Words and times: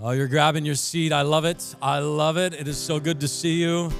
Oh, 0.00 0.12
you're 0.12 0.28
grabbing 0.28 0.64
your 0.64 0.74
seat. 0.74 1.12
I 1.12 1.22
love 1.22 1.44
it. 1.44 1.74
I 1.82 1.98
love 1.98 2.36
it. 2.36 2.54
It 2.54 2.68
is 2.68 2.76
so 2.76 3.00
good 3.00 3.20
to 3.20 3.28
see 3.28 3.60
you. 3.60 3.90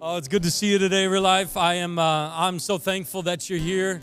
Oh, 0.00 0.16
it's 0.16 0.28
good 0.28 0.42
to 0.42 0.50
see 0.50 0.70
you 0.72 0.78
today, 0.78 1.06
Real 1.06 1.22
Life. 1.22 1.56
I 1.56 1.74
am. 1.74 1.98
Uh, 1.98 2.30
I'm 2.32 2.58
so 2.58 2.78
thankful 2.78 3.22
that 3.22 3.48
you're 3.48 3.58
here 3.58 4.00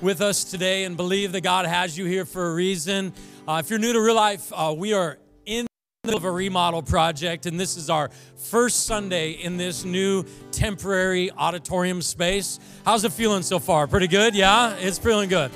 with 0.00 0.20
us 0.20 0.44
today, 0.44 0.84
and 0.84 0.96
believe 0.96 1.32
that 1.32 1.40
God 1.40 1.66
has 1.66 1.98
you 1.98 2.04
here 2.04 2.24
for 2.24 2.50
a 2.50 2.54
reason. 2.54 3.12
Uh, 3.48 3.60
if 3.64 3.68
you're 3.68 3.78
new 3.78 3.92
to 3.92 4.00
Real 4.00 4.14
Life, 4.14 4.52
uh, 4.54 4.74
we 4.76 4.92
are 4.92 5.18
in 5.46 5.66
the 5.66 6.08
middle 6.08 6.18
of 6.18 6.24
a 6.24 6.30
remodel 6.30 6.82
project, 6.82 7.46
and 7.46 7.58
this 7.58 7.76
is 7.76 7.90
our 7.90 8.10
first 8.36 8.86
Sunday 8.86 9.32
in 9.32 9.56
this 9.56 9.84
new 9.84 10.24
temporary 10.52 11.30
auditorium 11.32 12.00
space. 12.00 12.60
How's 12.84 13.04
it 13.04 13.12
feeling 13.12 13.42
so 13.42 13.58
far? 13.58 13.86
Pretty 13.86 14.08
good, 14.08 14.34
yeah. 14.34 14.76
It's 14.76 14.98
feeling 14.98 15.28
good. 15.28 15.50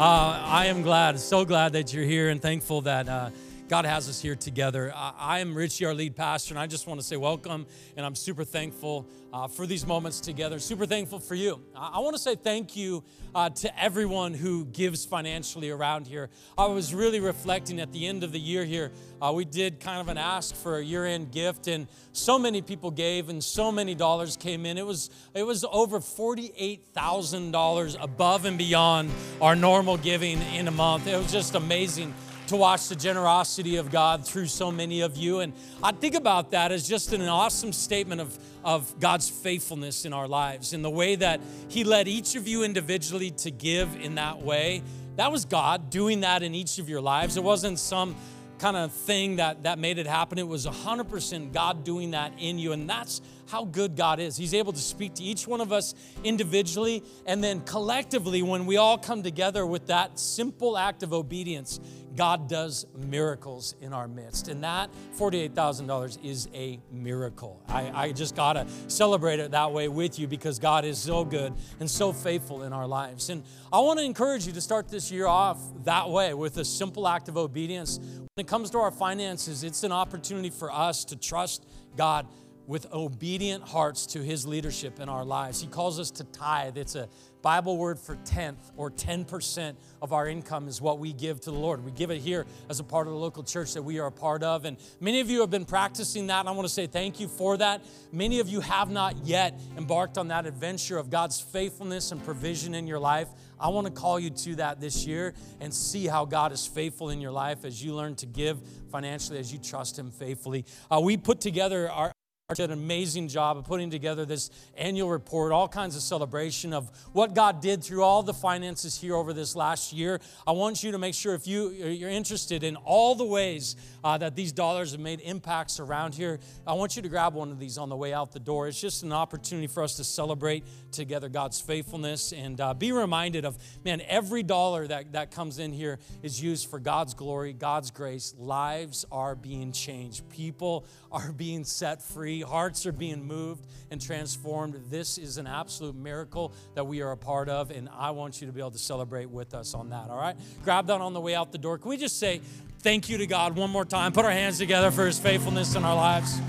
Uh, 0.00 0.40
I 0.44 0.66
am 0.66 0.82
glad, 0.82 1.18
so 1.18 1.44
glad 1.44 1.72
that 1.72 1.92
you're 1.92 2.04
here 2.04 2.28
and 2.28 2.40
thankful 2.40 2.82
that 2.82 3.08
uh, 3.08 3.30
God 3.68 3.84
has 3.84 4.08
us 4.08 4.18
here 4.22 4.34
together. 4.34 4.90
I, 4.94 5.40
am 5.40 5.54
Richie, 5.54 5.84
our 5.84 5.92
lead 5.92 6.16
pastor, 6.16 6.54
and 6.54 6.58
I 6.58 6.66
just 6.66 6.86
want 6.86 7.00
to 7.00 7.06
say 7.06 7.18
welcome, 7.18 7.66
and 7.98 8.06
I'm 8.06 8.14
super 8.14 8.42
thankful 8.42 9.06
uh, 9.30 9.46
for 9.46 9.66
these 9.66 9.86
moments 9.86 10.20
together. 10.20 10.58
Super 10.58 10.86
thankful 10.86 11.18
for 11.18 11.34
you. 11.34 11.60
I, 11.76 11.90
I 11.96 11.98
want 11.98 12.16
to 12.16 12.22
say 12.22 12.34
thank 12.34 12.76
you 12.76 13.04
uh, 13.34 13.50
to 13.50 13.82
everyone 13.82 14.32
who 14.32 14.64
gives 14.64 15.04
financially 15.04 15.68
around 15.68 16.06
here. 16.06 16.30
I 16.56 16.64
was 16.64 16.94
really 16.94 17.20
reflecting 17.20 17.78
at 17.78 17.92
the 17.92 18.06
end 18.06 18.24
of 18.24 18.32
the 18.32 18.40
year 18.40 18.64
here. 18.64 18.90
Uh, 19.20 19.32
we 19.34 19.44
did 19.44 19.80
kind 19.80 20.00
of 20.00 20.08
an 20.08 20.16
ask 20.16 20.54
for 20.54 20.78
a 20.78 20.82
year-end 20.82 21.30
gift, 21.30 21.66
and 21.66 21.88
so 22.12 22.38
many 22.38 22.62
people 22.62 22.90
gave, 22.90 23.28
and 23.28 23.44
so 23.44 23.70
many 23.70 23.94
dollars 23.94 24.38
came 24.38 24.64
in. 24.64 24.78
It 24.78 24.86
was 24.86 25.10
it 25.34 25.42
was 25.42 25.62
over 25.70 26.00
forty-eight 26.00 26.86
thousand 26.94 27.50
dollars 27.50 27.98
above 28.00 28.46
and 28.46 28.56
beyond 28.56 29.10
our 29.42 29.54
normal 29.54 29.98
giving 29.98 30.40
in 30.54 30.68
a 30.68 30.72
month. 30.72 31.06
It 31.06 31.18
was 31.18 31.30
just 31.30 31.54
amazing 31.54 32.14
to 32.48 32.56
watch 32.56 32.88
the 32.88 32.96
generosity 32.96 33.76
of 33.76 33.90
God 33.90 34.26
through 34.26 34.46
so 34.46 34.70
many 34.72 35.02
of 35.02 35.16
you. 35.16 35.40
And 35.40 35.52
I 35.82 35.92
think 35.92 36.14
about 36.14 36.50
that 36.52 36.72
as 36.72 36.88
just 36.88 37.12
an 37.12 37.22
awesome 37.22 37.72
statement 37.72 38.20
of, 38.20 38.38
of 38.64 38.98
God's 38.98 39.28
faithfulness 39.28 40.04
in 40.04 40.12
our 40.12 40.26
lives, 40.26 40.72
in 40.72 40.82
the 40.82 40.90
way 40.90 41.14
that 41.16 41.40
He 41.68 41.84
led 41.84 42.08
each 42.08 42.36
of 42.36 42.48
you 42.48 42.64
individually 42.64 43.30
to 43.32 43.50
give 43.50 43.94
in 43.96 44.16
that 44.16 44.40
way. 44.40 44.82
That 45.16 45.30
was 45.30 45.44
God 45.44 45.90
doing 45.90 46.20
that 46.20 46.42
in 46.42 46.54
each 46.54 46.78
of 46.78 46.88
your 46.88 47.00
lives. 47.00 47.36
It 47.36 47.44
wasn't 47.44 47.78
some 47.78 48.16
kind 48.58 48.76
of 48.76 48.92
thing 48.92 49.36
that, 49.36 49.62
that 49.64 49.78
made 49.78 49.98
it 49.98 50.06
happen. 50.06 50.38
It 50.38 50.46
was 50.46 50.66
100% 50.66 51.52
God 51.52 51.84
doing 51.84 52.12
that 52.12 52.32
in 52.38 52.58
you. 52.58 52.72
And 52.72 52.88
that's 52.88 53.20
how 53.48 53.64
good 53.64 53.96
God 53.96 54.20
is. 54.20 54.36
He's 54.36 54.54
able 54.54 54.72
to 54.72 54.80
speak 54.80 55.14
to 55.14 55.22
each 55.22 55.46
one 55.46 55.60
of 55.60 55.72
us 55.72 55.94
individually 56.24 57.02
and 57.24 57.42
then 57.42 57.60
collectively 57.60 58.42
when 58.42 58.66
we 58.66 58.76
all 58.76 58.98
come 58.98 59.22
together 59.22 59.64
with 59.64 59.86
that 59.86 60.18
simple 60.18 60.76
act 60.76 61.02
of 61.02 61.12
obedience. 61.12 61.80
God 62.18 62.48
does 62.48 62.84
miracles 62.96 63.76
in 63.80 63.92
our 63.92 64.08
midst. 64.08 64.48
And 64.48 64.64
that 64.64 64.90
$48,000 65.16 66.24
is 66.24 66.48
a 66.52 66.80
miracle. 66.90 67.62
I, 67.68 68.06
I 68.06 68.12
just 68.12 68.34
got 68.34 68.54
to 68.54 68.66
celebrate 68.88 69.38
it 69.38 69.52
that 69.52 69.72
way 69.72 69.86
with 69.86 70.18
you 70.18 70.26
because 70.26 70.58
God 70.58 70.84
is 70.84 70.98
so 70.98 71.24
good 71.24 71.54
and 71.78 71.88
so 71.88 72.12
faithful 72.12 72.64
in 72.64 72.72
our 72.72 72.88
lives. 72.88 73.30
And 73.30 73.44
I 73.72 73.78
want 73.78 74.00
to 74.00 74.04
encourage 74.04 74.48
you 74.48 74.52
to 74.54 74.60
start 74.60 74.88
this 74.88 75.12
year 75.12 75.28
off 75.28 75.60
that 75.84 76.10
way 76.10 76.34
with 76.34 76.56
a 76.56 76.64
simple 76.64 77.06
act 77.06 77.28
of 77.28 77.36
obedience. 77.36 77.98
When 77.98 78.28
it 78.36 78.48
comes 78.48 78.70
to 78.70 78.78
our 78.78 78.90
finances, 78.90 79.62
it's 79.62 79.84
an 79.84 79.92
opportunity 79.92 80.50
for 80.50 80.72
us 80.72 81.04
to 81.06 81.16
trust 81.16 81.68
God 81.96 82.26
with 82.66 82.92
obedient 82.92 83.62
hearts 83.62 84.06
to 84.06 84.22
his 84.22 84.44
leadership 84.44 85.00
in 85.00 85.08
our 85.08 85.24
lives. 85.24 85.60
He 85.60 85.68
calls 85.68 86.00
us 86.00 86.10
to 86.10 86.24
tithe. 86.24 86.76
It's 86.76 86.96
a 86.96 87.08
Bible 87.42 87.76
word 87.76 87.98
for 87.98 88.16
tenth 88.24 88.70
or 88.76 88.90
10% 88.90 89.74
of 90.02 90.12
our 90.12 90.28
income 90.28 90.68
is 90.68 90.80
what 90.80 90.98
we 90.98 91.12
give 91.12 91.40
to 91.40 91.50
the 91.50 91.56
Lord. 91.58 91.84
We 91.84 91.90
give 91.90 92.10
it 92.10 92.18
here 92.18 92.46
as 92.68 92.80
a 92.80 92.84
part 92.84 93.06
of 93.06 93.12
the 93.12 93.18
local 93.18 93.42
church 93.42 93.74
that 93.74 93.82
we 93.82 93.98
are 93.98 94.06
a 94.06 94.12
part 94.12 94.42
of. 94.42 94.64
And 94.64 94.76
many 95.00 95.20
of 95.20 95.30
you 95.30 95.40
have 95.40 95.50
been 95.50 95.64
practicing 95.64 96.26
that, 96.28 96.40
and 96.40 96.48
I 96.48 96.52
want 96.52 96.66
to 96.66 96.72
say 96.72 96.86
thank 96.86 97.20
you 97.20 97.28
for 97.28 97.56
that. 97.56 97.82
Many 98.12 98.40
of 98.40 98.48
you 98.48 98.60
have 98.60 98.90
not 98.90 99.16
yet 99.24 99.58
embarked 99.76 100.18
on 100.18 100.28
that 100.28 100.46
adventure 100.46 100.98
of 100.98 101.10
God's 101.10 101.40
faithfulness 101.40 102.12
and 102.12 102.24
provision 102.24 102.74
in 102.74 102.86
your 102.86 102.98
life. 102.98 103.28
I 103.60 103.68
want 103.68 103.86
to 103.86 103.92
call 103.92 104.20
you 104.20 104.30
to 104.30 104.54
that 104.56 104.80
this 104.80 105.06
year 105.06 105.34
and 105.60 105.72
see 105.74 106.06
how 106.06 106.24
God 106.24 106.52
is 106.52 106.66
faithful 106.66 107.10
in 107.10 107.20
your 107.20 107.32
life 107.32 107.64
as 107.64 107.82
you 107.82 107.94
learn 107.94 108.14
to 108.16 108.26
give 108.26 108.60
financially, 108.90 109.38
as 109.38 109.52
you 109.52 109.58
trust 109.58 109.98
Him 109.98 110.10
faithfully. 110.10 110.64
Uh, 110.90 111.00
we 111.02 111.16
put 111.16 111.40
together 111.40 111.90
our 111.90 112.12
did 112.54 112.70
an 112.70 112.78
amazing 112.78 113.28
job 113.28 113.58
of 113.58 113.64
putting 113.64 113.90
together 113.90 114.24
this 114.24 114.50
annual 114.74 115.10
report, 115.10 115.52
all 115.52 115.68
kinds 115.68 115.94
of 115.94 116.00
celebration 116.00 116.72
of 116.72 116.90
what 117.12 117.34
God 117.34 117.60
did 117.60 117.84
through 117.84 118.02
all 118.02 118.22
the 118.22 118.32
finances 118.32 118.98
here 118.98 119.14
over 119.14 119.34
this 119.34 119.54
last 119.54 119.92
year. 119.92 120.18
I 120.46 120.52
want 120.52 120.82
you 120.82 120.92
to 120.92 120.98
make 120.98 121.12
sure 121.12 121.34
if 121.34 121.46
you, 121.46 121.68
you're 121.68 122.08
interested 122.08 122.64
in 122.64 122.76
all 122.76 123.14
the 123.14 123.26
ways 123.26 123.76
uh, 124.02 124.16
that 124.16 124.34
these 124.34 124.50
dollars 124.50 124.92
have 124.92 125.00
made 125.00 125.20
impacts 125.20 125.78
around 125.78 126.14
here, 126.14 126.40
I 126.66 126.72
want 126.72 126.96
you 126.96 127.02
to 127.02 127.08
grab 127.10 127.34
one 127.34 127.50
of 127.50 127.58
these 127.58 127.76
on 127.76 127.90
the 127.90 127.96
way 127.96 128.14
out 128.14 128.32
the 128.32 128.40
door. 128.40 128.66
It's 128.66 128.80
just 128.80 129.02
an 129.02 129.12
opportunity 129.12 129.66
for 129.66 129.82
us 129.82 129.96
to 129.96 130.04
celebrate 130.04 130.64
together 130.90 131.28
God's 131.28 131.60
faithfulness 131.60 132.32
and 132.32 132.58
uh, 132.62 132.72
be 132.72 132.92
reminded 132.92 133.44
of, 133.44 133.58
man, 133.84 134.00
every 134.08 134.42
dollar 134.42 134.86
that, 134.86 135.12
that 135.12 135.32
comes 135.32 135.58
in 135.58 135.70
here 135.70 135.98
is 136.22 136.42
used 136.42 136.70
for 136.70 136.80
God's 136.80 137.12
glory, 137.12 137.52
God's 137.52 137.90
grace. 137.90 138.34
Lives 138.38 139.04
are 139.12 139.34
being 139.34 139.70
changed, 139.70 140.26
people 140.30 140.86
are 141.12 141.30
being 141.30 141.64
set 141.64 142.00
free 142.00 142.37
hearts 142.40 142.86
are 142.86 142.92
being 142.92 143.24
moved 143.24 143.66
and 143.90 144.00
transformed. 144.00 144.74
This 144.90 145.18
is 145.18 145.38
an 145.38 145.46
absolute 145.46 145.94
miracle 145.94 146.52
that 146.74 146.84
we 146.84 147.00
are 147.02 147.12
a 147.12 147.16
part 147.16 147.48
of, 147.48 147.70
and 147.70 147.88
I 147.96 148.10
want 148.10 148.40
you 148.40 148.46
to 148.46 148.52
be 148.52 148.60
able 148.60 148.70
to 148.72 148.78
celebrate 148.78 149.30
with 149.30 149.54
us 149.54 149.74
on 149.74 149.90
that, 149.90 150.10
all 150.10 150.18
right? 150.18 150.36
Grab 150.64 150.86
that 150.86 151.00
on 151.00 151.12
the 151.12 151.20
way 151.20 151.34
out 151.34 151.52
the 151.52 151.58
door. 151.58 151.78
Can 151.78 151.90
we 151.90 151.96
just 151.96 152.18
say 152.18 152.40
thank 152.80 153.08
you 153.08 153.18
to 153.18 153.26
God 153.26 153.56
one 153.56 153.70
more 153.70 153.84
time? 153.84 154.12
Put 154.12 154.24
our 154.24 154.30
hands 154.30 154.58
together 154.58 154.90
for 154.90 155.06
his 155.06 155.18
faithfulness 155.18 155.74
in 155.74 155.84
our 155.84 155.96
lives. 155.96 156.40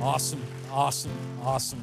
Awesome, 0.00 0.42
awesome, 0.70 1.12
awesome. 1.42 1.82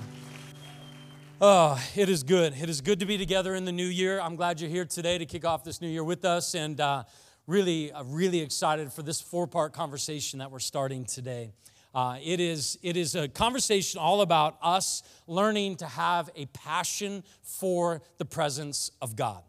Oh, 1.42 1.84
it 1.96 2.08
is 2.08 2.24
good. 2.24 2.54
It 2.62 2.70
is 2.70 2.80
good 2.80 3.02
to 3.02 3.06
be 3.06 3.18
together 3.18 3.54
in 3.54 3.66
the 3.66 3.72
new 3.72 3.86
year. 3.86 4.22
I'm 4.22 4.38
glad 4.38 4.62
you're 4.62 4.70
here 4.70 4.86
today 4.86 5.18
to 5.18 5.26
kick 5.26 5.44
off 5.44 5.64
this 5.66 5.82
new 5.82 5.90
year 5.90 6.04
with 6.04 6.24
us, 6.24 6.56
and 6.56 6.80
uh, 6.80 7.04
really, 7.48 7.92
uh, 7.92 8.04
really 8.06 8.40
excited 8.40 8.94
for 8.94 9.04
this 9.04 9.20
four 9.20 9.48
part 9.48 9.74
conversation 9.74 10.40
that 10.40 10.52
we're 10.52 10.60
starting 10.60 11.04
today. 11.04 11.52
Uh, 11.94 12.18
it, 12.24 12.40
is, 12.40 12.80
it 12.82 12.98
is 12.98 13.16
a 13.16 13.28
conversation 13.28 14.00
all 14.00 14.22
about 14.22 14.58
us 14.62 15.04
learning 15.28 15.76
to 15.76 15.86
have 15.86 16.30
a 16.36 16.48
passion 16.48 17.24
for 17.44 18.02
the 18.18 18.26
presence 18.26 18.92
of 19.02 19.16
God. 19.16 19.44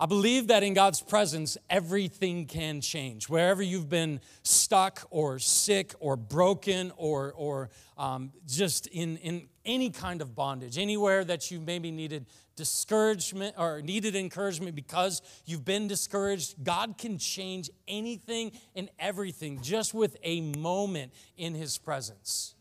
I 0.00 0.06
believe 0.06 0.46
that 0.46 0.62
in 0.62 0.74
God's 0.74 1.00
presence, 1.00 1.58
everything 1.68 2.46
can 2.46 2.80
change. 2.80 3.28
Wherever 3.28 3.62
you've 3.62 3.88
been 3.88 4.20
stuck 4.44 5.06
or 5.10 5.40
sick 5.40 5.92
or 5.98 6.16
broken 6.16 6.92
or, 6.96 7.32
or 7.32 7.70
um, 7.96 8.30
just 8.46 8.86
in, 8.86 9.16
in 9.16 9.48
any 9.64 9.90
kind 9.90 10.22
of 10.22 10.36
bondage, 10.36 10.78
anywhere 10.78 11.24
that 11.24 11.50
you 11.50 11.58
maybe 11.58 11.90
needed 11.90 12.26
discouragement 12.54 13.56
or 13.58 13.82
needed 13.82 14.14
encouragement 14.14 14.76
because 14.76 15.20
you've 15.46 15.64
been 15.64 15.88
discouraged, 15.88 16.62
God 16.62 16.96
can 16.96 17.18
change 17.18 17.68
anything 17.88 18.52
and 18.76 18.88
everything 19.00 19.60
just 19.62 19.94
with 19.94 20.16
a 20.22 20.40
moment 20.40 21.12
in 21.36 21.54
His 21.54 21.76
presence. 21.76 22.54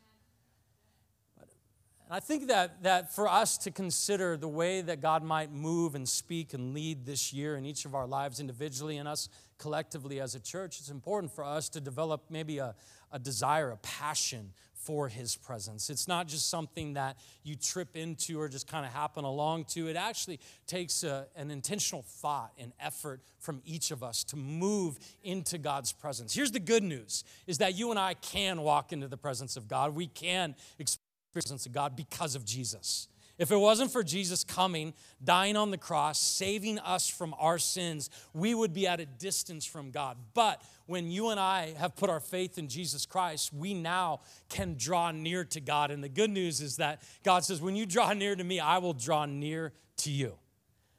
And 2.07 2.15
I 2.15 2.21
think 2.21 2.47
that, 2.47 2.83
that 2.83 3.13
for 3.13 3.27
us 3.27 3.57
to 3.59 3.71
consider 3.71 4.37
the 4.37 4.47
way 4.47 4.79
that 4.79 5.01
God 5.01 5.23
might 5.23 5.51
move 5.51 5.93
and 5.93 6.07
speak 6.07 6.53
and 6.53 6.73
lead 6.73 7.05
this 7.05 7.33
year 7.33 7.57
in 7.57 7.65
each 7.65 7.83
of 7.83 7.93
our 7.93 8.07
lives 8.07 8.39
individually 8.39 8.97
and 8.97 9.09
us 9.09 9.27
collectively 9.57 10.21
as 10.21 10.33
a 10.33 10.39
church, 10.39 10.79
it's 10.79 10.89
important 10.89 11.33
for 11.33 11.43
us 11.43 11.67
to 11.69 11.81
develop 11.81 12.23
maybe 12.29 12.59
a, 12.59 12.75
a 13.11 13.19
desire, 13.19 13.71
a 13.71 13.77
passion 13.77 14.53
for 14.73 15.09
his 15.09 15.35
presence. 15.35 15.89
It's 15.89 16.07
not 16.07 16.29
just 16.29 16.49
something 16.49 16.93
that 16.93 17.17
you 17.43 17.55
trip 17.55 17.97
into 17.97 18.39
or 18.39 18.47
just 18.47 18.69
kind 18.69 18.85
of 18.85 18.93
happen 18.93 19.25
along 19.25 19.65
to. 19.71 19.89
It 19.89 19.97
actually 19.97 20.39
takes 20.65 21.03
a, 21.03 21.27
an 21.35 21.51
intentional 21.51 22.03
thought 22.03 22.53
and 22.57 22.71
effort 22.79 23.19
from 23.37 23.61
each 23.65 23.91
of 23.91 24.01
us 24.01 24.23
to 24.25 24.37
move 24.37 24.97
into 25.23 25.57
God's 25.57 25.91
presence. 25.91 26.33
Here's 26.33 26.53
the 26.53 26.61
good 26.61 26.83
news 26.83 27.25
is 27.47 27.57
that 27.57 27.75
you 27.75 27.89
and 27.89 27.99
I 27.99 28.13
can 28.13 28.61
walk 28.61 28.93
into 28.93 29.09
the 29.09 29.17
presence 29.17 29.57
of 29.57 29.67
God. 29.67 29.93
We 29.93 30.07
can 30.07 30.55
experience 30.79 31.03
presence 31.33 31.65
of 31.65 31.71
God 31.71 31.95
because 31.95 32.35
of 32.35 32.45
Jesus. 32.45 33.07
If 33.37 33.51
it 33.51 33.57
wasn't 33.57 33.91
for 33.91 34.03
Jesus 34.03 34.43
coming, 34.43 34.93
dying 35.23 35.55
on 35.55 35.69
the 35.69 35.77
cross, 35.77 36.19
saving 36.19 36.79
us 36.79 37.07
from 37.07 37.35
our 37.39 37.59
sins, 37.59 38.09
we 38.33 38.55
would 38.55 38.73
be 38.73 38.87
at 38.87 38.99
a 38.99 39.05
distance 39.05 39.63
from 39.63 39.91
God. 39.91 40.17
But 40.33 40.61
when 40.87 41.11
you 41.11 41.29
and 41.29 41.39
I 41.39 41.73
have 41.77 41.95
put 41.95 42.09
our 42.09 42.19
faith 42.19 42.57
in 42.57 42.67
Jesus 42.67 43.05
Christ, 43.05 43.53
we 43.53 43.75
now 43.75 44.21
can 44.49 44.75
draw 44.75 45.11
near 45.11 45.45
to 45.45 45.61
God. 45.61 45.91
And 45.91 46.03
the 46.03 46.09
good 46.09 46.31
news 46.31 46.61
is 46.61 46.77
that 46.77 47.03
God 47.23 47.45
says, 47.45 47.61
when 47.61 47.75
you 47.75 47.85
draw 47.85 48.11
near 48.13 48.35
to 48.35 48.43
me, 48.43 48.59
I 48.59 48.79
will 48.79 48.93
draw 48.93 49.25
near 49.25 49.71
to 49.97 50.11
you. 50.11 50.33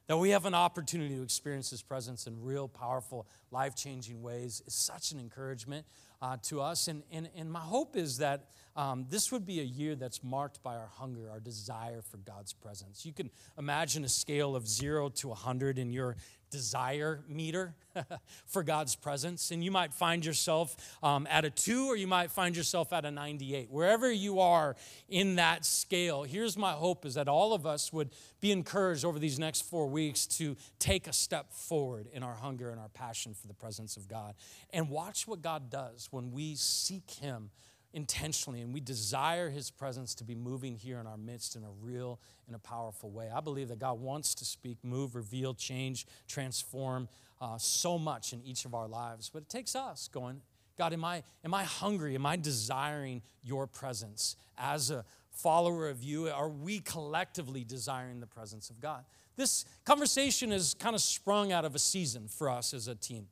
That 0.07 0.19
we 0.19 0.31
have 0.31 0.47
an 0.47 0.55
opportunity 0.55 1.17
to 1.17 1.23
experience 1.23 1.71
His 1.71 1.83
presence 1.83 2.27
in 2.27 2.43
real, 2.43 2.69
powerful, 2.69 3.27
life 3.51 3.75
changing 3.75 4.23
ways 4.23 4.63
is 4.67 4.75
such 4.75 5.13
an 5.13 5.21
encouragement 5.21 5.87
uh, 6.21 6.37
to 6.43 6.61
us. 6.61 6.89
And, 6.89 7.03
and, 7.13 7.29
and 7.37 7.51
my 7.51 7.61
hope 7.61 7.97
is 7.97 8.19
that 8.19 8.47
um, 8.77 9.07
this 9.09 9.33
would 9.33 9.45
be 9.45 9.61
a 9.61 9.65
year 9.65 9.97
that's 9.97 10.23
marked 10.23 10.63
by 10.63 10.77
our 10.77 10.91
hunger, 10.93 11.31
our 11.31 11.41
desire 11.41 12.03
for 12.03 12.19
God's 12.19 12.53
presence. 12.53 13.05
You 13.05 13.13
can 13.13 13.31
imagine 13.59 14.05
a 14.05 14.09
scale 14.09 14.55
of 14.55 14.69
zero 14.69 15.09
to 15.11 15.29
100 15.29 15.79
in 15.79 15.93
your 15.93 16.17
desire 16.51 17.25
meter 17.29 17.75
for 18.47 18.63
God's 18.63 18.95
presence. 18.97 19.51
And 19.51 19.63
you 19.63 19.71
might 19.71 19.93
find 19.93 20.25
yourself 20.25 20.77
um, 21.03 21.27
at 21.31 21.45
a 21.45 21.51
two 21.51 21.87
or 21.87 21.97
you 21.97 22.07
might 22.07 22.31
find 22.31 22.57
yourself 22.57 22.93
at 22.93 23.05
a 23.05 23.11
98. 23.11 23.71
Wherever 23.71 24.11
you 24.11 24.41
are 24.41 24.77
in 25.09 25.37
that 25.37 25.65
scale, 25.65 26.23
here's 26.23 26.57
my 26.57 26.73
hope 26.73 27.05
is 27.05 27.15
that 27.15 27.29
all 27.29 27.53
of 27.53 27.67
us 27.67 27.93
would 27.93 28.11
be 28.41 28.53
encouraged 28.53 29.05
over 29.05 29.19
these 29.19 29.39
next 29.39 29.63
four 29.63 29.87
weeks 29.89 30.27
to 30.27 30.57
take 30.79 31.07
a 31.07 31.13
step 31.13 31.53
forward 31.53 32.09
in 32.13 32.23
our 32.23 32.35
hunger 32.35 32.71
and 32.71 32.81
our 32.81 32.89
passion 32.91 33.35
for 33.41 33.49
the 33.49 33.55
presence 33.55 33.97
of 33.97 34.09
God. 34.09 34.35
And 34.73 34.91
watch 34.91 35.27
what 35.27 35.43
God 35.43 35.71
does 35.71 36.09
when 36.11 36.31
we 36.33 36.55
seek 36.57 37.11
Him 37.11 37.51
intentionally 37.93 38.61
and 38.61 38.73
we 38.75 38.81
desire 38.81 39.49
his 39.49 39.71
presence 39.71 40.15
to 40.15 40.25
be 40.25 40.35
moving 40.35 40.77
here 40.77 40.99
in 41.01 41.07
our 41.07 41.17
midst 41.17 41.57
in 41.57 41.65
a 41.65 41.71
real 41.83 42.21
and 42.47 42.55
a 42.55 42.59
powerful 42.59 43.11
way. 43.11 43.31
I 43.35 43.41
believe 43.41 43.69
that 43.69 43.79
god 43.79 44.01
wants 44.01 44.35
to 44.37 44.45
speak 44.45 44.79
move 44.83 45.15
reveal 45.15 45.55
change 45.55 46.07
transform 46.27 47.09
uh, 47.41 47.57
so 47.57 47.99
much 47.99 48.33
in 48.33 48.43
each 48.43 48.65
of 48.65 48.75
our 48.75 48.89
lives. 48.89 49.31
But 49.33 49.45
it 49.45 49.49
takes 49.49 49.75
us 49.75 50.09
going 50.13 50.43
god 50.77 50.93
am 50.93 51.05
i 51.05 51.23
am 51.45 51.55
i 51.55 51.65
hungry? 51.65 52.15
Am 52.15 52.27
i 52.27 52.37
desiring 52.37 53.23
your 53.43 53.67
presence? 53.67 54.37
As 54.59 54.91
a 54.91 55.05
follower 55.31 55.89
of 55.89 56.03
you 56.03 56.29
are 56.29 56.49
we 56.49 56.81
collectively 56.81 57.65
desiring 57.65 58.21
the 58.21 58.27
presence 58.27 58.71
of 58.71 58.81
god 58.81 59.05
this 59.39 59.65
conversation 59.85 60.51
is 60.51 60.75
kind 60.75 60.97
of 60.97 61.01
sprung 61.01 61.53
out 61.53 61.65
of 61.65 61.77
a 61.77 61.79
season 61.79 62.27
for 62.27 62.51
us 62.51 62.75
as 62.75 62.89
a 62.89 62.95
team. 62.97 63.29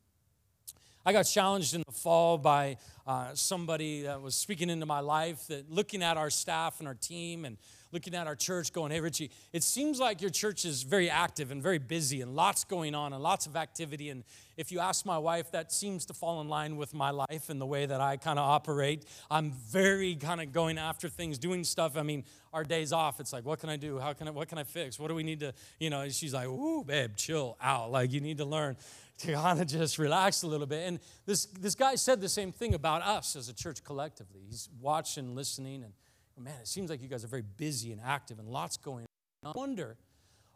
I 1.05 1.13
got 1.13 1.25
challenged 1.25 1.75
in 1.75 1.83
the 1.85 1.93
fall 1.93 2.39
by 2.39 2.79
uh, 3.07 3.35
somebody 3.35 4.03
that 4.03 4.23
was 4.23 4.37
speaking 4.37 4.71
into 4.71 4.87
my 4.87 5.01
life, 5.01 5.49
that 5.49 5.71
looking 5.71 6.03
at 6.03 6.17
our 6.17 6.31
staff 6.31 6.79
and 6.79 6.87
our 6.89 6.95
team 6.95 7.45
and 7.45 7.59
looking 7.97 8.15
at 8.15 8.27
our 8.27 8.37
church, 8.37 8.75
going, 8.75 8.93
Hey, 8.93 9.01
Richie, 9.01 9.31
it 9.55 9.63
seems 9.63 9.99
like 9.99 10.21
your 10.21 10.29
church 10.29 10.67
is 10.67 10.83
very 10.83 11.09
active 11.09 11.51
and 11.51 11.63
very 11.63 11.79
busy 11.79 12.21
and 12.21 12.37
lots 12.37 12.63
going 12.63 12.95
on 12.95 13.15
and 13.15 13.23
lots 13.23 13.47
of 13.47 13.57
activity. 13.57 14.11
And 14.11 14.23
if 14.59 14.71
you 14.71 14.81
ask 14.81 15.07
my 15.07 15.17
wife, 15.17 15.51
that 15.53 15.73
seems 15.73 16.05
to 16.07 16.13
fall 16.13 16.43
in 16.43 16.49
line 16.51 16.77
with 16.77 16.93
my 16.93 17.09
life 17.09 17.49
and 17.49 17.59
the 17.59 17.65
way 17.65 17.87
that 17.87 17.99
I 17.99 18.19
kind 18.19 18.39
of 18.39 18.45
operate. 18.45 19.07
I'm 19.31 19.51
very 19.51 20.15
kind 20.15 20.43
of 20.43 20.53
going 20.53 20.77
after 20.77 21.09
things, 21.09 21.39
doing 21.39 21.65
stuff. 21.65 21.97
I 21.97 22.03
mean, 22.03 22.25
our 22.53 22.65
days 22.65 22.93
off, 22.93 23.19
it's 23.19 23.33
like, 23.33 23.47
what 23.47 23.61
can 23.61 23.71
I 23.71 23.79
do? 23.79 23.99
How 23.99 24.13
can 24.13 24.29
I, 24.29 24.31
what 24.31 24.47
can 24.47 24.59
I 24.59 24.65
fix? 24.65 24.99
What 24.99 25.09
do 25.09 25.15
we 25.15 25.23
need 25.23 25.41
to, 25.41 25.55
you 25.81 25.89
know, 25.89 26.07
she's 26.11 26.35
like, 26.35 26.49
ooh, 26.49 26.85
babe, 26.85 27.17
chill 27.17 27.57
out. 27.63 27.91
Like, 27.91 28.13
you 28.13 28.21
need 28.21 28.37
to 28.37 28.45
learn 28.45 28.77
to 29.21 29.33
kind 29.33 29.59
of 29.59 29.69
just 29.69 29.99
relax 29.99 30.43
a 30.43 30.47
little 30.47 30.67
bit. 30.67 30.87
And 30.87 31.01
this, 31.25 31.47
this 31.47 31.75
guy 31.75 31.95
said 31.95 32.21
the 32.21 32.29
same 32.29 32.53
thing 32.53 32.75
about 32.75 33.01
us 33.01 33.37
as 33.37 33.49
a 33.49 33.55
church 33.55 33.83
collectively. 33.83 34.43
He's 34.47 34.69
watching, 34.83 35.35
listening, 35.35 35.83
and 35.83 35.95
man, 36.39 36.55
it 36.61 36.69
seems 36.69 36.91
like 36.91 37.03
you 37.03 37.09
guys 37.09 37.25
are 37.25 37.29
very 37.29 37.43
busy 37.43 37.93
and 37.93 38.01
active 38.05 38.39
and 38.39 38.49
lots 38.49 38.77
going 38.77 39.07
on. 39.45 39.53
I 39.55 39.59
wonder, 39.59 39.97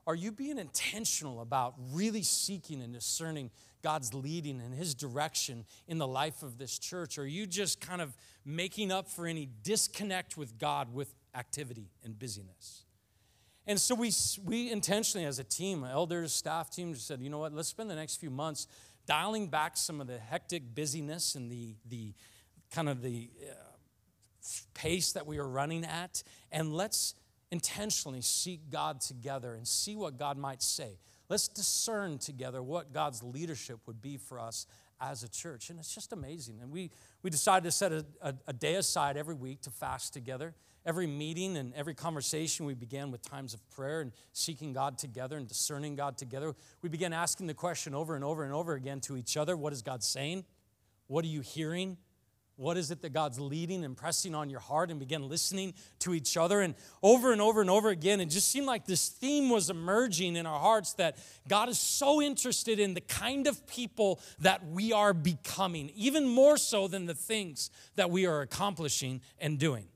are 0.07 0.15
you 0.15 0.33
being 0.33 0.59
intentional 0.59 1.41
about 1.41 1.75
really 1.93 2.23
seeking 2.23 2.83
and 2.83 2.93
discerning 2.93 3.51
God's 3.83 4.13
leading 4.13 4.61
and 4.61 4.75
His 4.75 4.95
direction 4.95 5.65
in 5.87 5.99
the 5.99 6.07
life 6.07 6.43
of 6.43 6.59
this 6.59 6.79
church? 6.79 7.19
Or 7.19 7.23
are 7.23 7.27
you 7.27 7.47
just 7.47 7.81
kind 7.81 8.01
of 8.03 8.17
making 8.45 8.93
up 8.93 9.09
for 9.09 9.27
any 9.27 9.49
disconnect 9.63 10.37
with 10.37 10.59
God 10.59 10.93
with 10.93 11.15
activity 11.35 11.91
and 12.05 12.19
busyness? 12.19 12.85
And 13.67 13.81
so 13.81 13.95
we, 13.95 14.11
we 14.45 14.71
intentionally, 14.71 15.27
as 15.27 15.39
a 15.39 15.45
team, 15.45 15.85
elders, 15.85 16.33
staff 16.33 16.71
team, 16.71 16.93
just 16.93 17.07
said, 17.07 17.21
you 17.21 17.31
know 17.31 17.39
what, 17.39 17.53
let's 17.53 17.69
spend 17.69 17.89
the 17.89 17.95
next 17.95 18.17
few 18.17 18.31
months 18.31 18.67
dialing 19.07 19.49
back 19.49 19.77
some 19.77 20.01
of 20.01 20.07
the 20.07 20.19
hectic 20.19 20.75
busyness 20.75 21.35
and 21.35 21.51
the, 21.51 21.77
the 21.89 22.15
kind 22.73 22.89
of 22.89 23.03
the 23.03 23.31
uh, 23.49 23.55
pace 24.75 25.13
that 25.13 25.27
we 25.27 25.39
are 25.39 25.49
running 25.49 25.85
at, 25.85 26.23
and 26.51 26.73
let's 26.73 27.15
intentionally 27.51 28.21
seek 28.21 28.71
God 28.71 29.01
together 29.01 29.55
and 29.55 29.67
see 29.67 29.97
what 29.97 30.19
God 30.19 30.39
might 30.39 30.63
say. 30.63 30.99
Let's 31.29 31.49
discern 31.49 32.19
together 32.19 32.63
what 32.63 32.93
God's 32.93 33.23
leadership 33.23 33.79
would 33.87 34.01
be 34.03 34.17
for 34.17 34.41
us 34.41 34.67
as 35.01 35.23
a 35.23 35.29
church. 35.29 35.71
And 35.71 35.79
it's 35.79 35.95
just 35.95 36.13
amazing. 36.13 36.59
And 36.61 36.71
we, 36.71 36.91
we 37.23 37.31
decided 37.31 37.65
to 37.65 37.71
set 37.71 37.93
a, 37.93 38.05
a, 38.21 38.35
a 38.49 38.53
day 38.53 38.75
aside 38.75 39.17
every 39.17 39.35
week 39.35 39.63
to 39.63 39.71
fast 39.71 40.13
together. 40.13 40.55
Every 40.85 41.07
meeting 41.07 41.57
and 41.57 41.75
every 41.75 41.95
conversation, 41.95 42.67
we 42.67 42.75
began 42.75 43.11
with 43.11 43.23
times 43.23 43.55
of 43.55 43.69
prayer 43.71 44.01
and 44.01 44.13
seeking 44.33 44.73
God 44.73 44.99
together 44.99 45.37
and 45.37 45.47
discerning 45.47 45.95
God 45.95 46.17
together. 46.17 46.55
We 46.83 46.89
began 46.89 47.13
asking 47.13 47.47
the 47.47 47.55
question 47.55 47.95
over 47.95 48.15
and 48.15 48.25
over 48.25 48.45
and 48.45 48.53
over 48.53 48.75
again 48.75 49.01
to 49.03 49.17
each 49.17 49.37
other 49.37 49.57
What 49.57 49.73
is 49.73 49.83
God 49.83 50.03
saying? 50.03 50.45
What 51.07 51.25
are 51.25 51.29
you 51.29 51.41
hearing? 51.41 51.97
What 52.61 52.77
is 52.77 52.91
it 52.91 53.01
that 53.01 53.15
God's 53.15 53.41
leading 53.41 53.85
and 53.87 53.97
pressing 53.97 54.35
on 54.35 54.51
your 54.51 54.61
heart? 54.61 54.91
And 54.91 55.01
begin 55.01 55.27
listening 55.31 55.73
to 56.01 56.13
each 56.13 56.37
other. 56.37 56.61
And 56.61 56.75
over 57.03 57.33
and 57.33 57.41
over 57.41 57.63
and 57.63 57.71
over 57.71 57.89
again, 57.89 58.21
it 58.21 58.27
just 58.27 58.51
seemed 58.51 58.67
like 58.67 58.85
this 58.85 59.09
theme 59.09 59.49
was 59.49 59.71
emerging 59.71 60.37
in 60.37 60.45
our 60.45 60.61
hearts 60.61 60.93
that 60.95 61.17
God 61.49 61.71
is 61.71 61.79
so 61.79 62.21
interested 62.21 62.79
in 62.79 62.93
the 62.93 63.01
kind 63.01 63.47
of 63.47 63.67
people 63.67 64.21
that 64.41 64.67
we 64.67 64.93
are 64.93 65.15
becoming, 65.15 65.91
even 65.95 66.29
more 66.29 66.59
so 66.59 66.87
than 66.87 67.07
the 67.07 67.15
things 67.15 67.71
that 67.97 68.11
we 68.11 68.27
are 68.27 68.43
accomplishing 68.43 69.23
and 69.39 69.59
doing. 69.59 69.87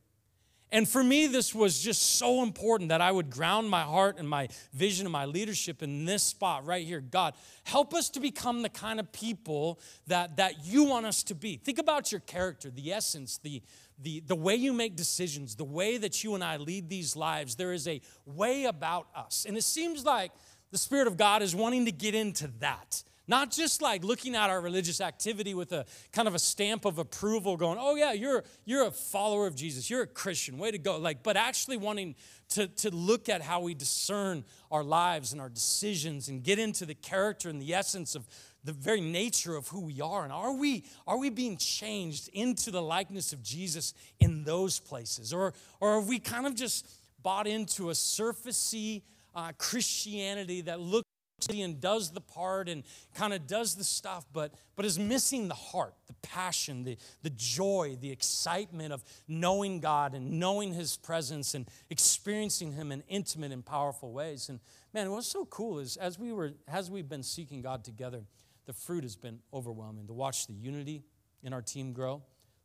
And 0.74 0.88
for 0.88 1.04
me, 1.04 1.28
this 1.28 1.54
was 1.54 1.78
just 1.78 2.16
so 2.16 2.42
important 2.42 2.88
that 2.88 3.00
I 3.00 3.12
would 3.12 3.30
ground 3.30 3.70
my 3.70 3.82
heart 3.82 4.18
and 4.18 4.28
my 4.28 4.48
vision 4.72 5.06
and 5.06 5.12
my 5.12 5.24
leadership 5.24 5.84
in 5.84 6.04
this 6.04 6.24
spot 6.24 6.66
right 6.66 6.84
here. 6.84 7.00
God, 7.00 7.34
help 7.62 7.94
us 7.94 8.10
to 8.10 8.20
become 8.20 8.62
the 8.62 8.68
kind 8.68 8.98
of 8.98 9.12
people 9.12 9.78
that, 10.08 10.38
that 10.38 10.66
you 10.66 10.82
want 10.82 11.06
us 11.06 11.22
to 11.24 11.34
be. 11.36 11.58
Think 11.58 11.78
about 11.78 12.10
your 12.10 12.22
character, 12.22 12.70
the 12.70 12.92
essence, 12.92 13.38
the, 13.38 13.62
the, 14.02 14.18
the 14.26 14.34
way 14.34 14.56
you 14.56 14.72
make 14.72 14.96
decisions, 14.96 15.54
the 15.54 15.62
way 15.62 15.96
that 15.96 16.24
you 16.24 16.34
and 16.34 16.42
I 16.42 16.56
lead 16.56 16.88
these 16.88 17.14
lives. 17.14 17.54
There 17.54 17.72
is 17.72 17.86
a 17.86 18.00
way 18.26 18.64
about 18.64 19.06
us. 19.14 19.46
And 19.46 19.56
it 19.56 19.62
seems 19.62 20.04
like 20.04 20.32
the 20.72 20.78
Spirit 20.78 21.06
of 21.06 21.16
God 21.16 21.40
is 21.40 21.54
wanting 21.54 21.84
to 21.84 21.92
get 21.92 22.16
into 22.16 22.48
that. 22.58 23.04
Not 23.26 23.50
just 23.50 23.80
like 23.80 24.04
looking 24.04 24.34
at 24.34 24.50
our 24.50 24.60
religious 24.60 25.00
activity 25.00 25.54
with 25.54 25.72
a 25.72 25.86
kind 26.12 26.28
of 26.28 26.34
a 26.34 26.38
stamp 26.38 26.84
of 26.84 26.98
approval, 26.98 27.56
going, 27.56 27.78
oh, 27.80 27.94
yeah, 27.94 28.12
you're, 28.12 28.44
you're 28.64 28.86
a 28.86 28.90
follower 28.90 29.46
of 29.46 29.54
Jesus, 29.54 29.88
you're 29.88 30.02
a 30.02 30.06
Christian, 30.06 30.58
way 30.58 30.70
to 30.70 30.78
go. 30.78 30.98
Like, 30.98 31.22
but 31.22 31.36
actually 31.36 31.78
wanting 31.78 32.16
to, 32.50 32.66
to 32.66 32.94
look 32.94 33.28
at 33.30 33.40
how 33.40 33.62
we 33.62 33.72
discern 33.72 34.44
our 34.70 34.84
lives 34.84 35.32
and 35.32 35.40
our 35.40 35.48
decisions 35.48 36.28
and 36.28 36.42
get 36.42 36.58
into 36.58 36.84
the 36.84 36.94
character 36.94 37.48
and 37.48 37.60
the 37.60 37.72
essence 37.72 38.14
of 38.14 38.26
the 38.62 38.72
very 38.72 39.00
nature 39.00 39.56
of 39.56 39.68
who 39.68 39.80
we 39.80 40.00
are. 40.00 40.24
And 40.24 40.32
are 40.32 40.52
we, 40.52 40.84
are 41.06 41.18
we 41.18 41.30
being 41.30 41.56
changed 41.56 42.28
into 42.32 42.70
the 42.70 42.82
likeness 42.82 43.32
of 43.32 43.42
Jesus 43.42 43.94
in 44.20 44.44
those 44.44 44.80
places? 44.80 45.32
Or, 45.32 45.54
or 45.80 45.92
are 45.92 46.00
we 46.00 46.18
kind 46.18 46.46
of 46.46 46.54
just 46.54 46.86
bought 47.22 47.46
into 47.46 47.90
a 47.90 47.92
surfacey 47.92 49.02
uh, 49.34 49.52
Christianity 49.58 50.62
that 50.62 50.80
looks 50.80 51.08
and 51.48 51.80
does 51.80 52.10
the 52.10 52.20
part 52.20 52.68
and 52.68 52.82
kind 53.14 53.32
of 53.32 53.46
does 53.46 53.74
the 53.74 53.84
stuff, 53.84 54.26
but, 54.32 54.52
but 54.76 54.84
is 54.84 54.98
missing 54.98 55.48
the 55.48 55.54
heart, 55.54 55.94
the 56.06 56.14
passion, 56.22 56.84
the, 56.84 56.96
the 57.22 57.30
joy, 57.30 57.96
the 58.00 58.10
excitement 58.10 58.92
of 58.92 59.02
knowing 59.28 59.80
God 59.80 60.14
and 60.14 60.38
knowing 60.38 60.72
His 60.72 60.96
presence 60.96 61.54
and 61.54 61.68
experiencing 61.90 62.72
Him 62.72 62.92
in 62.92 63.02
intimate 63.08 63.52
and 63.52 63.64
powerful 63.64 64.12
ways. 64.12 64.48
And 64.48 64.60
man, 64.92 65.10
what's 65.10 65.26
so 65.26 65.44
cool 65.46 65.78
is 65.78 65.96
as 65.96 66.18
we 66.18 66.32
were 66.32 66.52
as 66.68 66.90
we've 66.90 67.08
been 67.08 67.22
seeking 67.22 67.62
God 67.62 67.84
together, 67.84 68.22
the 68.66 68.72
fruit 68.72 69.04
has 69.04 69.16
been 69.16 69.40
overwhelming. 69.52 70.06
To 70.06 70.12
watch 70.12 70.46
the 70.46 70.54
unity 70.54 71.02
in 71.42 71.52
our 71.52 71.62
team 71.62 71.92
grow, 71.92 72.22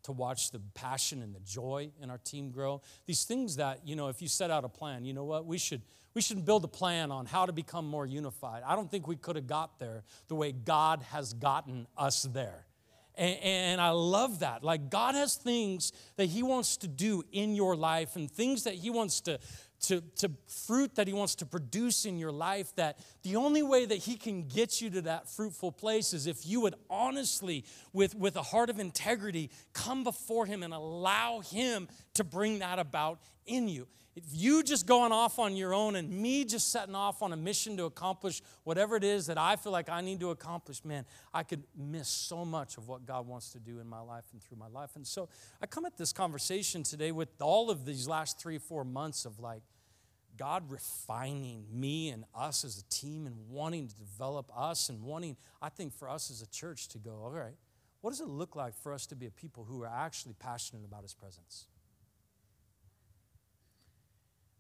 to 0.09 0.13
watch 0.13 0.49
the 0.49 0.59
passion 0.73 1.21
and 1.21 1.35
the 1.35 1.39
joy 1.39 1.91
in 2.01 2.09
our 2.09 2.17
team 2.17 2.49
grow. 2.49 2.81
These 3.05 3.25
things 3.25 3.57
that, 3.57 3.87
you 3.87 3.95
know, 3.95 4.07
if 4.07 4.23
you 4.23 4.27
set 4.27 4.49
out 4.49 4.65
a 4.65 4.69
plan, 4.69 5.05
you 5.05 5.13
know 5.13 5.23
what, 5.23 5.45
we 5.45 5.59
should 5.59 5.83
we 6.15 6.21
should 6.21 6.43
build 6.43 6.63
a 6.63 6.67
plan 6.67 7.11
on 7.11 7.27
how 7.27 7.45
to 7.45 7.53
become 7.53 7.85
more 7.85 8.07
unified. 8.07 8.63
I 8.65 8.75
don't 8.75 8.89
think 8.89 9.07
we 9.07 9.15
could 9.15 9.35
have 9.35 9.45
got 9.45 9.77
there 9.77 10.03
the 10.27 10.33
way 10.33 10.51
God 10.51 11.03
has 11.11 11.33
gotten 11.33 11.85
us 11.95 12.23
there. 12.23 12.65
And, 13.15 13.37
and, 13.43 13.81
I 13.81 13.91
love 13.91 14.39
that. 14.39 14.63
Like, 14.63 14.89
God 14.89 15.13
has 15.13 15.35
things 15.35 15.91
that 16.15 16.25
He 16.25 16.41
wants 16.41 16.77
to 16.77 16.87
do 16.87 17.23
in 17.31 17.53
your 17.53 17.75
life 17.75 18.15
and 18.15 18.31
things 18.31 18.63
that 18.63 18.75
He 18.75 18.89
wants 18.89 19.21
to, 19.21 19.39
to, 19.81 20.01
to 20.17 20.31
fruit 20.47 20.95
that 20.95 21.07
He 21.07 21.13
wants 21.13 21.35
to 21.35 21.45
produce 21.45 22.05
in 22.05 22.17
your 22.17 22.31
life. 22.31 22.75
That 22.75 22.99
the 23.23 23.35
only 23.35 23.63
way 23.63 23.85
that 23.85 23.97
He 23.97 24.15
can 24.15 24.47
get 24.47 24.81
you 24.81 24.89
to 24.91 25.01
that 25.03 25.29
fruitful 25.29 25.71
place 25.71 26.13
is 26.13 26.27
if 26.27 26.45
you 26.45 26.61
would 26.61 26.75
honestly, 26.89 27.65
with, 27.93 28.15
with 28.15 28.35
a 28.35 28.43
heart 28.43 28.69
of 28.69 28.79
integrity, 28.79 29.49
come 29.73 30.03
before 30.03 30.45
Him 30.45 30.63
and 30.63 30.73
allow 30.73 31.39
Him 31.39 31.87
to 32.15 32.23
bring 32.23 32.59
that 32.59 32.79
about 32.79 33.19
in 33.45 33.67
you 33.67 33.87
if 34.19 34.25
you 34.33 34.63
just 34.63 34.85
going 34.85 35.13
off 35.13 35.39
on 35.39 35.55
your 35.55 35.73
own 35.73 35.95
and 35.95 36.09
me 36.09 36.43
just 36.43 36.73
setting 36.73 36.93
off 36.93 37.21
on 37.21 37.31
a 37.31 37.37
mission 37.37 37.77
to 37.77 37.85
accomplish 37.85 38.41
whatever 38.65 38.97
it 38.97 39.03
is 39.03 39.27
that 39.27 39.37
I 39.37 39.55
feel 39.55 39.71
like 39.71 39.87
I 39.87 40.01
need 40.01 40.19
to 40.19 40.31
accomplish, 40.31 40.83
man, 40.83 41.05
I 41.33 41.43
could 41.43 41.63
miss 41.77 42.09
so 42.09 42.43
much 42.43 42.77
of 42.77 42.89
what 42.89 43.05
God 43.05 43.27
wants 43.27 43.53
to 43.53 43.59
do 43.59 43.79
in 43.79 43.87
my 43.87 44.01
life 44.01 44.25
and 44.33 44.43
through 44.43 44.57
my 44.57 44.67
life. 44.67 44.91
And 44.95 45.07
so 45.07 45.29
I 45.61 45.67
come 45.67 45.85
at 45.85 45.95
this 45.95 46.11
conversation 46.11 46.83
today 46.83 47.13
with 47.13 47.29
all 47.39 47.71
of 47.71 47.85
these 47.85 48.09
last 48.09 48.41
three, 48.41 48.57
four 48.57 48.83
months 48.83 49.23
of 49.23 49.39
like, 49.39 49.61
God 50.37 50.69
refining 50.69 51.65
me 51.71 52.09
and 52.09 52.23
us 52.33 52.63
as 52.63 52.77
a 52.77 52.83
team 52.85 53.25
and 53.25 53.35
wanting 53.49 53.87
to 53.87 53.95
develop 53.95 54.51
us 54.55 54.89
and 54.89 55.01
wanting, 55.01 55.37
I 55.61 55.69
think, 55.69 55.93
for 55.93 56.09
us 56.09 56.29
as 56.31 56.41
a 56.41 56.47
church 56.47 56.87
to 56.89 56.97
go, 56.97 57.21
all 57.23 57.31
right, 57.31 57.55
what 58.01 58.11
does 58.11 58.21
it 58.21 58.27
look 58.27 58.55
like 58.55 58.75
for 58.75 58.93
us 58.93 59.05
to 59.07 59.15
be 59.15 59.25
a 59.25 59.31
people 59.31 59.65
who 59.65 59.83
are 59.83 59.91
actually 59.93 60.35
passionate 60.39 60.85
about 60.85 61.03
His 61.03 61.13
presence? 61.13 61.67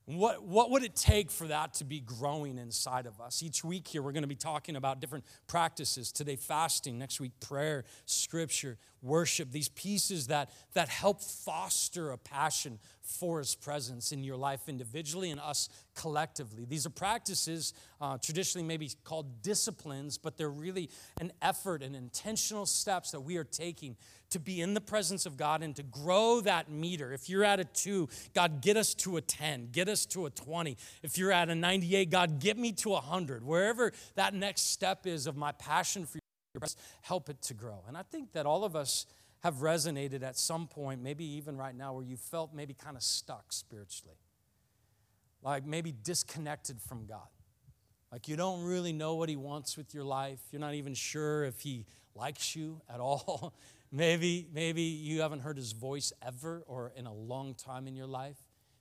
What, 0.09 0.41
what 0.41 0.71
would 0.71 0.83
it 0.83 0.95
take 0.95 1.29
for 1.29 1.45
that 1.45 1.75
to 1.75 1.83
be 1.83 1.99
growing 1.99 2.57
inside 2.57 3.05
of 3.05 3.21
us? 3.21 3.43
Each 3.43 3.63
week 3.63 3.87
here, 3.87 4.01
we're 4.01 4.11
going 4.11 4.23
to 4.23 4.27
be 4.27 4.33
talking 4.33 4.75
about 4.75 4.99
different 4.99 5.23
practices. 5.45 6.11
Today, 6.11 6.35
fasting. 6.35 6.97
Next 6.97 7.19
week, 7.19 7.33
prayer, 7.39 7.85
scripture, 8.07 8.79
worship. 9.03 9.51
These 9.51 9.69
pieces 9.69 10.25
that, 10.25 10.49
that 10.73 10.89
help 10.89 11.21
foster 11.21 12.09
a 12.09 12.17
passion 12.17 12.79
for 13.03 13.37
His 13.37 13.53
presence 13.53 14.11
in 14.11 14.23
your 14.23 14.35
life 14.35 14.61
individually 14.67 15.29
and 15.29 15.39
us 15.39 15.69
collectively. 15.95 16.65
These 16.65 16.87
are 16.87 16.91
practices 16.91 17.73
uh, 18.01 18.17
traditionally 18.17 18.67
maybe 18.67 18.89
called 19.03 19.43
disciplines, 19.43 20.17
but 20.17 20.37
they're 20.37 20.49
really 20.49 20.89
an 21.21 21.31
effort 21.39 21.83
and 21.83 21.95
intentional 21.95 22.65
steps 22.65 23.11
that 23.11 23.21
we 23.21 23.37
are 23.37 23.43
taking 23.43 23.95
to 24.31 24.39
be 24.39 24.61
in 24.61 24.73
the 24.73 24.81
presence 24.81 25.25
of 25.25 25.37
God 25.37 25.63
and 25.63 25.75
to 25.75 25.83
grow 25.83 26.41
that 26.41 26.69
meter. 26.69 27.11
If 27.13 27.29
you're 27.29 27.43
at 27.43 27.59
a 27.59 27.65
two, 27.65 28.09
God, 28.33 28.61
get 28.61 28.77
us 28.77 28.93
to 28.95 29.17
a 29.17 29.21
10, 29.21 29.69
get 29.71 29.89
us 29.89 30.05
to 30.07 30.25
a 30.25 30.29
20. 30.29 30.77
If 31.03 31.17
you're 31.17 31.31
at 31.31 31.49
a 31.49 31.55
98, 31.55 32.09
God, 32.09 32.39
get 32.39 32.57
me 32.57 32.71
to 32.73 32.89
a 32.89 32.93
100. 32.93 33.43
Wherever 33.43 33.91
that 34.15 34.33
next 34.33 34.71
step 34.71 35.07
is 35.07 35.27
of 35.27 35.35
my 35.35 35.51
passion 35.53 36.05
for 36.05 36.19
your 36.53 36.59
presence, 36.59 36.81
help 37.01 37.29
it 37.29 37.41
to 37.43 37.53
grow. 37.53 37.83
And 37.87 37.97
I 37.97 38.03
think 38.03 38.33
that 38.33 38.45
all 38.45 38.63
of 38.63 38.75
us 38.75 39.05
have 39.41 39.55
resonated 39.55 40.21
at 40.21 40.37
some 40.37 40.67
point, 40.67 41.01
maybe 41.01 41.23
even 41.23 41.57
right 41.57 41.75
now, 41.75 41.93
where 41.93 42.03
you 42.03 42.17
felt 42.17 42.53
maybe 42.53 42.73
kind 42.73 42.97
of 42.97 43.03
stuck 43.03 43.51
spiritually, 43.53 44.17
like 45.41 45.65
maybe 45.65 45.93
disconnected 46.03 46.81
from 46.81 47.05
God. 47.05 47.27
Like 48.11 48.27
you 48.27 48.35
don't 48.35 48.63
really 48.63 48.91
know 48.91 49.15
what 49.15 49.29
He 49.29 49.35
wants 49.35 49.77
with 49.77 49.93
your 49.93 50.03
life. 50.03 50.39
You're 50.51 50.59
not 50.59 50.73
even 50.73 50.93
sure 50.93 51.45
if 51.45 51.61
He 51.61 51.85
likes 52.15 52.55
you 52.55 52.81
at 52.93 52.99
all. 52.99 53.53
Maybe, 53.91 54.47
maybe 54.53 54.83
you 54.83 55.21
haven't 55.21 55.39
heard 55.39 55.57
his 55.57 55.71
voice 55.71 56.13
ever 56.21 56.63
or 56.67 56.93
in 56.95 57.07
a 57.07 57.13
long 57.13 57.55
time 57.55 57.87
in 57.87 57.95
your 57.95 58.05
life. 58.05 58.37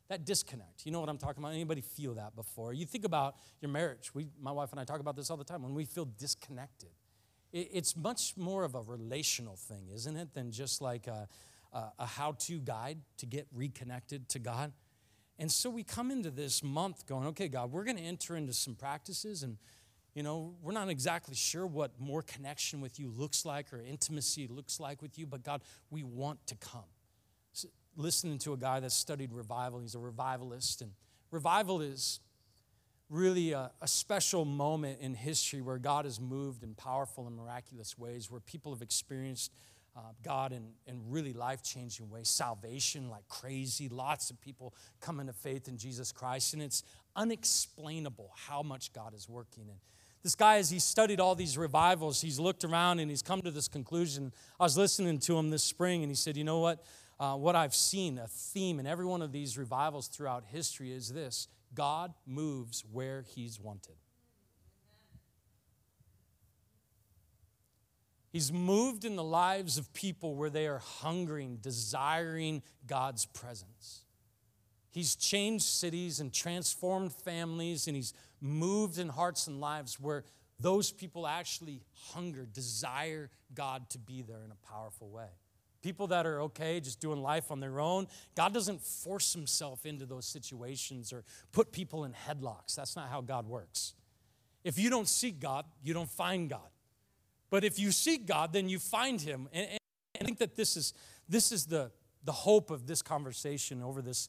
That 0.09 0.25
disconnect. 0.25 0.85
You 0.85 0.93
know 0.93 1.00
what 1.00 1.09
I'm 1.09 1.19
talking 1.19 1.43
about? 1.43 1.53
Anybody 1.53 1.81
feel 1.81 2.15
that 2.15 2.35
before? 2.35 2.73
You 2.73 2.87
think 2.87 3.05
about 3.05 3.37
your 3.61 3.71
marriage. 3.71 4.15
We, 4.15 4.29
my 4.41 4.53
wife 4.53 4.71
and 4.73 4.81
I 4.81 4.85
talk 4.85 5.00
about 5.00 5.17
this 5.17 5.31
all 5.31 5.37
the 5.37 5.45
time. 5.45 5.62
When 5.62 5.75
we 5.75 5.85
feel 5.85 6.07
disconnected, 6.07 6.91
it, 7.53 7.69
it's 7.73 7.97
much 7.97 8.35
more 8.37 8.65
of 8.65 8.75
a 8.75 8.81
relational 8.81 9.57
thing, 9.57 9.88
isn't 9.93 10.17
it, 10.17 10.35
than 10.35 10.50
just 10.50 10.81
like 10.81 11.07
a, 11.07 11.29
a, 11.73 11.93
a 11.99 12.07
how 12.07 12.33
to 12.41 12.59
guide 12.59 12.99
to 13.19 13.27
get 13.27 13.47
reconnected 13.53 14.29
to 14.31 14.38
God. 14.38 14.73
And 15.38 15.53
so 15.53 15.71
we 15.71 15.85
come 15.85 16.11
into 16.11 16.31
this 16.31 16.62
month 16.62 17.07
going, 17.07 17.27
okay, 17.29 17.49
God, 17.49 17.71
we're 17.71 17.85
going 17.85 17.97
to 17.97 18.03
enter 18.03 18.37
into 18.37 18.53
some 18.53 18.75
practices 18.75 19.43
and 19.43 19.57
you 20.15 20.23
know, 20.23 20.55
we're 20.62 20.73
not 20.73 20.88
exactly 20.88 21.35
sure 21.35 21.67
what 21.67 21.93
more 21.99 22.23
connection 22.23 22.81
with 22.81 22.99
you 22.99 23.09
looks 23.09 23.45
like 23.45 23.73
or 23.73 23.81
intimacy 23.81 24.47
looks 24.49 24.81
like 24.81 25.03
with 25.03 25.19
you, 25.19 25.27
but 25.27 25.43
God, 25.43 25.62
we 25.91 26.03
want 26.03 26.45
to 26.47 26.57
come. 26.57 26.85
So, 27.53 27.69
listening 27.97 28.38
to 28.38 28.53
a 28.53 28.57
guy 28.57 28.81
that 28.81 28.93
studied 28.93 29.33
revival, 29.33 29.81
he's 29.81 29.95
a 29.95 29.99
revivalist, 29.99 30.83
and 30.83 30.93
revival 31.31 31.81
is 31.81 32.21
really 33.11 33.53
a, 33.53 33.71
a, 33.81 33.88
special 33.88 34.45
moment 34.45 35.00
in 35.00 35.15
history 35.15 35.62
where 35.62 35.79
God 35.79 36.05
has 36.05 36.21
moved 36.21 36.62
in 36.62 36.75
powerful 36.75 37.27
and 37.27 37.37
miraculous 37.37 37.97
ways, 37.97 38.31
where 38.31 38.41
people 38.41 38.73
have 38.73 38.83
experienced 38.83 39.50
uh, 39.97 40.00
God 40.23 40.53
in, 40.53 40.69
in 40.87 41.00
really 41.09 41.33
life 41.33 41.62
changing 41.62 42.11
ways, 42.11 42.29
salvation 42.29 43.09
like 43.09 43.27
crazy, 43.29 43.88
lots 43.88 44.31
of 44.31 44.41
people 44.41 44.75
coming 45.00 45.27
to 45.27 45.33
faith 45.33 45.69
in 45.69 45.77
Jesus 45.77 46.12
Christ, 46.12 46.55
and 46.55 46.62
it's 46.62 46.83
unexplainable 47.17 48.31
how 48.35 48.62
much 48.62 48.93
God 48.93 49.15
is 49.15 49.29
working. 49.29 49.65
And 49.69 49.79
this 50.28 50.35
guy, 50.35 50.58
as 50.58 50.68
he 50.68 50.78
studied 50.78 51.20
all 51.20 51.35
these 51.35 51.56
revivals, 51.56 52.20
he's 52.20 52.38
looked 52.38 52.62
around 52.62 52.99
and 52.99 53.08
he's 53.08 53.23
come 53.23 53.40
to 53.40 53.50
this 53.50 53.66
conclusion. 53.66 54.30
I 54.61 54.64
was 54.64 54.76
listening 54.76 55.20
to 55.20 55.38
him 55.38 55.49
this 55.49 55.64
spring, 55.64 56.02
and 56.02 56.11
he 56.11 56.14
said, 56.14 56.37
You 56.37 56.44
know 56.44 56.58
what? 56.58 56.85
Uh, 57.18 57.37
what 57.37 57.56
I've 57.56 57.75
seen, 57.75 58.18
a 58.18 58.26
theme 58.26 58.78
in 58.78 58.87
every 58.87 59.06
one 59.06 59.23
of 59.23 59.32
these 59.32 59.56
revivals 59.56 60.06
throughout 60.08 60.44
history 60.44 60.92
is 60.92 61.14
this 61.14 61.49
God 61.73 62.12
moves 62.26 62.85
where 62.92 63.25
he's 63.35 63.58
wanted. 63.58 63.94
He's 68.30 68.52
moved 68.52 69.06
in 69.06 69.16
the 69.16 69.25
lives 69.25 69.78
of 69.78 69.94
people 69.94 70.35
where 70.35 70.50
they 70.50 70.66
are 70.66 70.80
hungering, 70.80 71.56
desiring 71.62 72.62
God's 72.87 73.25
presence. 73.25 74.04
He's 74.99 75.14
changed 75.14 75.64
cities 75.64 76.19
and 76.19 76.33
transformed 76.33 77.12
families, 77.12 77.87
and 77.87 77.95
he's 77.95 78.14
moved 78.40 78.99
in 78.99 79.09
hearts 79.09 79.47
and 79.47 79.61
lives 79.61 80.00
where 80.00 80.25
those 80.59 80.90
people 80.90 81.25
actually 81.25 81.83
hunger, 82.11 82.45
desire 82.52 83.31
God 83.55 83.88
to 83.90 83.99
be 84.00 84.23
there 84.23 84.43
in 84.45 84.50
a 84.50 84.57
powerful 84.73 85.09
way. 85.09 85.28
People 85.83 86.09
that 86.09 86.26
are 86.26 86.43
okay 86.43 86.81
just 86.81 86.99
doing 86.99 87.23
life 87.23 87.52
on 87.52 87.61
their 87.61 87.78
own, 87.78 88.09
God 88.35 88.52
doesn't 88.52 88.83
force 88.83 89.33
himself 89.33 89.87
into 89.87 90.05
those 90.05 90.26
situations 90.26 91.12
or 91.12 91.23
put 91.52 91.71
people 91.71 92.02
in 92.02 92.12
headlocks. 92.12 92.75
That's 92.75 92.97
not 92.97 93.09
how 93.09 93.21
God 93.21 93.47
works. 93.47 93.95
If 94.64 94.81
you 94.81 94.90
don't 94.90 95.07
seek 95.07 95.38
God, 95.38 95.64
you 95.81 95.95
don't 95.95 96.11
find 96.11 96.50
God. 96.50 96.71
But 97.50 97.62
if 97.62 97.78
you 97.78 97.93
seek 97.93 98.26
God, 98.26 98.52
then 98.52 98.69
you 98.69 98.81
find 98.81 99.21
him. 99.21 99.49
And, 99.52 99.69
and 99.71 99.78
I 100.21 100.25
think 100.25 100.38
that 100.38 100.57
this 100.57 100.76
is, 100.76 100.93
this 101.28 101.52
is 101.52 101.67
the, 101.67 101.93
the 102.25 102.33
hope 102.33 102.73
of 102.73 102.88
this 102.88 103.00
conversation 103.00 103.81
over 103.81 104.02
this 104.02 104.28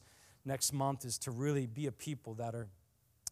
next 0.50 0.72
month 0.72 1.04
is 1.04 1.16
to 1.16 1.30
really 1.30 1.66
be 1.66 1.86
a 1.86 1.92
people 1.92 2.34
that 2.34 2.56
are 2.56 2.66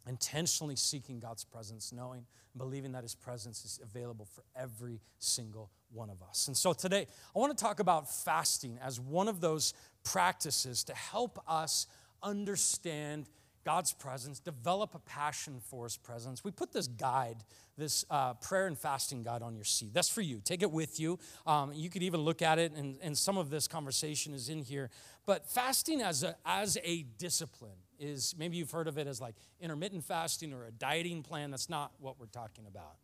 intentionally 0.06 0.76
seeking 0.76 1.18
God's 1.18 1.42
presence, 1.42 1.92
knowing 1.92 2.24
and 2.52 2.58
believing 2.58 2.92
that 2.92 3.02
His 3.02 3.16
presence 3.16 3.64
is 3.64 3.80
available 3.82 4.24
for 4.24 4.44
every 4.54 5.00
single 5.18 5.68
one 5.92 6.10
of 6.10 6.22
us. 6.22 6.46
And 6.46 6.56
so 6.56 6.72
today, 6.72 7.08
I 7.34 7.38
want 7.40 7.58
to 7.58 7.60
talk 7.62 7.80
about 7.80 8.08
fasting 8.08 8.78
as 8.80 9.00
one 9.00 9.26
of 9.26 9.40
those 9.40 9.74
practices 10.04 10.84
to 10.84 10.94
help 10.94 11.42
us 11.48 11.88
understand 12.22 13.28
God's 13.68 13.92
presence, 13.92 14.40
develop 14.40 14.94
a 14.94 14.98
passion 15.00 15.60
for 15.60 15.84
His 15.84 15.98
presence. 15.98 16.42
We 16.42 16.50
put 16.50 16.72
this 16.72 16.86
guide, 16.86 17.44
this 17.76 18.02
uh, 18.08 18.32
prayer 18.32 18.66
and 18.66 18.78
fasting 18.78 19.22
guide 19.22 19.42
on 19.42 19.54
your 19.54 19.66
seat. 19.66 19.92
That's 19.92 20.08
for 20.08 20.22
you. 20.22 20.40
Take 20.42 20.62
it 20.62 20.70
with 20.70 20.98
you. 20.98 21.18
Um, 21.46 21.74
you 21.74 21.90
could 21.90 22.02
even 22.02 22.20
look 22.20 22.40
at 22.40 22.58
it, 22.58 22.72
and, 22.72 22.96
and 23.02 23.16
some 23.16 23.36
of 23.36 23.50
this 23.50 23.68
conversation 23.68 24.32
is 24.32 24.48
in 24.48 24.62
here. 24.62 24.88
But 25.26 25.46
fasting 25.50 26.00
as 26.00 26.22
a, 26.22 26.34
as 26.46 26.78
a 26.82 27.02
discipline 27.18 27.76
is 27.98 28.34
maybe 28.38 28.56
you've 28.56 28.70
heard 28.70 28.88
of 28.88 28.96
it 28.96 29.06
as 29.06 29.20
like 29.20 29.34
intermittent 29.60 30.02
fasting 30.02 30.54
or 30.54 30.64
a 30.64 30.70
dieting 30.70 31.22
plan. 31.22 31.50
That's 31.50 31.68
not 31.68 31.92
what 32.00 32.18
we're 32.18 32.24
talking 32.24 32.64
about. 32.66 32.96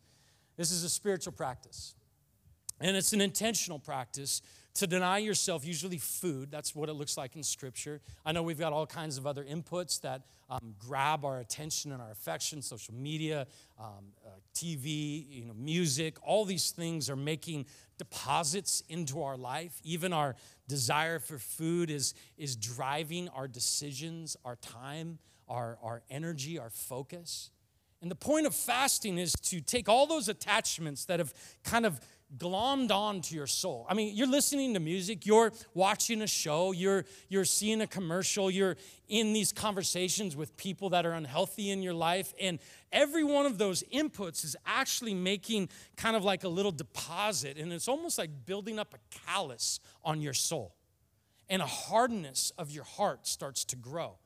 This 0.56 0.71
is 0.71 0.83
a 0.83 0.88
spiritual 0.88 1.35
practice. 1.35 1.94
And 2.81 2.97
it's 2.97 3.12
an 3.12 3.21
intentional 3.21 3.78
practice 3.78 4.43
to 4.75 4.87
deny 4.87 5.19
yourself, 5.19 5.64
usually 5.64 5.99
food. 5.99 6.50
That's 6.50 6.75
what 6.75 6.88
it 6.88 6.95
looks 6.95 7.16
like 7.16 7.37
in 7.37 7.43
Scripture. 7.43 8.00
I 8.26 8.33
know 8.33 8.43
we've 8.43 8.59
got 8.59 8.73
all 8.73 8.87
kinds 8.87 9.16
of 9.16 9.26
other 9.26 9.45
inputs 9.45 10.00
that 10.00 10.23
um, 10.50 10.75
grab 10.78 11.25
our 11.25 11.38
attention 11.38 11.93
and 11.93 12.02
our 12.02 12.11
affection 12.11 12.61
social 12.61 12.95
media, 12.95 13.47
um, 13.78 14.12
uh, 14.26 14.31
TV, 14.54 15.26
you 15.28 15.45
know, 15.47 15.54
music. 15.54 16.16
All 16.23 16.45
these 16.45 16.73
things 16.73 17.09
are 17.09 17.16
making 17.16 17.66
deposits 17.99 18.83
into 18.88 19.23
our 19.23 19.37
life. 19.37 19.81
Even 19.85 20.12
our 20.12 20.35
desire 20.66 21.21
for 21.21 21.38
food 21.38 21.90
is, 21.90 22.14
is 22.37 22.57
driving 22.57 23.28
our 23.28 23.47
decisions, 23.47 24.37
our 24.45 24.57
time, 24.57 25.19
our, 25.49 25.78
our 25.83 26.02
energy, 26.11 26.59
our 26.59 26.71
focus. 26.71 27.50
And 28.02 28.11
the 28.11 28.16
point 28.16 28.47
of 28.47 28.54
fasting 28.54 29.16
is 29.16 29.33
to 29.45 29.62
take 29.62 29.88
all 29.88 30.07
those 30.07 30.28
attachments 30.28 31.07
that 31.07 31.21
have 31.21 31.33
kind 31.62 31.87
of 31.87 32.00
glommed 32.37 32.90
on 32.90 33.21
to 33.21 33.35
your 33.35 33.47
soul. 33.47 33.87
I 33.88 33.95
mean, 33.95 34.16
you're 34.16 34.26
listening 34.28 34.75
to 34.75 34.81
music, 34.81 35.25
you're 35.25 35.52
watching 35.73 36.23
a 36.23 36.26
show, 36.26 36.73
you're 36.73 37.04
you're 37.28 37.45
seeing 37.45 37.81
a 37.81 37.87
commercial, 37.87 38.50
you're 38.50 38.76
in 39.09 39.33
these 39.33 39.52
conversations 39.52 40.35
with 40.35 40.57
people 40.57 40.90
that 40.90 41.07
are 41.07 41.12
unhealthy 41.12 41.71
in 41.71 41.83
your 41.83 41.95
life 41.95 42.35
and 42.40 42.59
every 42.90 43.25
one 43.25 43.47
of 43.47 43.59
those 43.59 43.83
inputs 43.93 44.45
is 44.45 44.57
actually 44.66 45.14
making 45.14 45.69
kind 45.97 46.16
of 46.16 46.25
like 46.25 46.45
a 46.45 46.49
little 46.49 46.73
deposit 46.73 47.59
and 47.59 47.73
it's 47.73 47.88
almost 47.88 48.19
like 48.19 48.31
building 48.47 48.78
up 48.78 48.95
a 48.95 49.19
callus 49.26 49.81
on 50.04 50.21
your 50.21 50.35
soul. 50.35 50.75
And 51.50 51.61
a 51.61 51.66
hardness 51.66 52.52
of 52.57 52.71
your 52.71 52.85
heart 52.85 53.26
starts 53.26 53.66
to 53.66 53.76
grow. 53.76 54.16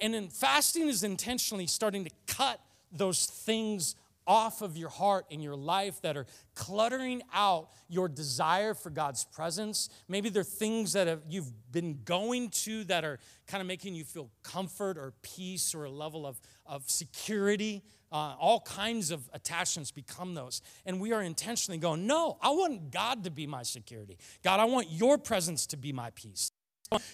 And 0.00 0.14
in 0.14 0.28
fasting 0.28 0.88
is 0.88 1.02
intentionally 1.02 1.66
starting 1.66 2.04
to 2.04 2.10
cut 2.26 2.60
those 2.92 3.24
things 3.24 3.96
off 4.26 4.62
of 4.62 4.76
your 4.76 4.88
heart 4.88 5.26
in 5.30 5.40
your 5.40 5.56
life 5.56 6.00
that 6.02 6.16
are 6.16 6.26
cluttering 6.54 7.22
out 7.32 7.68
your 7.88 8.08
desire 8.08 8.74
for 8.74 8.90
God's 8.90 9.24
presence. 9.24 9.88
Maybe 10.08 10.28
they're 10.28 10.42
things 10.42 10.92
that 10.94 11.06
have, 11.06 11.22
you've 11.28 11.52
been 11.70 12.00
going 12.04 12.50
to 12.50 12.84
that 12.84 13.04
are 13.04 13.18
kind 13.46 13.60
of 13.60 13.66
making 13.66 13.94
you 13.94 14.04
feel 14.04 14.30
comfort 14.42 14.98
or 14.98 15.12
peace 15.22 15.74
or 15.74 15.84
a 15.84 15.90
level 15.90 16.26
of, 16.26 16.40
of 16.66 16.88
security. 16.90 17.82
Uh, 18.10 18.34
all 18.38 18.60
kinds 18.60 19.10
of 19.10 19.28
attachments 19.32 19.90
become 19.90 20.34
those. 20.34 20.62
And 20.84 21.00
we 21.00 21.12
are 21.12 21.22
intentionally 21.22 21.78
going, 21.78 22.06
no, 22.06 22.38
I 22.40 22.50
want 22.50 22.90
God 22.90 23.24
to 23.24 23.30
be 23.30 23.46
my 23.46 23.62
security. 23.62 24.18
God, 24.42 24.60
I 24.60 24.64
want 24.64 24.90
your 24.90 25.18
presence 25.18 25.66
to 25.66 25.76
be 25.76 25.92
my 25.92 26.10
peace 26.10 26.52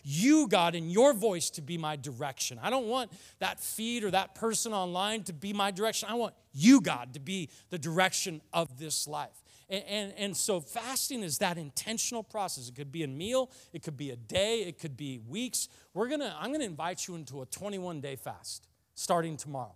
you, 0.04 0.48
God, 0.48 0.74
and 0.74 0.90
your 0.90 1.12
voice 1.14 1.50
to 1.50 1.62
be 1.62 1.78
my 1.78 1.96
direction. 1.96 2.58
I 2.62 2.70
don't 2.70 2.86
want 2.86 3.12
that 3.38 3.60
feed 3.60 4.04
or 4.04 4.10
that 4.10 4.34
person 4.34 4.72
online 4.72 5.22
to 5.24 5.32
be 5.32 5.52
my 5.52 5.70
direction. 5.70 6.08
I 6.10 6.14
want 6.14 6.34
you, 6.52 6.80
God, 6.80 7.14
to 7.14 7.20
be 7.20 7.48
the 7.70 7.78
direction 7.78 8.40
of 8.52 8.78
this 8.78 9.06
life. 9.06 9.42
And, 9.68 9.84
and, 9.88 10.14
and 10.18 10.36
so 10.36 10.60
fasting 10.60 11.22
is 11.22 11.38
that 11.38 11.56
intentional 11.56 12.22
process. 12.22 12.68
It 12.68 12.74
could 12.74 12.92
be 12.92 13.02
a 13.02 13.08
meal, 13.08 13.50
it 13.72 13.82
could 13.82 13.96
be 13.96 14.10
a 14.10 14.16
day, 14.16 14.60
it 14.60 14.78
could 14.78 14.96
be 14.96 15.18
weeks. 15.26 15.68
We're 15.94 16.08
gonna, 16.08 16.36
I'm 16.38 16.52
gonna 16.52 16.64
invite 16.64 17.08
you 17.08 17.14
into 17.14 17.40
a 17.42 17.46
21 17.46 18.00
day 18.00 18.16
fast 18.16 18.68
starting 18.94 19.36
tomorrow. 19.36 19.74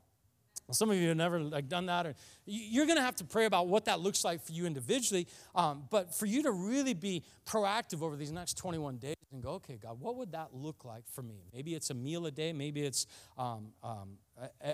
Some 0.73 0.91
of 0.91 0.97
you 0.97 1.09
have 1.09 1.17
never 1.17 1.39
like 1.39 1.69
done 1.69 1.87
that, 1.87 2.07
or 2.07 2.15
you're 2.45 2.87
going 2.87 2.97
to 2.97 3.03
have 3.03 3.15
to 3.17 3.25
pray 3.25 3.45
about 3.45 3.69
what 3.69 3.85
that 3.85 4.01
looks 4.01 4.25
like 4.25 4.45
for 4.45 4.51
you 4.51 4.67
individually. 4.67 5.29
Um, 5.55 5.85
but 5.91 6.13
for 6.13 6.27
you 6.27 6.43
to 6.43 6.51
really 6.51 6.93
be 6.93 7.23
proactive 7.47 8.03
over 8.03 8.17
these 8.17 8.33
next 8.33 8.59
21 8.59 8.97
days 8.97 9.16
and 9.33 9.43
go, 9.43 9.51
okay, 9.51 9.79
God, 9.81 10.01
what 10.01 10.17
would 10.17 10.33
that 10.33 10.55
look 10.55 10.85
like 10.85 11.05
for 11.09 11.23
me? 11.23 11.43
Maybe 11.53 11.75
it's 11.75 11.91
a 11.91 11.95
meal 11.95 12.27
a 12.27 12.31
day, 12.31 12.53
maybe 12.53 12.83
it's 12.83 13.07
um, 13.37 13.73
um, 13.83 14.19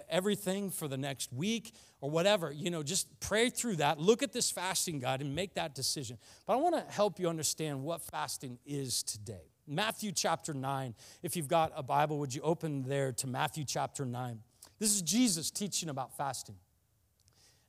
everything 0.08 0.70
for 0.70 0.88
the 0.88 0.96
next 0.96 1.32
week 1.32 1.74
or 2.00 2.10
whatever. 2.10 2.52
You 2.52 2.70
know, 2.70 2.82
just 2.82 3.08
pray 3.20 3.50
through 3.50 3.76
that. 3.76 3.98
Look 3.98 4.22
at 4.22 4.32
this 4.32 4.50
fasting, 4.50 4.98
God, 4.98 5.20
and 5.20 5.34
make 5.34 5.54
that 5.54 5.74
decision. 5.74 6.18
But 6.46 6.54
I 6.54 6.56
want 6.56 6.74
to 6.74 6.92
help 6.92 7.18
you 7.18 7.28
understand 7.28 7.82
what 7.82 8.02
fasting 8.02 8.58
is 8.66 9.02
today. 9.02 9.52
Matthew 9.66 10.12
chapter 10.12 10.52
9. 10.52 10.94
If 11.22 11.36
you've 11.36 11.48
got 11.48 11.72
a 11.76 11.82
Bible, 11.82 12.18
would 12.18 12.34
you 12.34 12.42
open 12.42 12.82
there 12.82 13.12
to 13.12 13.26
Matthew 13.26 13.64
chapter 13.64 14.04
9? 14.04 14.40
This 14.78 14.94
is 14.94 15.02
Jesus 15.02 15.50
teaching 15.50 15.88
about 15.88 16.16
fasting. 16.16 16.56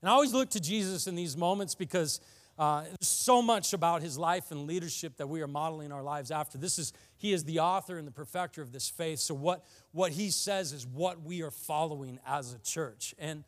And 0.01 0.09
I 0.09 0.13
always 0.13 0.33
look 0.33 0.49
to 0.49 0.59
Jesus 0.59 1.07
in 1.07 1.15
these 1.15 1.37
moments 1.37 1.75
because 1.75 2.19
uh, 2.57 2.83
there's 2.83 3.07
so 3.07 3.41
much 3.41 3.73
about 3.73 4.01
his 4.01 4.17
life 4.17 4.51
and 4.51 4.67
leadership 4.67 5.17
that 5.17 5.27
we 5.27 5.41
are 5.41 5.47
modeling 5.47 5.91
our 5.91 6.03
lives 6.03 6.29
after. 6.29 6.57
This 6.57 6.77
is 6.77 6.93
he 7.17 7.33
is 7.33 7.43
the 7.43 7.59
author 7.59 7.97
and 7.97 8.07
the 8.07 8.11
perfecter 8.11 8.61
of 8.61 8.71
this 8.71 8.89
faith. 8.89 9.19
So 9.19 9.33
what 9.33 9.65
what 9.91 10.11
he 10.11 10.29
says 10.29 10.71
is 10.71 10.85
what 10.85 11.23
we 11.23 11.41
are 11.41 11.51
following 11.51 12.19
as 12.27 12.53
a 12.53 12.59
church. 12.59 13.15
And 13.17 13.43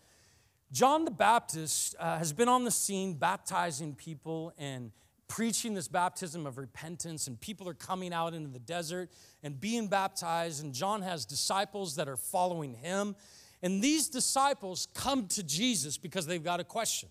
John 0.71 1.05
the 1.05 1.11
Baptist 1.11 1.95
uh, 1.99 2.17
has 2.17 2.33
been 2.33 2.49
on 2.49 2.63
the 2.63 2.71
scene 2.71 3.13
baptizing 3.13 3.93
people 3.93 4.51
and 4.57 4.91
preaching 5.27 5.73
this 5.73 5.87
baptism 5.87 6.45
of 6.45 6.57
repentance, 6.57 7.27
and 7.27 7.39
people 7.39 7.69
are 7.69 7.73
coming 7.73 8.13
out 8.13 8.33
into 8.33 8.49
the 8.49 8.59
desert 8.59 9.11
and 9.43 9.59
being 9.59 9.87
baptized. 9.87 10.63
And 10.63 10.73
John 10.73 11.01
has 11.03 11.25
disciples 11.25 11.95
that 11.95 12.07
are 12.07 12.17
following 12.17 12.73
him. 12.73 13.15
And 13.61 13.81
these 13.81 14.09
disciples 14.09 14.87
come 14.93 15.27
to 15.29 15.43
Jesus 15.43 15.97
because 15.97 16.25
they've 16.25 16.43
got 16.43 16.59
a 16.59 16.63
question. 16.63 17.09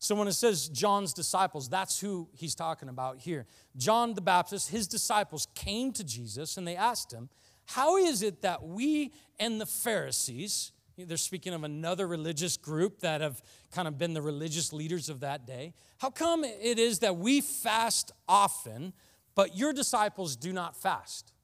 So 0.00 0.14
when 0.14 0.28
it 0.28 0.32
says 0.32 0.68
John's 0.68 1.12
disciples, 1.12 1.68
that's 1.68 2.00
who 2.00 2.30
he's 2.32 2.54
talking 2.54 2.88
about 2.88 3.18
here. 3.18 3.46
John 3.76 4.14
the 4.14 4.22
Baptist, 4.22 4.70
his 4.70 4.88
disciples 4.88 5.46
came 5.54 5.92
to 5.92 6.02
Jesus 6.02 6.56
and 6.56 6.66
they 6.66 6.74
asked 6.74 7.12
him, 7.12 7.28
How 7.66 7.98
is 7.98 8.22
it 8.22 8.40
that 8.40 8.62
we 8.62 9.12
and 9.38 9.60
the 9.60 9.66
Pharisees, 9.66 10.72
they're 10.96 11.18
speaking 11.18 11.52
of 11.52 11.64
another 11.64 12.06
religious 12.06 12.56
group 12.56 13.00
that 13.00 13.20
have 13.20 13.42
kind 13.72 13.86
of 13.86 13.98
been 13.98 14.14
the 14.14 14.22
religious 14.22 14.72
leaders 14.72 15.10
of 15.10 15.20
that 15.20 15.46
day, 15.46 15.74
how 15.98 16.08
come 16.08 16.44
it 16.44 16.78
is 16.78 17.00
that 17.00 17.18
we 17.18 17.42
fast 17.42 18.10
often, 18.26 18.94
but 19.34 19.54
your 19.54 19.74
disciples 19.74 20.34
do 20.34 20.50
not 20.50 20.74
fast? 20.74 21.34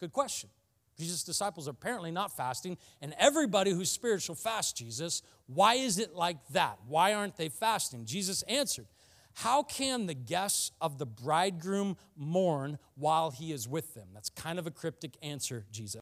Good 0.00 0.14
question. 0.14 0.48
Jesus' 0.96 1.22
disciples 1.22 1.68
are 1.68 1.72
apparently 1.72 2.10
not 2.10 2.36
fasting, 2.36 2.78
and 3.02 3.14
everybody 3.18 3.70
who's 3.70 3.90
spiritual 3.90 4.34
fasts 4.34 4.72
Jesus. 4.72 5.22
Why 5.46 5.74
is 5.74 5.98
it 5.98 6.14
like 6.14 6.38
that? 6.48 6.78
Why 6.88 7.12
aren't 7.12 7.36
they 7.36 7.48
fasting? 7.48 8.06
Jesus 8.06 8.42
answered, 8.42 8.86
How 9.34 9.62
can 9.62 10.06
the 10.06 10.14
guests 10.14 10.72
of 10.80 10.98
the 10.98 11.06
bridegroom 11.06 11.96
mourn 12.16 12.78
while 12.94 13.30
he 13.30 13.52
is 13.52 13.68
with 13.68 13.94
them? 13.94 14.08
That's 14.14 14.30
kind 14.30 14.58
of 14.58 14.66
a 14.66 14.70
cryptic 14.70 15.16
answer, 15.22 15.66
Jesus. 15.70 16.00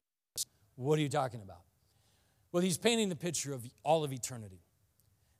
What 0.75 0.97
are 0.97 1.01
you 1.01 1.09
talking 1.09 1.41
about? 1.41 1.61
Well, 2.51 2.63
he's 2.63 2.77
painting 2.77 3.09
the 3.09 3.17
picture 3.17 3.53
of 3.53 3.65
all 3.83 4.05
of 4.05 4.13
eternity. 4.13 4.61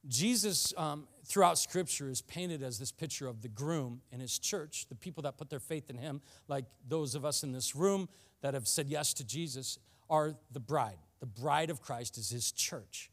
Jesus, 0.07 0.73
um, 0.77 1.07
throughout 1.25 1.57
Scripture, 1.57 2.09
is 2.09 2.21
painted 2.21 2.61
as 2.61 2.77
this 2.77 2.91
picture 2.91 3.27
of 3.27 3.41
the 3.41 3.47
groom 3.47 4.01
and 4.11 4.21
his 4.21 4.37
church, 4.37 4.85
the 4.89 4.95
people 4.95 5.23
that 5.23 5.37
put 5.37 5.49
their 5.49 5.59
faith 5.59 5.89
in 5.89 5.97
him, 5.97 6.21
like 6.47 6.65
those 6.87 7.15
of 7.15 7.25
us 7.25 7.43
in 7.43 7.51
this 7.51 7.75
room, 7.75 8.07
that 8.41 8.53
have 8.53 8.67
said 8.67 8.87
yes 8.87 9.13
to 9.15 9.25
Jesus 9.25 9.79
are 10.09 10.35
the 10.51 10.59
bride. 10.59 10.97
The 11.19 11.25
bride 11.25 11.69
of 11.69 11.81
Christ 11.81 12.17
is 12.17 12.29
his 12.29 12.51
church. 12.51 13.09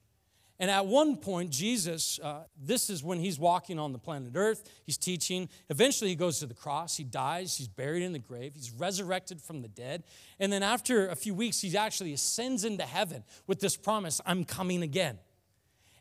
And 0.63 0.71
at 0.71 0.87
one 0.87 1.17
point, 1.17 1.51
Jesus, 1.51 2.21
uh, 2.23 2.45
this 2.57 2.89
is 2.89 3.03
when 3.03 3.19
he's 3.19 3.37
walking 3.37 3.81
on 3.81 3.93
the 3.93 3.99
planet 3.99 4.33
Earth, 4.37 4.71
he's 4.85 4.97
teaching. 4.97 5.49
Eventually, 5.71 6.11
he 6.11 6.15
goes 6.15 6.39
to 6.39 6.47
the 6.47 6.55
cross, 6.55 6.97
he 6.97 7.03
dies, 7.03 7.57
he's 7.57 7.67
buried 7.67 8.05
in 8.05 8.13
the 8.13 8.21
grave, 8.21 8.53
he's 8.55 8.71
resurrected 8.71 9.41
from 9.41 9.63
the 9.63 9.69
dead. 9.69 10.05
And 10.39 10.53
then, 10.53 10.63
after 10.63 11.09
a 11.09 11.17
few 11.17 11.35
weeks, 11.35 11.61
he 11.61 11.77
actually 11.77 12.13
ascends 12.13 12.65
into 12.65 12.85
heaven 12.85 13.25
with 13.49 13.59
this 13.59 13.77
promise 13.77 14.21
I'm 14.25 14.45
coming 14.45 14.83
again. 14.83 15.19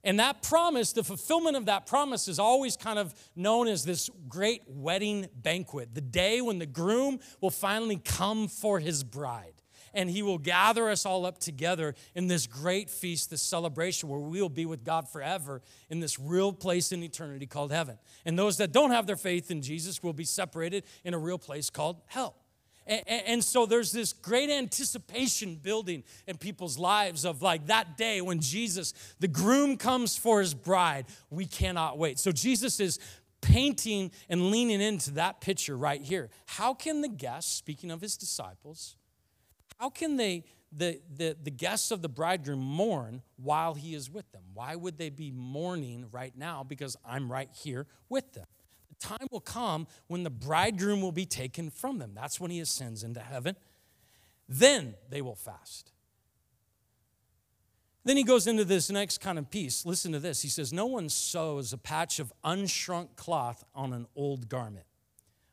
And 0.03 0.19
that 0.19 0.41
promise, 0.41 0.93
the 0.93 1.03
fulfillment 1.03 1.55
of 1.55 1.65
that 1.65 1.85
promise, 1.85 2.27
is 2.27 2.39
always 2.39 2.75
kind 2.75 2.97
of 2.97 3.13
known 3.35 3.67
as 3.67 3.83
this 3.83 4.09
great 4.27 4.63
wedding 4.67 5.27
banquet, 5.35 5.93
the 5.93 6.01
day 6.01 6.41
when 6.41 6.59
the 6.59 6.65
groom 6.65 7.19
will 7.39 7.51
finally 7.51 7.97
come 7.97 8.47
for 8.47 8.79
his 8.79 9.03
bride. 9.03 9.53
And 9.93 10.09
he 10.09 10.23
will 10.23 10.37
gather 10.37 10.89
us 10.89 11.05
all 11.05 11.25
up 11.25 11.37
together 11.37 11.95
in 12.15 12.27
this 12.27 12.47
great 12.47 12.89
feast, 12.89 13.29
this 13.29 13.41
celebration 13.41 14.07
where 14.07 14.21
we 14.21 14.41
will 14.41 14.47
be 14.47 14.65
with 14.65 14.85
God 14.85 15.09
forever 15.09 15.61
in 15.89 15.99
this 15.99 16.17
real 16.17 16.53
place 16.53 16.93
in 16.93 17.03
eternity 17.03 17.45
called 17.45 17.73
heaven. 17.73 17.97
And 18.25 18.39
those 18.39 18.57
that 18.57 18.71
don't 18.71 18.91
have 18.91 19.05
their 19.05 19.17
faith 19.17 19.51
in 19.51 19.61
Jesus 19.61 20.01
will 20.01 20.13
be 20.13 20.23
separated 20.23 20.85
in 21.03 21.13
a 21.13 21.19
real 21.19 21.37
place 21.37 21.69
called 21.69 22.01
hell. 22.07 22.40
And, 22.87 23.03
and, 23.07 23.43
so 23.43 23.65
there's 23.65 23.91
this 23.91 24.11
great 24.11 24.49
anticipation 24.49 25.55
building 25.55 26.03
in 26.25 26.37
people's 26.37 26.79
lives 26.79 27.25
of 27.25 27.41
like 27.41 27.67
that 27.67 27.95
day 27.95 28.21
when 28.21 28.39
Jesus, 28.39 28.93
the 29.19 29.27
groom, 29.27 29.77
comes 29.77 30.17
for 30.17 30.39
his 30.39 30.53
bride. 30.53 31.05
We 31.29 31.45
cannot 31.45 31.99
wait. 31.99 32.17
So 32.17 32.31
Jesus 32.31 32.79
is 32.79 32.99
painting 33.41 34.11
and 34.29 34.49
leaning 34.49 34.81
into 34.81 35.11
that 35.11 35.41
picture 35.41 35.77
right 35.77 36.01
here. 36.01 36.29
How 36.47 36.73
can 36.73 37.01
the 37.01 37.07
guests, 37.07 37.53
speaking 37.55 37.91
of 37.91 38.01
his 38.01 38.17
disciples, 38.17 38.95
how 39.79 39.89
can 39.89 40.17
they, 40.17 40.43
the, 40.71 41.01
the, 41.15 41.37
the 41.41 41.51
guests 41.51 41.91
of 41.91 42.01
the 42.01 42.09
bridegroom, 42.09 42.59
mourn 42.59 43.21
while 43.37 43.75
he 43.75 43.93
is 43.93 44.09
with 44.09 44.31
them? 44.31 44.43
Why 44.53 44.75
would 44.75 44.97
they 44.97 45.09
be 45.09 45.31
mourning 45.31 46.07
right 46.11 46.35
now? 46.35 46.63
Because 46.63 46.97
I'm 47.05 47.31
right 47.31 47.49
here 47.53 47.85
with 48.09 48.33
them 48.33 48.45
time 49.01 49.27
will 49.31 49.41
come 49.41 49.87
when 50.07 50.23
the 50.23 50.29
bridegroom 50.29 51.01
will 51.01 51.11
be 51.11 51.25
taken 51.25 51.69
from 51.69 51.97
them. 51.97 52.11
That's 52.15 52.39
when 52.39 52.51
he 52.51 52.59
ascends 52.59 53.03
into 53.03 53.19
heaven. 53.19 53.55
Then 54.47 54.95
they 55.09 55.21
will 55.21 55.35
fast. 55.35 55.91
Then 58.03 58.17
he 58.17 58.23
goes 58.23 58.47
into 58.47 58.65
this 58.65 58.89
next 58.89 59.19
kind 59.19 59.37
of 59.37 59.49
piece. 59.49 59.85
Listen 59.85 60.11
to 60.11 60.19
this. 60.19 60.41
He 60.41 60.49
says, 60.49 60.73
No 60.73 60.87
one 60.87 61.07
sews 61.09 61.71
a 61.71 61.77
patch 61.77 62.19
of 62.19 62.33
unshrunk 62.43 63.15
cloth 63.15 63.63
on 63.75 63.93
an 63.93 64.07
old 64.15 64.49
garment. 64.49 64.85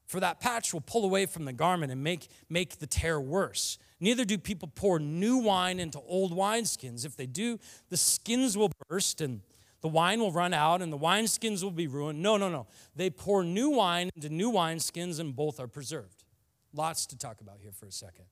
For 0.06 0.20
that 0.20 0.40
patch 0.40 0.72
will 0.72 0.80
pull 0.80 1.04
away 1.04 1.26
from 1.26 1.44
the 1.44 1.52
garment 1.52 1.92
and 1.92 2.02
make, 2.02 2.28
make 2.48 2.78
the 2.78 2.87
tear 2.87 3.20
worse. 3.20 3.78
Neither 4.00 4.24
do 4.24 4.38
people 4.38 4.70
pour 4.74 4.98
new 4.98 5.37
wine 5.37 5.78
into 5.78 6.00
old 6.00 6.32
wineskins. 6.32 7.04
If 7.04 7.16
they 7.16 7.26
do, 7.26 7.58
the 7.90 7.98
skins 7.98 8.56
will 8.56 8.72
burst 8.88 9.20
and 9.20 9.42
the 9.80 9.88
wine 9.88 10.20
will 10.20 10.32
run 10.32 10.52
out 10.52 10.82
and 10.82 10.92
the 10.92 10.98
wineskins 10.98 11.62
will 11.62 11.70
be 11.70 11.86
ruined. 11.86 12.20
No, 12.20 12.36
no, 12.36 12.48
no. 12.48 12.66
They 12.96 13.10
pour 13.10 13.44
new 13.44 13.70
wine 13.70 14.10
into 14.14 14.28
new 14.28 14.50
wineskins 14.50 15.20
and 15.20 15.34
both 15.34 15.60
are 15.60 15.68
preserved. 15.68 16.24
Lots 16.72 17.06
to 17.06 17.18
talk 17.18 17.40
about 17.40 17.58
here 17.60 17.72
for 17.72 17.86
a 17.86 17.92
second. 17.92 18.24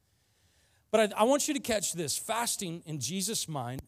But 0.91 1.15
I, 1.15 1.21
I 1.21 1.25
want 1.25 1.49
you 1.49 1.55
to 1.55 1.61
catch 1.61 1.93
this 1.93 2.19
fasting 2.19 2.83
in 2.87 3.01
Jesus' 3.01 3.49
mind 3.49 3.81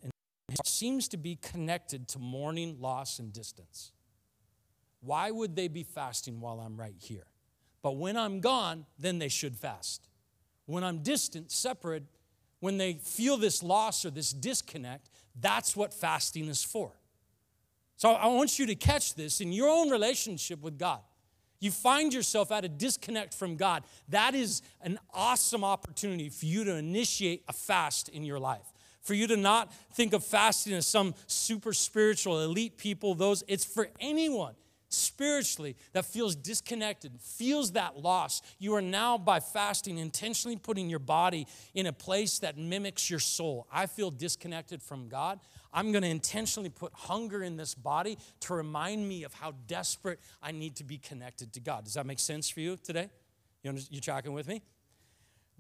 seems 0.64 1.08
to 1.08 1.16
be 1.16 1.36
connected 1.36 2.08
to 2.08 2.18
mourning, 2.18 2.80
loss, 2.80 3.18
and 3.18 3.32
distance. 3.32 3.92
Why 5.00 5.30
would 5.30 5.54
they 5.54 5.68
be 5.68 5.82
fasting 5.82 6.40
while 6.40 6.60
I'm 6.60 6.76
right 6.76 6.96
here? 6.98 7.26
But 7.82 7.96
when 7.96 8.16
I'm 8.16 8.40
gone, 8.40 8.86
then 8.98 9.18
they 9.18 9.28
should 9.28 9.56
fast. 9.56 10.08
When 10.66 10.82
I'm 10.82 11.02
distant, 11.02 11.50
separate, 11.50 12.04
when 12.60 12.78
they 12.78 12.94
feel 12.94 13.36
this 13.36 13.62
loss 13.62 14.04
or 14.04 14.10
this 14.10 14.32
disconnect, 14.32 15.10
that's 15.40 15.76
what 15.76 15.94
fasting 15.94 16.48
is 16.48 16.64
for. 16.64 16.92
So 17.98 18.12
I 18.12 18.28
want 18.28 18.61
you 18.61 18.66
to 18.66 18.76
catch 18.76 19.16
this 19.16 19.40
in 19.40 19.52
your 19.52 19.68
own 19.68 19.90
relationship 19.90 20.62
with 20.62 20.78
God. 20.78 21.00
You 21.58 21.72
find 21.72 22.14
yourself 22.14 22.52
at 22.52 22.64
a 22.64 22.68
disconnect 22.68 23.34
from 23.34 23.56
God. 23.56 23.82
That 24.08 24.37
is 24.37 24.62
an 24.80 25.00
awesome 25.12 25.64
opportunity 25.64 26.28
for 26.28 26.46
you 26.46 26.62
to 26.62 26.76
initiate 26.76 27.42
a 27.48 27.52
fast 27.52 28.08
in 28.08 28.22
your 28.22 28.38
life. 28.38 28.72
For 29.00 29.14
you 29.14 29.26
to 29.26 29.37
not 29.37 29.74
think 29.92 30.12
of 30.12 30.24
fasting 30.24 30.74
as 30.74 30.87
some 30.87 31.12
super 31.26 31.72
spiritual 31.72 32.40
elite 32.40 32.78
people, 32.78 33.16
those 33.16 33.42
it's 33.48 33.64
for 33.64 33.88
anyone 33.98 34.54
spiritually 34.88 35.77
that 35.92 36.05
feels 36.05 36.35
disconnected, 36.35 37.12
feels 37.20 37.72
that 37.72 37.98
loss, 37.98 38.42
you 38.59 38.74
are 38.74 38.83
now, 38.83 39.18
by 39.18 39.40
fasting, 39.40 39.98
intentionally 39.98 40.57
putting 40.57 40.88
your 40.88 40.98
body 40.98 41.46
in 41.74 41.87
a 41.87 41.92
place 41.92 42.38
that 42.40 42.57
mimics 42.57 43.11
your 43.11 43.20
soul. 43.20 43.66
I 43.72 43.87
feel 43.87 44.11
disconnected 44.11 44.83
from 44.83 45.09
God. 45.09 45.40
I'm 45.72 45.92
going 45.92 46.03
to 46.03 46.09
intentionally 46.09 46.70
put 46.70 46.92
hunger 46.94 47.42
in 47.42 47.57
this 47.57 47.74
body 47.74 48.18
to 48.40 48.55
remind 48.55 49.07
me 49.07 49.24
of 49.24 49.35
how 49.35 49.53
desperate 49.66 50.20
I 50.42 50.53
need 50.53 50.77
to 50.77 50.85
be 50.85 50.98
connected 50.98 51.53
to 51.55 51.61
God. 51.61 51.85
Does 51.85 51.94
that 51.94 52.07
make 52.07 52.18
sense 52.18 52.48
for 52.48 52.61
you 52.61 52.79
today? 52.83 53.11
You, 53.62 53.74
you 53.90 54.01
tracking 54.01 54.33
with 54.33 54.48
me? 54.48 54.62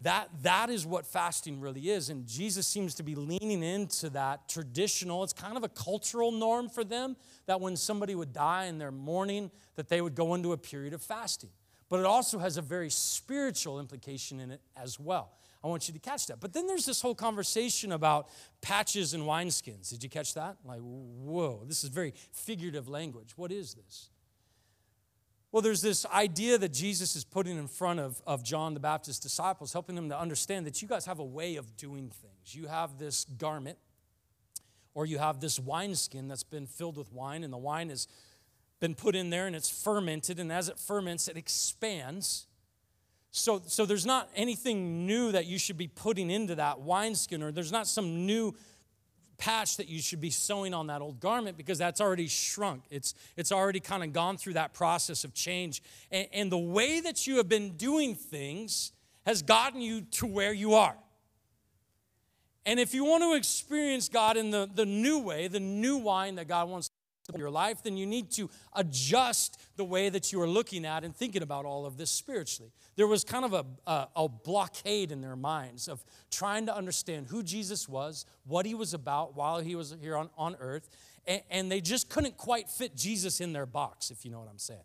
That 0.02 0.28
that 0.42 0.70
is 0.70 0.86
what 0.86 1.06
fasting 1.06 1.60
really 1.60 1.90
is 1.90 2.08
and 2.08 2.26
jesus 2.26 2.66
seems 2.66 2.94
to 2.94 3.02
be 3.02 3.14
leaning 3.14 3.62
into 3.62 4.08
that 4.08 4.48
traditional 4.48 5.24
it's 5.24 5.32
kind 5.32 5.56
of 5.56 5.64
a 5.64 5.68
cultural 5.68 6.30
norm 6.30 6.68
for 6.68 6.84
them 6.84 7.16
that 7.46 7.60
when 7.60 7.76
somebody 7.76 8.14
would 8.14 8.32
die 8.32 8.66
in 8.66 8.78
their 8.78 8.92
mourning 8.92 9.50
that 9.78 9.88
they 9.88 10.00
would 10.00 10.16
go 10.16 10.34
into 10.34 10.52
a 10.52 10.58
period 10.58 10.92
of 10.92 11.00
fasting. 11.00 11.50
But 11.88 12.00
it 12.00 12.04
also 12.04 12.40
has 12.40 12.56
a 12.56 12.62
very 12.62 12.90
spiritual 12.90 13.78
implication 13.78 14.40
in 14.40 14.50
it 14.50 14.60
as 14.76 14.98
well. 14.98 15.30
I 15.62 15.68
want 15.68 15.86
you 15.86 15.94
to 15.94 16.00
catch 16.00 16.26
that. 16.26 16.40
But 16.40 16.52
then 16.52 16.66
there's 16.66 16.84
this 16.84 17.00
whole 17.00 17.14
conversation 17.14 17.92
about 17.92 18.28
patches 18.60 19.14
and 19.14 19.22
wineskins. 19.22 19.88
Did 19.90 20.02
you 20.02 20.10
catch 20.10 20.34
that? 20.34 20.56
Like 20.64 20.80
whoa 20.80 21.62
this 21.66 21.84
is 21.84 21.90
very 21.90 22.12
figurative 22.32 22.88
language. 22.88 23.34
What 23.36 23.52
is 23.52 23.74
this 23.74 24.10
well, 25.50 25.62
there's 25.62 25.80
this 25.80 26.04
idea 26.06 26.58
that 26.58 26.72
Jesus 26.72 27.16
is 27.16 27.24
putting 27.24 27.56
in 27.56 27.68
front 27.68 28.00
of, 28.00 28.20
of 28.26 28.44
John 28.44 28.74
the 28.74 28.80
Baptist's 28.80 29.20
disciples, 29.20 29.72
helping 29.72 29.96
them 29.96 30.10
to 30.10 30.18
understand 30.18 30.66
that 30.66 30.82
you 30.82 30.88
guys 30.88 31.06
have 31.06 31.20
a 31.20 31.24
way 31.24 31.56
of 31.56 31.76
doing 31.76 32.10
things. 32.10 32.54
You 32.54 32.66
have 32.66 32.98
this 32.98 33.24
garment, 33.24 33.78
or 34.94 35.06
you 35.06 35.18
have 35.18 35.40
this 35.40 35.58
wineskin 35.58 36.28
that's 36.28 36.42
been 36.42 36.66
filled 36.66 36.98
with 36.98 37.12
wine, 37.12 37.44
and 37.44 37.52
the 37.52 37.58
wine 37.58 37.88
has 37.88 38.08
been 38.80 38.94
put 38.94 39.14
in 39.14 39.30
there 39.30 39.46
and 39.46 39.56
it's 39.56 39.70
fermented, 39.70 40.38
and 40.38 40.52
as 40.52 40.68
it 40.68 40.78
ferments, 40.78 41.28
it 41.28 41.36
expands. 41.36 42.46
So, 43.30 43.62
so 43.66 43.86
there's 43.86 44.06
not 44.06 44.28
anything 44.34 45.06
new 45.06 45.32
that 45.32 45.46
you 45.46 45.58
should 45.58 45.76
be 45.76 45.88
putting 45.88 46.30
into 46.30 46.54
that 46.56 46.80
wineskin, 46.80 47.42
or 47.42 47.52
there's 47.52 47.72
not 47.72 47.86
some 47.86 48.26
new 48.26 48.54
patch 49.38 49.76
that 49.76 49.88
you 49.88 50.00
should 50.00 50.20
be 50.20 50.30
sewing 50.30 50.74
on 50.74 50.88
that 50.88 51.00
old 51.00 51.20
garment 51.20 51.56
because 51.56 51.78
that's 51.78 52.00
already 52.00 52.26
shrunk. 52.26 52.82
It's, 52.90 53.14
it's 53.36 53.52
already 53.52 53.80
kind 53.80 54.02
of 54.02 54.12
gone 54.12 54.36
through 54.36 54.54
that 54.54 54.74
process 54.74 55.24
of 55.24 55.32
change. 55.32 55.82
And, 56.10 56.28
and 56.32 56.52
the 56.52 56.58
way 56.58 57.00
that 57.00 57.26
you 57.26 57.36
have 57.36 57.48
been 57.48 57.76
doing 57.76 58.14
things 58.14 58.92
has 59.24 59.42
gotten 59.42 59.80
you 59.80 60.02
to 60.02 60.26
where 60.26 60.52
you 60.52 60.74
are. 60.74 60.96
And 62.66 62.78
if 62.78 62.92
you 62.92 63.04
want 63.04 63.22
to 63.22 63.34
experience 63.34 64.08
God 64.08 64.36
in 64.36 64.50
the, 64.50 64.68
the 64.72 64.84
new 64.84 65.20
way, 65.20 65.48
the 65.48 65.60
new 65.60 65.96
wine 65.96 66.34
that 66.34 66.48
God 66.48 66.68
wants 66.68 66.90
your 67.36 67.50
life, 67.50 67.82
then 67.82 67.96
you 67.96 68.06
need 68.06 68.30
to 68.30 68.48
adjust 68.74 69.60
the 69.76 69.84
way 69.84 70.08
that 70.08 70.32
you 70.32 70.40
are 70.40 70.48
looking 70.48 70.86
at 70.86 71.04
and 71.04 71.14
thinking 71.14 71.42
about 71.42 71.66
all 71.66 71.84
of 71.84 71.98
this 71.98 72.10
spiritually. 72.10 72.70
There 72.96 73.06
was 73.06 73.24
kind 73.24 73.44
of 73.44 73.52
a, 73.52 73.64
a, 73.90 74.08
a, 74.16 74.28
blockade 74.28 75.12
in 75.12 75.20
their 75.20 75.36
minds 75.36 75.88
of 75.88 76.02
trying 76.30 76.66
to 76.66 76.74
understand 76.74 77.26
who 77.26 77.42
Jesus 77.42 77.88
was, 77.88 78.24
what 78.46 78.64
he 78.64 78.74
was 78.74 78.94
about 78.94 79.36
while 79.36 79.60
he 79.60 79.74
was 79.74 79.94
here 80.00 80.16
on, 80.16 80.30
on 80.38 80.56
earth, 80.58 80.88
and, 81.26 81.42
and 81.50 81.70
they 81.70 81.80
just 81.80 82.08
couldn't 82.08 82.36
quite 82.38 82.70
fit 82.70 82.96
Jesus 82.96 83.40
in 83.40 83.52
their 83.52 83.66
box, 83.66 84.10
if 84.10 84.24
you 84.24 84.30
know 84.30 84.38
what 84.38 84.48
I'm 84.48 84.58
saying. 84.58 84.80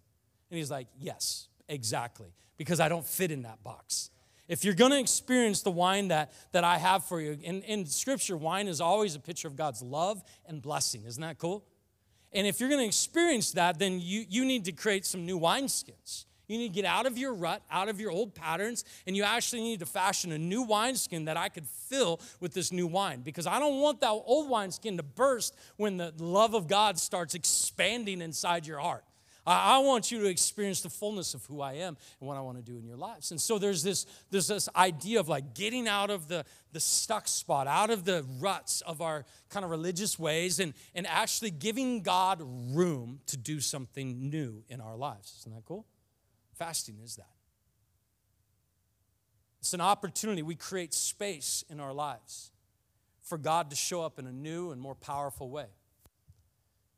And 0.49 0.57
he's 0.57 0.71
like, 0.71 0.87
Yes, 0.99 1.47
exactly, 1.69 2.33
because 2.57 2.79
I 2.79 2.89
don't 2.89 3.05
fit 3.05 3.31
in 3.31 3.43
that 3.43 3.63
box. 3.63 4.09
If 4.49 4.65
you're 4.65 4.73
going 4.73 4.91
to 4.91 4.99
experience 4.99 5.61
the 5.61 5.71
wine 5.71 6.09
that, 6.09 6.33
that 6.51 6.65
I 6.65 6.77
have 6.77 7.05
for 7.05 7.21
you, 7.21 7.37
in, 7.41 7.61
in 7.61 7.85
Scripture, 7.85 8.35
wine 8.35 8.67
is 8.67 8.81
always 8.81 9.15
a 9.15 9.19
picture 9.19 9.47
of 9.47 9.55
God's 9.55 9.81
love 9.81 10.21
and 10.45 10.61
blessing. 10.61 11.05
Isn't 11.05 11.21
that 11.21 11.37
cool? 11.37 11.63
And 12.33 12.47
if 12.47 12.59
you're 12.59 12.69
going 12.69 12.81
to 12.81 12.87
experience 12.87 13.51
that, 13.51 13.79
then 13.79 13.99
you, 13.99 14.25
you 14.27 14.45
need 14.45 14.65
to 14.65 14.71
create 14.71 15.05
some 15.05 15.25
new 15.25 15.39
wineskins. 15.39 16.25
You 16.47 16.57
need 16.57 16.69
to 16.69 16.73
get 16.73 16.85
out 16.85 17.05
of 17.05 17.17
your 17.17 17.33
rut, 17.33 17.61
out 17.71 17.89
of 17.89 17.99
your 17.99 18.11
old 18.11 18.35
patterns, 18.35 18.83
and 19.07 19.15
you 19.15 19.23
actually 19.23 19.61
need 19.61 19.79
to 19.79 19.85
fashion 19.85 20.31
a 20.31 20.37
new 20.37 20.61
wineskin 20.61 21.25
that 21.25 21.37
I 21.37 21.49
could 21.49 21.65
fill 21.67 22.19
with 22.39 22.53
this 22.53 22.71
new 22.71 22.85
wine. 22.85 23.21
Because 23.21 23.47
I 23.47 23.59
don't 23.59 23.79
want 23.79 24.01
that 24.01 24.09
old 24.09 24.49
wineskin 24.49 24.97
to 24.97 25.03
burst 25.03 25.55
when 25.77 25.97
the 25.97 26.13
love 26.17 26.53
of 26.53 26.67
God 26.67 26.99
starts 26.99 27.33
expanding 27.33 28.21
inside 28.21 28.67
your 28.67 28.79
heart. 28.79 29.03
I, 29.45 29.79
want 29.79 30.11
you 30.11 30.19
to 30.21 30.27
experience 30.27 30.81
the 30.81 30.89
fullness 30.89 31.33
of 31.33 31.45
who 31.45 31.59
I 31.61 31.73
am 31.73 31.97
and 32.19 32.27
what 32.27 32.37
I 32.37 32.41
want 32.41 32.57
to 32.57 32.63
do 32.63 32.77
in 32.77 32.85
your 32.85 32.95
lives. 32.95 33.31
And 33.31 33.41
so 33.41 33.59
there's 33.59 33.83
this, 33.83 34.05
there's 34.31 34.47
this 34.47 34.69
idea 34.75 35.19
of 35.19 35.27
like 35.27 35.53
getting 35.53 35.87
out 35.87 36.09
of 36.09 36.29
the, 36.29 36.45
the 36.71 36.79
stuck 36.79 37.27
spot, 37.27 37.67
out 37.67 37.89
of 37.89 38.05
the 38.05 38.25
ruts 38.39 38.81
of 38.81 39.01
our 39.01 39.25
kind 39.49 39.65
of 39.65 39.71
religious 39.71 40.17
ways, 40.17 40.59
and, 40.59 40.73
and 40.95 41.05
actually 41.07 41.51
giving 41.51 42.03
God 42.03 42.41
room 42.41 43.19
to 43.27 43.37
do 43.37 43.59
something 43.59 44.29
new 44.29 44.63
in 44.69 44.79
our 44.79 44.95
lives. 44.95 45.35
Isn't 45.41 45.53
that 45.53 45.65
cool? 45.65 45.85
Fasting 46.53 46.99
is 47.03 47.17
that. 47.17 47.27
It's 49.59 49.73
an 49.73 49.81
opportunity. 49.81 50.41
We 50.41 50.55
create 50.55 50.93
space 50.93 51.65
in 51.69 51.79
our 51.79 51.93
lives 51.93 52.51
for 53.21 53.37
God 53.37 53.69
to 53.71 53.75
show 53.75 54.01
up 54.01 54.19
in 54.19 54.27
a 54.27 54.31
new 54.31 54.71
and 54.71 54.79
more 54.79 54.95
powerful 54.95 55.49
way. 55.49 55.67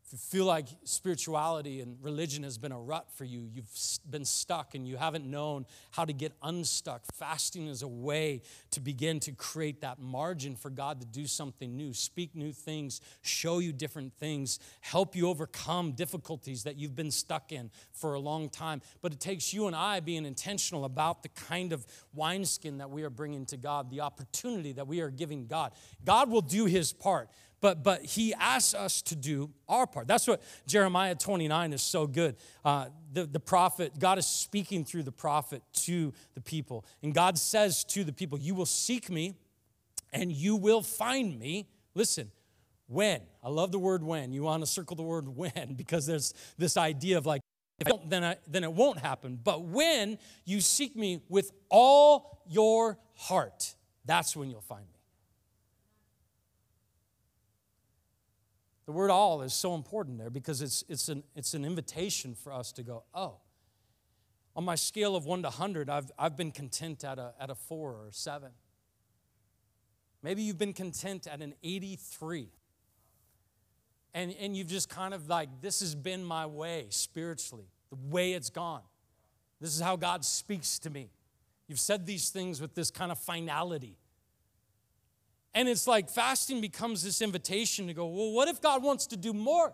If 0.05 0.11
you 0.11 0.19
feel 0.19 0.45
like 0.45 0.67
spirituality 0.83 1.81
and 1.81 1.97
religion 1.99 2.43
has 2.43 2.59
been 2.59 2.71
a 2.71 2.79
rut 2.79 3.07
for 3.15 3.25
you, 3.25 3.49
you've 3.51 3.65
been 4.07 4.23
stuck 4.23 4.75
and 4.75 4.87
you 4.87 4.97
haven't 4.97 5.25
known 5.25 5.65
how 5.89 6.05
to 6.05 6.13
get 6.13 6.31
unstuck, 6.43 7.01
fasting 7.11 7.67
is 7.67 7.81
a 7.81 7.87
way 7.87 8.43
to 8.69 8.79
begin 8.79 9.19
to 9.21 9.31
create 9.31 9.81
that 9.81 9.97
margin 9.97 10.55
for 10.55 10.69
God 10.69 11.01
to 11.01 11.07
do 11.07 11.25
something 11.25 11.75
new, 11.75 11.91
speak 11.91 12.35
new 12.35 12.51
things, 12.51 13.01
show 13.23 13.57
you 13.57 13.73
different 13.73 14.13
things, 14.13 14.59
help 14.81 15.15
you 15.15 15.27
overcome 15.27 15.93
difficulties 15.93 16.65
that 16.65 16.75
you've 16.75 16.95
been 16.95 17.09
stuck 17.09 17.51
in 17.51 17.71
for 17.91 18.13
a 18.13 18.19
long 18.19 18.47
time. 18.47 18.83
But 19.01 19.11
it 19.11 19.19
takes 19.19 19.55
you 19.55 19.65
and 19.65 19.75
I 19.75 20.01
being 20.01 20.27
intentional 20.27 20.85
about 20.85 21.23
the 21.23 21.29
kind 21.29 21.73
of 21.73 21.83
wineskin 22.13 22.77
that 22.77 22.91
we 22.91 23.01
are 23.01 23.09
bringing 23.09 23.47
to 23.47 23.57
God, 23.57 23.89
the 23.89 24.01
opportunity 24.01 24.71
that 24.73 24.85
we 24.85 25.01
are 25.01 25.09
giving 25.09 25.47
God. 25.47 25.71
God 26.03 26.29
will 26.29 26.41
do 26.41 26.65
his 26.65 26.93
part 26.93 27.27
but 27.61 27.83
but 27.83 28.03
he 28.03 28.33
asks 28.33 28.73
us 28.73 29.01
to 29.03 29.15
do 29.15 29.49
our 29.67 29.87
part. 29.87 30.07
That's 30.07 30.27
what 30.27 30.41
jeremiah 30.67 31.15
29 31.15 31.73
is 31.73 31.81
so 31.81 32.07
good. 32.07 32.35
Uh, 32.63 32.87
the, 33.13 33.25
the 33.25 33.39
prophet 33.39 33.97
god 33.99 34.17
is 34.17 34.27
speaking 34.27 34.85
through 34.85 35.03
the 35.03 35.11
prophet 35.11 35.61
to 35.85 36.13
the 36.33 36.41
people. 36.41 36.85
And 37.03 37.13
god 37.13 37.37
says 37.37 37.83
to 37.85 38.03
the 38.03 38.13
people 38.13 38.39
you 38.39 38.55
will 38.55 38.65
seek 38.65 39.09
me 39.09 39.35
and 40.13 40.31
you 40.31 40.55
will 40.55 40.81
find 40.81 41.37
me. 41.39 41.67
Listen 41.93 42.31
when? 42.87 43.21
I 43.43 43.49
love 43.49 43.71
the 43.71 43.79
word 43.79 44.03
when. 44.03 44.31
You 44.31 44.43
want 44.43 44.63
to 44.63 44.67
circle 44.67 44.95
the 44.95 45.03
word 45.03 45.27
when? 45.27 45.73
Because 45.77 46.05
there's 46.05 46.33
this 46.57 46.77
idea 46.77 47.17
of 47.17 47.25
like 47.25 47.41
if 47.79 47.87
I 47.87 47.89
don't, 47.89 48.09
then, 48.09 48.23
I, 48.23 48.37
then 48.47 48.63
it 48.63 48.71
won't 48.71 48.99
happen. 48.99 49.37
But 49.41 49.63
when 49.63 50.17
you 50.45 50.61
seek 50.61 50.95
me 50.95 51.21
with 51.27 51.51
all 51.69 52.41
your 52.47 52.97
heart, 53.15 53.75
that's 54.05 54.35
when 54.35 54.49
you'll 54.49 54.61
find 54.61 54.85
me. 54.85 54.94
The 58.85 58.91
word 58.91 59.09
all 59.09 59.41
is 59.41 59.53
so 59.53 59.73
important 59.73 60.19
there 60.19 60.29
because 60.29 60.61
it's, 60.61 60.83
it's, 60.87 61.09
an, 61.09 61.23
it's 61.35 61.53
an 61.53 61.65
invitation 61.65 62.35
for 62.35 62.53
us 62.53 62.71
to 62.73 62.83
go, 62.83 63.03
oh, 63.13 63.37
on 64.55 64.63
my 64.63 64.75
scale 64.75 65.15
of 65.15 65.25
1 65.25 65.41
to 65.41 65.49
100, 65.49 65.89
I've, 65.89 66.11
I've 66.17 66.37
been 66.37 66.51
content 66.51 67.03
at 67.03 67.19
a, 67.19 67.33
at 67.39 67.49
a 67.49 67.55
4 67.55 67.91
or 67.91 68.07
7. 68.11 68.49
Maybe 70.23 70.43
you've 70.43 70.57
been 70.57 70.73
content 70.73 71.27
at 71.27 71.41
an 71.41 71.53
83. 71.63 72.49
And, 74.13 74.33
and 74.39 74.55
you've 74.55 74.67
just 74.67 74.87
kind 74.87 75.13
of 75.13 75.27
like, 75.27 75.49
this 75.61 75.81
has 75.81 75.93
been 75.93 76.23
my 76.23 76.45
way 76.45 76.85
spiritually, 76.89 77.67
the 77.89 77.97
way 78.09 78.33
it's 78.33 78.49
gone. 78.49 78.81
This 79.59 79.75
is 79.75 79.81
how 79.81 79.97
God 79.97 80.23
speaks 80.23 80.79
to 80.79 80.89
me. 80.89 81.09
You've 81.67 81.79
said 81.79 82.05
these 82.05 82.29
things 82.29 82.61
with 82.61 82.75
this 82.75 82.91
kind 82.91 83.11
of 83.11 83.19
finality. 83.19 83.97
And 85.55 85.69
it's 85.69 85.87
like 85.87 86.09
fasting 86.09 86.59
becomes 86.59 87.01
this 87.01 87.21
invitation 87.21 87.87
to 87.87 87.93
go, 87.93 88.05
well, 88.05 88.31
what 88.33 88.49
if 88.49 88.61
God 88.61 88.83
wants 88.83 89.07
to 89.07 89.17
do 89.17 89.33
more? 89.33 89.73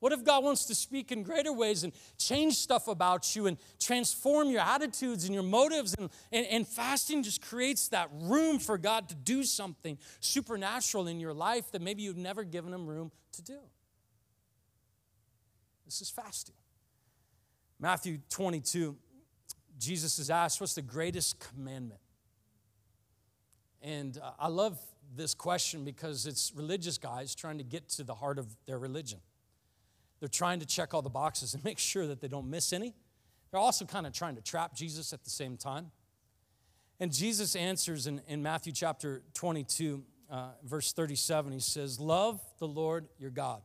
What 0.00 0.12
if 0.12 0.24
God 0.24 0.42
wants 0.42 0.64
to 0.64 0.74
speak 0.74 1.12
in 1.12 1.22
greater 1.22 1.52
ways 1.52 1.84
and 1.84 1.92
change 2.18 2.54
stuff 2.54 2.88
about 2.88 3.36
you 3.36 3.46
and 3.46 3.58
transform 3.78 4.48
your 4.48 4.62
attitudes 4.62 5.26
and 5.26 5.34
your 5.34 5.42
motives? 5.44 5.94
And, 5.94 6.10
and, 6.32 6.46
and, 6.46 6.66
fasting 6.66 7.22
just 7.22 7.42
creates 7.42 7.88
that 7.88 8.08
room 8.12 8.58
for 8.58 8.78
God 8.78 9.10
to 9.10 9.14
do 9.14 9.44
something 9.44 9.98
supernatural 10.20 11.06
in 11.06 11.20
your 11.20 11.34
life 11.34 11.70
that 11.72 11.82
maybe 11.82 12.02
you've 12.02 12.16
never 12.16 12.44
given 12.44 12.72
Him 12.72 12.86
room 12.86 13.12
to 13.32 13.42
do. 13.42 13.58
This 15.84 16.00
is 16.00 16.08
fasting. 16.08 16.56
Matthew 17.78 18.20
22, 18.30 18.96
Jesus 19.78 20.18
is 20.18 20.30
asked, 20.30 20.62
What's 20.62 20.74
the 20.74 20.82
greatest 20.82 21.38
commandment? 21.40 22.00
And 23.82 24.16
uh, 24.16 24.30
I 24.38 24.48
love 24.48 24.78
this 25.14 25.34
question 25.34 25.84
because 25.84 26.26
it's 26.26 26.52
religious 26.54 26.98
guys 26.98 27.34
trying 27.34 27.58
to 27.58 27.64
get 27.64 27.88
to 27.90 28.04
the 28.04 28.14
heart 28.14 28.38
of 28.38 28.46
their 28.66 28.78
religion. 28.78 29.20
They're 30.20 30.28
trying 30.28 30.60
to 30.60 30.66
check 30.66 30.94
all 30.94 31.02
the 31.02 31.10
boxes 31.10 31.54
and 31.54 31.64
make 31.64 31.78
sure 31.78 32.06
that 32.06 32.20
they 32.20 32.28
don't 32.28 32.48
miss 32.48 32.72
any. 32.72 32.94
They're 33.50 33.60
also 33.60 33.84
kind 33.84 34.06
of 34.06 34.12
trying 34.12 34.36
to 34.36 34.42
trap 34.42 34.74
Jesus 34.74 35.12
at 35.12 35.24
the 35.24 35.30
same 35.30 35.56
time. 35.56 35.90
And 37.00 37.12
Jesus 37.12 37.56
answers 37.56 38.06
in, 38.06 38.20
in 38.28 38.42
Matthew 38.42 38.72
chapter 38.72 39.22
22, 39.34 40.04
uh, 40.30 40.50
verse 40.62 40.92
37. 40.92 41.52
He 41.52 41.60
says, 41.60 41.98
Love 41.98 42.40
the 42.58 42.68
Lord 42.68 43.08
your 43.18 43.30
God. 43.30 43.62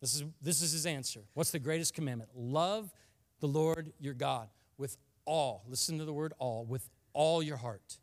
This 0.00 0.14
is, 0.14 0.24
this 0.42 0.62
is 0.62 0.72
his 0.72 0.86
answer. 0.86 1.20
What's 1.34 1.50
the 1.50 1.58
greatest 1.58 1.94
commandment? 1.94 2.30
Love 2.34 2.92
the 3.40 3.46
Lord 3.46 3.92
your 4.00 4.14
God 4.14 4.48
with 4.78 4.96
all, 5.24 5.64
listen 5.68 5.98
to 5.98 6.04
the 6.04 6.12
word 6.12 6.32
all, 6.38 6.64
with 6.64 6.88
all 7.12 7.42
your 7.42 7.56
heart, 7.56 7.98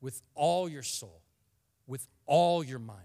with 0.00 0.22
all 0.34 0.68
your 0.68 0.82
soul, 0.82 1.19
all 2.30 2.64
your 2.64 2.78
mind. 2.78 3.00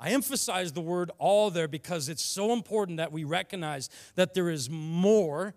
I 0.00 0.10
emphasize 0.10 0.72
the 0.72 0.80
word 0.80 1.12
all 1.18 1.48
there 1.50 1.68
because 1.68 2.08
it's 2.08 2.24
so 2.24 2.52
important 2.52 2.96
that 2.96 3.12
we 3.12 3.22
recognize 3.22 3.88
that 4.16 4.34
there 4.34 4.50
is 4.50 4.68
more 4.68 5.54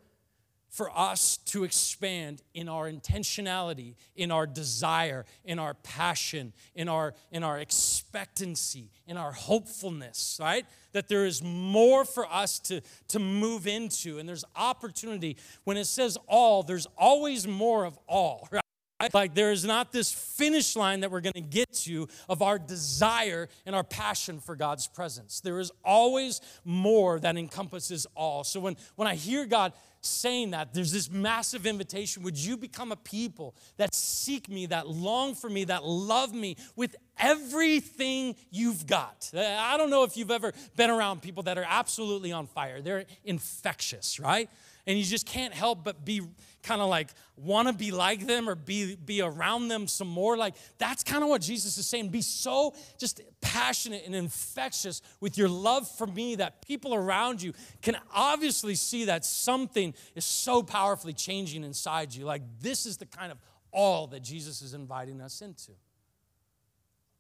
for 0.70 0.96
us 0.96 1.38
to 1.38 1.64
expand 1.64 2.44
in 2.54 2.70
our 2.70 2.92
intentionality, 2.92 3.96
in 4.16 4.30
our 4.30 4.46
desire, 4.46 5.26
in 5.46 5.58
our 5.58 5.74
passion, 5.74 6.54
in 6.76 6.88
our, 6.88 7.16
in 7.32 7.44
our 7.44 7.58
expectancy, 7.58 8.92
in 9.08 9.18
our 9.18 9.32
hopefulness, 9.32 10.38
right? 10.40 10.66
That 10.92 11.08
there 11.08 11.26
is 11.26 11.42
more 11.42 12.06
for 12.06 12.32
us 12.32 12.60
to, 12.60 12.82
to 13.08 13.20
move 13.20 13.66
into. 13.66 14.20
And 14.20 14.30
there's 14.30 14.46
opportunity. 14.56 15.38
When 15.64 15.78
it 15.78 15.86
says 15.86 16.20
all, 16.28 16.62
there's 16.62 16.88
always 16.98 17.48
more 17.48 17.86
of 17.86 17.98
all, 18.08 18.48
right? 18.52 18.65
Like 19.14 19.36
there 19.36 19.52
is 19.52 19.66
not 19.66 19.92
this 19.92 20.12
finish 20.12 20.76
line 20.76 21.02
that 21.02 21.12
we're 21.12 21.22
going 21.22 21.34
to 21.34 21.42
get 21.42 21.74
to 21.74 22.08
of 22.30 22.42
our 22.42 22.58
desire 22.58 23.50
and 23.66 23.76
our 23.76 23.84
passion 23.84 24.40
for 24.40 24.56
God's 24.56 24.88
presence. 24.88 25.42
There 25.42 25.60
is 25.60 25.72
always 25.84 26.40
more 26.64 27.20
that 27.20 27.36
encompasses 27.36 28.08
all. 28.16 28.46
So 28.46 28.62
when, 28.62 28.78
when 28.96 29.08
I 29.08 29.16
hear 29.16 29.46
God 29.46 29.74
saying 30.00 30.52
that, 30.52 30.74
there's 30.74 30.94
this 30.94 31.12
massive 31.12 31.66
invitation. 31.66 32.24
Would 32.24 32.38
you 32.38 32.56
become 32.56 32.94
a 32.94 32.96
people 32.96 33.54
that 33.76 33.94
seek 33.94 34.48
me, 34.48 34.68
that 34.68 34.88
long 34.88 35.36
for 35.36 35.50
me, 35.50 35.66
that 35.66 35.84
love 35.84 36.34
me 36.34 36.56
with 36.78 36.96
everything 37.20 38.36
you've 38.50 38.88
got? 38.88 39.30
I 39.36 39.76
don't 39.78 39.90
know 39.90 40.04
if 40.04 40.16
you've 40.16 40.32
ever 40.32 40.54
been 40.78 40.90
around 40.90 41.22
people 41.22 41.44
that 41.44 41.58
are 41.58 41.66
absolutely 41.68 42.32
on 42.32 42.48
fire. 42.48 42.82
They're 42.82 43.06
infectious, 43.26 44.22
right? 44.22 44.50
And 44.88 44.98
you 44.98 45.04
just 45.04 45.26
can't 45.26 45.54
help 45.54 45.84
but 45.84 46.06
be 46.06 46.22
kind 46.62 46.82
of 46.82 46.90
like 46.90 47.10
want 47.36 47.68
to 47.68 47.74
be 47.74 47.92
like 47.92 48.28
them 48.28 48.48
or 48.48 48.56
be, 48.56 48.96
be 48.96 49.22
around 49.22 49.68
them 49.68 49.88
some 49.88 50.08
more. 50.08 50.38
Like 50.38 50.56
that's 50.78 51.04
kind 51.04 51.24
of 51.24 51.30
what 51.30 51.42
Jesus 51.42 51.78
is 51.78 51.88
saying. 51.88 52.10
Be 52.10 52.22
so 52.22 52.74
just 53.00 53.22
passionate 53.42 54.04
and 54.06 54.16
infectious 54.16 55.02
with 55.20 55.38
your 55.38 55.50
love 55.50 55.90
for 55.90 56.08
me 56.08 56.36
that 56.36 56.66
people 56.66 56.94
around 56.94 57.42
you 57.42 57.54
can 57.82 57.98
obviously 58.14 58.76
see 58.76 59.06
that 59.06 59.26
something 59.26 59.94
is 60.16 60.26
so 60.26 60.62
powerfully 60.62 61.14
changing 61.14 61.64
inside 61.64 62.14
you. 62.14 62.26
Like 62.26 62.42
this 62.60 62.86
is 62.86 62.98
the 62.98 63.06
kind 63.06 63.32
of 63.32 63.40
all 63.72 64.08
that 64.08 64.22
Jesus 64.22 64.62
is 64.62 64.74
inviting 64.74 65.20
us 65.20 65.42
into. 65.42 65.72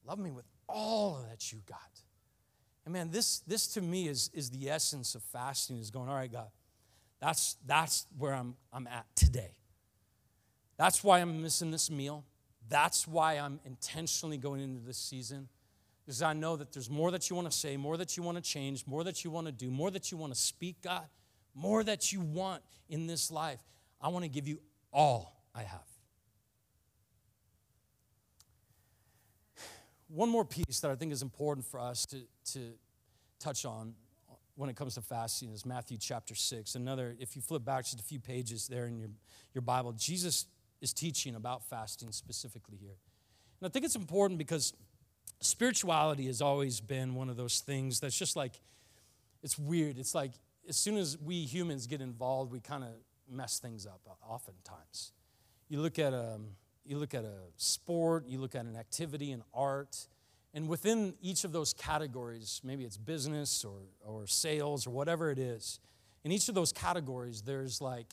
Love 0.05 0.19
me 0.19 0.31
with 0.31 0.45
all 0.69 1.25
that 1.29 1.51
you 1.51 1.59
got. 1.67 1.79
And 2.85 2.93
man, 2.93 3.09
this, 3.09 3.39
this 3.39 3.67
to 3.73 3.81
me 3.81 4.07
is, 4.07 4.29
is 4.33 4.51
the 4.51 4.69
essence 4.69 5.15
of 5.15 5.23
fasting 5.23 5.77
is 5.77 5.89
going, 5.89 6.07
all 6.07 6.15
right, 6.15 6.31
God, 6.31 6.49
that's, 7.25 7.57
that's 7.65 8.05
where 8.19 8.35
I'm, 8.35 8.53
I'm 8.71 8.85
at 8.85 9.07
today. 9.15 9.55
That's 10.77 11.03
why 11.03 11.21
I'm 11.21 11.41
missing 11.41 11.71
this 11.71 11.89
meal. 11.89 12.23
That's 12.69 13.07
why 13.07 13.39
I'm 13.39 13.59
intentionally 13.65 14.37
going 14.37 14.61
into 14.61 14.85
this 14.85 14.99
season. 14.99 15.49
Because 16.05 16.21
I 16.21 16.33
know 16.33 16.55
that 16.55 16.71
there's 16.71 16.87
more 16.87 17.09
that 17.09 17.27
you 17.27 17.35
want 17.35 17.49
to 17.49 17.57
say, 17.57 17.77
more 17.77 17.97
that 17.97 18.15
you 18.15 18.21
want 18.21 18.37
to 18.37 18.43
change, 18.43 18.85
more 18.85 19.03
that 19.03 19.23
you 19.23 19.31
want 19.31 19.47
to 19.47 19.51
do, 19.51 19.71
more 19.71 19.89
that 19.89 20.11
you 20.11 20.19
want 20.19 20.35
to 20.35 20.39
speak, 20.39 20.83
God, 20.83 21.07
more 21.55 21.83
that 21.83 22.13
you 22.13 22.21
want 22.21 22.61
in 22.89 23.07
this 23.07 23.31
life. 23.31 23.63
I 23.99 24.09
want 24.09 24.23
to 24.23 24.29
give 24.29 24.47
you 24.47 24.59
all 24.93 25.41
I 25.55 25.63
have. 25.63 25.79
One 30.09 30.29
more 30.29 30.45
piece 30.45 30.79
that 30.81 30.91
I 30.91 30.95
think 30.95 31.11
is 31.11 31.23
important 31.23 31.65
for 31.65 31.79
us 31.79 32.05
to, 32.05 32.17
to 32.51 32.73
touch 33.39 33.65
on 33.65 33.95
when 34.55 34.69
it 34.69 34.75
comes 34.75 34.95
to 34.95 35.01
fasting 35.01 35.51
is 35.51 35.65
Matthew 35.65 35.97
chapter 35.97 36.33
6. 36.33 36.75
Another, 36.75 37.15
if 37.19 37.35
you 37.35 37.41
flip 37.41 37.65
back 37.65 37.83
just 37.83 37.99
a 37.99 38.03
few 38.03 38.19
pages 38.19 38.67
there 38.67 38.85
in 38.87 38.97
your, 38.97 39.09
your 39.53 39.61
Bible, 39.61 39.91
Jesus 39.93 40.47
is 40.81 40.93
teaching 40.93 41.35
about 41.35 41.63
fasting 41.63 42.11
specifically 42.11 42.77
here. 42.77 42.95
And 43.59 43.67
I 43.67 43.69
think 43.69 43.85
it's 43.85 43.95
important 43.95 44.37
because 44.37 44.73
spirituality 45.41 46.27
has 46.27 46.41
always 46.41 46.79
been 46.79 47.15
one 47.15 47.29
of 47.29 47.37
those 47.37 47.59
things 47.59 47.99
that's 47.99 48.17
just 48.17 48.35
like, 48.35 48.59
it's 49.43 49.59
weird. 49.59 49.97
It's 49.97 50.15
like 50.15 50.31
as 50.67 50.77
soon 50.77 50.97
as 50.97 51.17
we 51.17 51.45
humans 51.45 51.87
get 51.87 52.01
involved, 52.01 52.51
we 52.51 52.59
kind 52.59 52.83
of 52.83 52.89
mess 53.29 53.59
things 53.59 53.85
up 53.85 54.01
uh, 54.07 54.33
oftentimes. 54.33 55.11
You 55.69 55.81
look 55.81 55.99
at 55.99 56.13
a, 56.13 56.39
you 56.85 56.97
look 56.97 57.13
at 57.13 57.25
a 57.25 57.35
sport, 57.57 58.25
you 58.27 58.39
look 58.39 58.55
at 58.55 58.65
an 58.65 58.75
activity, 58.75 59.31
an 59.31 59.43
art, 59.53 60.07
and 60.55 60.69
within 60.69 61.15
each 61.21 61.43
of 61.43 61.51
those 61.51 61.73
categories, 61.73 62.61
maybe 62.63 62.85
it's 62.85 62.97
business 62.97 63.65
or, 63.65 63.81
or 64.07 64.25
sales 64.25 64.87
or 64.87 64.91
whatever 64.91 65.29
it 65.29 65.37
is, 65.37 65.81
in 66.23 66.31
each 66.31 66.47
of 66.47 66.55
those 66.55 66.71
categories, 66.71 67.41
there's 67.41 67.81
like 67.81 68.07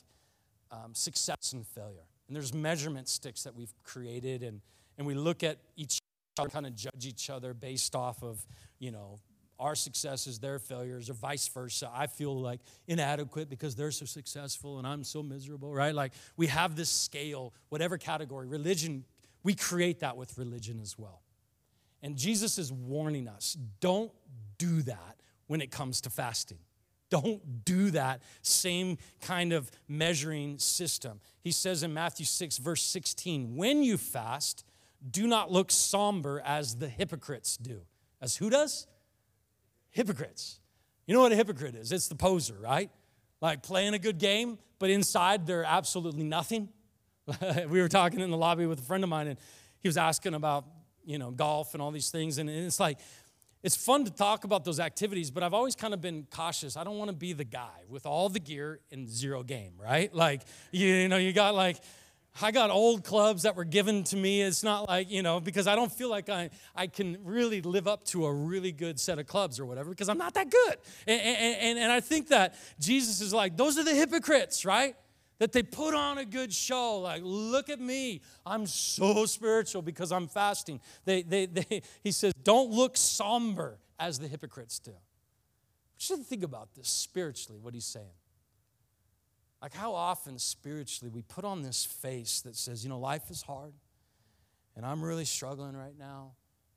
um, 0.69 0.93
success 0.93 1.53
and 1.53 1.65
failure. 1.65 2.05
And 2.27 2.35
there's 2.35 2.53
measurement 2.53 3.07
sticks 3.07 3.43
that 3.43 3.55
we've 3.55 3.73
created, 3.83 4.43
and, 4.43 4.59
and 4.97 5.07
we 5.07 5.13
look 5.13 5.41
at 5.41 5.57
each 5.77 5.99
other, 6.37 6.49
kind 6.49 6.65
of 6.65 6.75
judge 6.75 7.05
each 7.05 7.29
other 7.29 7.53
based 7.53 7.95
off 7.95 8.21
of, 8.21 8.45
you 8.77 8.91
know, 8.91 9.19
our 9.57 9.75
successes, 9.75 10.39
their 10.39 10.59
failures, 10.59 11.09
or 11.09 11.13
vice 11.13 11.47
versa. 11.47 11.89
I 11.93 12.07
feel 12.07 12.37
like 12.37 12.59
inadequate 12.87 13.49
because 13.49 13.75
they're 13.75 13.91
so 13.91 14.05
successful 14.05 14.79
and 14.79 14.85
I'm 14.85 15.05
so 15.05 15.23
miserable, 15.23 15.73
right? 15.73 15.95
Like 15.95 16.11
we 16.35 16.47
have 16.47 16.75
this 16.75 16.89
scale, 16.89 17.53
whatever 17.69 17.97
category. 17.97 18.47
Religion, 18.47 19.05
we 19.43 19.55
create 19.55 20.01
that 20.01 20.17
with 20.17 20.37
religion 20.37 20.79
as 20.81 20.99
well. 20.99 21.22
And 22.03 22.17
Jesus 22.17 22.59
is 22.59 22.71
warning 22.71 23.27
us 23.27 23.57
don't 23.79 24.11
do 24.59 24.83
that 24.83 25.17
when 25.47 25.61
it 25.61 25.71
comes 25.71 26.01
to 26.01 26.09
fasting. 26.09 26.59
Don't 27.09 27.63
do 27.63 27.91
that 27.91 28.21
same 28.41 28.97
kind 29.21 29.53
of 29.53 29.71
measuring 29.87 30.57
system. 30.57 31.19
He 31.41 31.51
says 31.51 31.83
in 31.83 31.93
Matthew 31.93 32.25
6, 32.25 32.57
verse 32.57 32.81
16, 32.83 33.55
when 33.55 33.83
you 33.83 33.97
fast, 33.97 34.65
do 35.09 35.27
not 35.27 35.51
look 35.51 35.71
somber 35.71 36.41
as 36.43 36.75
the 36.75 36.89
hypocrites 36.89 37.55
do. 37.55 37.81
As 38.21 38.35
who 38.35 38.49
does? 38.49 38.87
Hypocrites. 39.91 40.59
You 41.05 41.13
know 41.13 41.21
what 41.21 41.31
a 41.31 41.35
hypocrite 41.35 41.75
is? 41.75 41.91
It's 41.91 42.07
the 42.07 42.15
poser, 42.15 42.55
right? 42.59 42.89
Like 43.41 43.61
playing 43.61 43.93
a 43.93 43.99
good 43.99 44.17
game, 44.17 44.57
but 44.79 44.89
inside 44.89 45.45
they're 45.45 45.65
absolutely 45.65 46.23
nothing. 46.23 46.69
we 47.69 47.81
were 47.81 47.89
talking 47.89 48.21
in 48.21 48.31
the 48.31 48.37
lobby 48.37 48.65
with 48.65 48.79
a 48.79 48.83
friend 48.83 49.03
of 49.03 49.09
mine, 49.09 49.27
and 49.27 49.39
he 49.81 49.87
was 49.87 49.97
asking 49.97 50.33
about 50.33 50.65
you 51.05 51.17
know, 51.17 51.31
golf 51.31 51.73
and 51.73 51.81
all 51.81 51.91
these 51.91 52.09
things. 52.09 52.37
And 52.37 52.49
it's 52.49 52.79
like, 52.79 52.99
it's 53.63 53.77
fun 53.77 54.03
to 54.03 54.11
talk 54.11 54.43
about 54.43 54.65
those 54.65 54.79
activities, 54.79 55.31
but 55.31 55.41
I've 55.41 55.53
always 55.53 55.75
kind 55.75 55.93
of 55.93 56.01
been 56.01 56.27
cautious. 56.29 56.75
I 56.75 56.83
don't 56.83 56.97
want 56.97 57.09
to 57.09 57.15
be 57.15 57.31
the 57.31 57.45
guy 57.45 57.85
with 57.87 58.05
all 58.05 58.27
the 58.27 58.39
gear 58.39 58.81
and 58.91 59.09
zero 59.09 59.41
game, 59.41 59.73
right? 59.77 60.13
Like, 60.13 60.41
you 60.71 61.07
know, 61.07 61.15
you 61.15 61.31
got 61.31 61.55
like, 61.55 61.77
I 62.41 62.51
got 62.51 62.71
old 62.71 63.03
clubs 63.03 63.43
that 63.43 63.55
were 63.55 63.63
given 63.63 64.03
to 64.05 64.17
me. 64.17 64.41
It's 64.41 64.63
not 64.63 64.89
like, 64.89 65.09
you 65.09 65.21
know, 65.21 65.39
because 65.39 65.67
I 65.67 65.75
don't 65.75 65.91
feel 65.91 66.09
like 66.09 66.29
I, 66.29 66.49
I 66.75 66.87
can 66.87 67.19
really 67.23 67.61
live 67.61 67.87
up 67.87 68.03
to 68.05 68.25
a 68.25 68.33
really 68.33 68.71
good 68.71 68.99
set 68.99 69.19
of 69.19 69.27
clubs 69.27 69.59
or 69.59 69.65
whatever 69.65 69.91
because 69.91 70.09
I'm 70.09 70.17
not 70.17 70.33
that 70.33 70.49
good. 70.49 70.77
And, 71.07 71.21
and, 71.21 71.79
and 71.79 71.91
I 71.91 71.99
think 71.99 72.29
that 72.29 72.55
Jesus 72.79 73.21
is 73.21 73.33
like, 73.33 73.55
those 73.55 73.77
are 73.77 73.83
the 73.83 73.93
hypocrites, 73.93 74.65
right? 74.65 74.95
That 75.39 75.51
they 75.51 75.63
put 75.63 75.93
on 75.93 76.17
a 76.17 76.25
good 76.25 76.53
show. 76.53 76.99
Like 76.99 77.21
look 77.23 77.69
at 77.69 77.79
me. 77.79 78.21
I'm 78.45 78.65
so 78.65 79.25
spiritual 79.25 79.81
because 79.81 80.11
i'm 80.11 80.27
fasting. 80.27 80.79
They, 81.05 81.21
they, 81.21 81.45
they, 81.45 81.81
he 82.03 82.11
says 82.11 82.33
don't 82.43 82.71
look 82.71 82.97
somber 82.97 83.79
as 83.99 84.19
the 84.19 84.27
hypocrites 84.27 84.79
do. 84.79 84.91
We 84.91 84.97
should 85.97 86.25
think 86.25 86.43
about 86.43 86.73
this 86.75 86.87
spiritually 86.87 87.59
what 87.61 87.73
he's 87.73 87.85
saying. 87.85 88.05
Like 89.61 89.73
how 89.73 89.93
often 89.93 90.39
spiritually 90.39 91.09
we 91.13 91.21
put 91.21 91.45
on 91.45 91.61
this 91.61 91.85
face 91.85 92.41
that 92.41 92.55
says 92.55 92.83
you 92.83 92.89
know 92.89 92.99
life 92.99 93.31
is 93.31 93.41
hard 93.41 93.73
and 94.75 94.85
i'm 94.85 95.03
really 95.03 95.25
struggling 95.25 95.75
right 95.75 95.97
now 95.97 96.31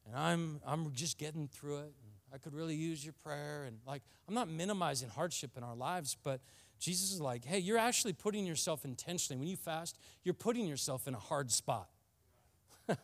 and 0.06 0.16
i'm 0.16 0.60
i'm 0.66 0.92
just 0.92 1.18
getting 1.18 1.48
through 1.48 1.78
it 1.78 1.92
and 2.02 2.12
i 2.32 2.38
could 2.38 2.54
really 2.54 2.74
use 2.74 3.04
your 3.04 3.14
prayer 3.24 3.64
and 3.64 3.78
like 3.86 4.02
i'm 4.28 4.34
not 4.34 4.48
minimizing 4.48 5.08
hardship 5.08 5.50
in 5.56 5.62
our 5.62 5.74
lives 5.74 6.16
but 6.22 6.40
Jesus 6.78 7.12
is 7.12 7.20
like, 7.20 7.44
hey, 7.44 7.58
you're 7.58 7.78
actually 7.78 8.12
putting 8.12 8.44
yourself 8.44 8.84
intentionally. 8.84 9.38
When 9.38 9.48
you 9.48 9.56
fast, 9.56 9.98
you're 10.24 10.34
putting 10.34 10.66
yourself 10.66 11.08
in 11.08 11.14
a 11.14 11.18
hard 11.18 11.50
spot. 11.50 11.88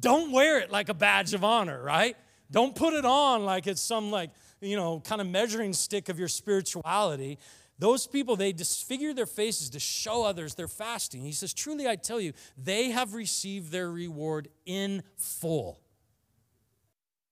Don't 0.00 0.32
wear 0.32 0.58
it 0.58 0.70
like 0.70 0.88
a 0.88 0.94
badge 0.94 1.34
of 1.34 1.44
honor, 1.44 1.82
right? 1.82 2.16
Don't 2.50 2.74
put 2.74 2.94
it 2.94 3.04
on 3.04 3.44
like 3.44 3.66
it's 3.66 3.80
some 3.80 4.10
like, 4.10 4.30
you 4.60 4.76
know, 4.76 5.00
kind 5.00 5.20
of 5.20 5.26
measuring 5.26 5.72
stick 5.72 6.08
of 6.08 6.18
your 6.18 6.28
spirituality. 6.28 7.38
Those 7.78 8.06
people, 8.06 8.36
they 8.36 8.52
disfigure 8.52 9.12
their 9.12 9.26
faces 9.26 9.70
to 9.70 9.80
show 9.80 10.24
others 10.24 10.54
they're 10.54 10.68
fasting. 10.68 11.22
He 11.22 11.32
says, 11.32 11.52
Truly, 11.52 11.88
I 11.88 11.96
tell 11.96 12.20
you, 12.20 12.32
they 12.56 12.90
have 12.90 13.14
received 13.14 13.72
their 13.72 13.90
reward 13.90 14.48
in 14.64 15.02
full. 15.16 15.80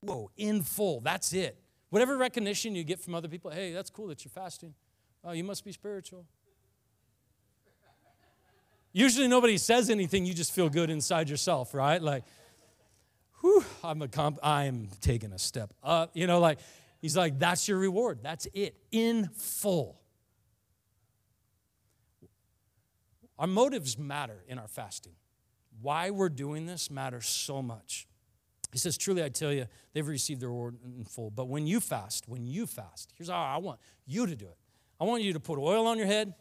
Whoa, 0.01 0.31
in 0.37 0.63
full. 0.63 1.01
That's 1.01 1.33
it. 1.33 1.62
Whatever 1.93 2.17
recognition 2.17 2.75
you 2.75 2.85
get 2.85 3.01
from 3.01 3.15
other 3.15 3.29
people, 3.29 3.51
hey, 3.51 3.71
that's 3.75 3.91
cool 3.91 4.07
that 4.07 4.25
you're 4.25 4.31
fasting. 4.31 4.73
Oh, 5.23 5.33
you 5.33 5.45
must 5.45 5.63
be 5.63 5.73
spiritual. 5.73 6.25
Usually 8.95 9.29
nobody 9.29 9.59
says 9.59 9.91
anything, 9.91 10.25
you 10.25 10.33
just 10.33 10.55
feel 10.55 10.71
good 10.71 10.89
inside 10.89 11.29
yourself, 11.29 11.75
right? 11.75 12.01
Like, 12.01 12.25
whew, 13.43 13.63
I'm 13.85 14.01
a 14.01 14.09
comp- 14.09 14.39
I'm 14.43 14.89
taking 15.03 15.35
a 15.35 15.39
step 15.39 15.75
up. 15.85 16.13
You 16.15 16.27
know, 16.27 16.41
like, 16.41 16.61
he's 17.03 17.15
like, 17.15 17.39
that's 17.39 17.69
your 17.69 17.77
reward. 17.77 18.21
That's 18.23 18.49
it, 18.55 18.75
in 18.91 19.29
full. 19.29 20.01
Our 23.39 23.47
motives 23.47 23.99
matter 23.99 24.43
in 24.49 24.59
our 24.59 24.69
fasting. 24.69 25.13
Why 25.83 26.09
we're 26.09 26.31
doing 26.31 26.65
this 26.65 26.91
matters 26.91 27.27
so 27.27 27.61
much. 27.61 28.07
He 28.73 28.79
says, 28.79 28.97
Truly, 28.97 29.23
I 29.23 29.29
tell 29.29 29.53
you, 29.53 29.67
they've 29.93 30.07
received 30.07 30.41
their 30.41 30.49
reward 30.49 30.79
in 30.85 31.05
full. 31.05 31.31
But 31.31 31.49
when 31.49 31.67
you 31.67 31.79
fast, 31.79 32.27
when 32.27 32.47
you 32.47 32.67
fast, 32.67 33.13
here's 33.17 33.29
how 33.29 33.43
I 33.43 33.59
want 33.59 33.79
you 34.07 34.27
to 34.27 34.35
do 34.35 34.47
it. 34.47 34.57
I 35.01 35.05
want 35.05 35.23
you 35.23 35.35
to 35.35 35.41
put 35.41 35.59
oil 35.59 35.87
on 35.87 35.99
your 35.99 36.07
head. 36.07 36.35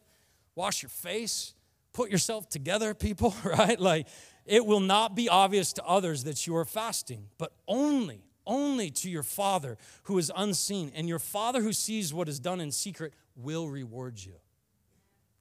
wash 0.55 0.81
your 0.83 0.89
face, 0.89 1.53
put 1.93 2.09
yourself 2.09 2.49
together, 2.49 2.93
people, 2.93 3.35
right? 3.43 3.79
Like 3.79 4.07
it 4.45 4.65
will 4.65 4.79
not 4.79 5.15
be 5.15 5.29
obvious 5.29 5.73
to 5.73 5.83
others 5.83 6.23
that 6.23 6.47
you 6.47 6.55
are 6.55 6.65
fasting, 6.65 7.27
but 7.37 7.53
only, 7.67 8.23
only 8.45 8.89
to 8.91 9.09
your 9.09 9.23
Father 9.23 9.77
who 10.03 10.17
is 10.17 10.31
unseen. 10.35 10.91
And 10.95 11.07
your 11.07 11.19
Father 11.19 11.61
who 11.61 11.73
sees 11.73 12.13
what 12.13 12.29
is 12.29 12.39
done 12.39 12.61
in 12.61 12.71
secret 12.71 13.13
will 13.35 13.67
reward 13.67 14.19
you. 14.23 14.33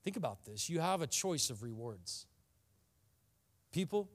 Think 0.03 0.17
about 0.17 0.45
this. 0.45 0.69
You 0.69 0.81
have 0.81 1.03
a 1.03 1.07
choice 1.07 1.51
of 1.51 1.63
rewards. 1.63 2.27
People, 3.73 4.09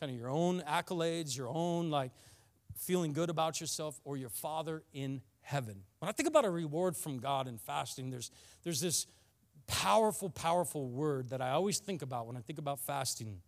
kind 0.00 0.12
of 0.12 0.18
your 0.18 0.30
own 0.30 0.62
accolades, 0.62 1.36
your 1.36 1.48
own 1.48 1.90
like 1.90 2.12
feeling 2.76 3.12
good 3.12 3.30
about 3.30 3.60
yourself, 3.60 4.00
or 4.04 4.16
your 4.16 4.28
Father 4.28 4.82
in 4.92 5.20
heaven. 5.40 5.82
When 5.98 6.08
I 6.08 6.12
think 6.12 6.28
about 6.28 6.44
a 6.44 6.50
reward 6.50 6.96
from 6.96 7.18
God 7.18 7.48
in 7.48 7.58
fasting, 7.58 8.10
there's, 8.10 8.30
there's 8.62 8.80
this 8.80 9.06
powerful, 9.66 10.30
powerful 10.30 10.88
word 10.88 11.30
that 11.30 11.40
I 11.40 11.50
always 11.50 11.78
think 11.78 12.02
about 12.02 12.26
when 12.26 12.36
I 12.36 12.40
think 12.40 12.58
about 12.58 12.78
fasting. 12.78 13.40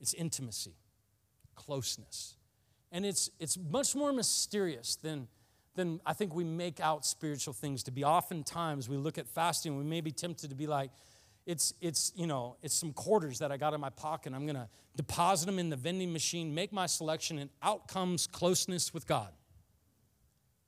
It's 0.00 0.12
intimacy, 0.14 0.74
closeness. 1.54 2.34
And 2.90 3.06
it's, 3.06 3.30
it's 3.38 3.56
much 3.56 3.94
more 3.94 4.12
mysterious 4.12 4.96
than, 4.96 5.28
than 5.74 6.00
I 6.04 6.12
think 6.12 6.34
we 6.34 6.44
make 6.44 6.80
out 6.80 7.04
spiritual 7.04 7.54
things 7.54 7.82
to 7.84 7.90
be. 7.90 8.04
Oftentimes 8.04 8.88
we 8.88 8.96
look 8.96 9.18
at 9.18 9.26
fasting, 9.26 9.76
we 9.76 9.84
may 9.84 10.00
be 10.00 10.12
tempted 10.12 10.50
to 10.50 10.56
be 10.56 10.66
like, 10.66 10.90
it's, 11.46 11.74
it's, 11.80 12.12
you 12.16 12.26
know, 12.26 12.56
it's 12.62 12.74
some 12.74 12.92
quarters 12.92 13.38
that 13.40 13.52
I 13.52 13.56
got 13.56 13.74
in 13.74 13.80
my 13.80 13.90
pocket. 13.90 14.32
I'm 14.34 14.46
going 14.46 14.56
to 14.56 14.68
deposit 14.96 15.46
them 15.46 15.58
in 15.58 15.68
the 15.68 15.76
vending 15.76 16.12
machine, 16.12 16.54
make 16.54 16.72
my 16.72 16.86
selection, 16.86 17.38
and 17.38 17.50
out 17.62 17.88
comes 17.88 18.26
closeness 18.26 18.94
with 18.94 19.06
God. 19.06 19.30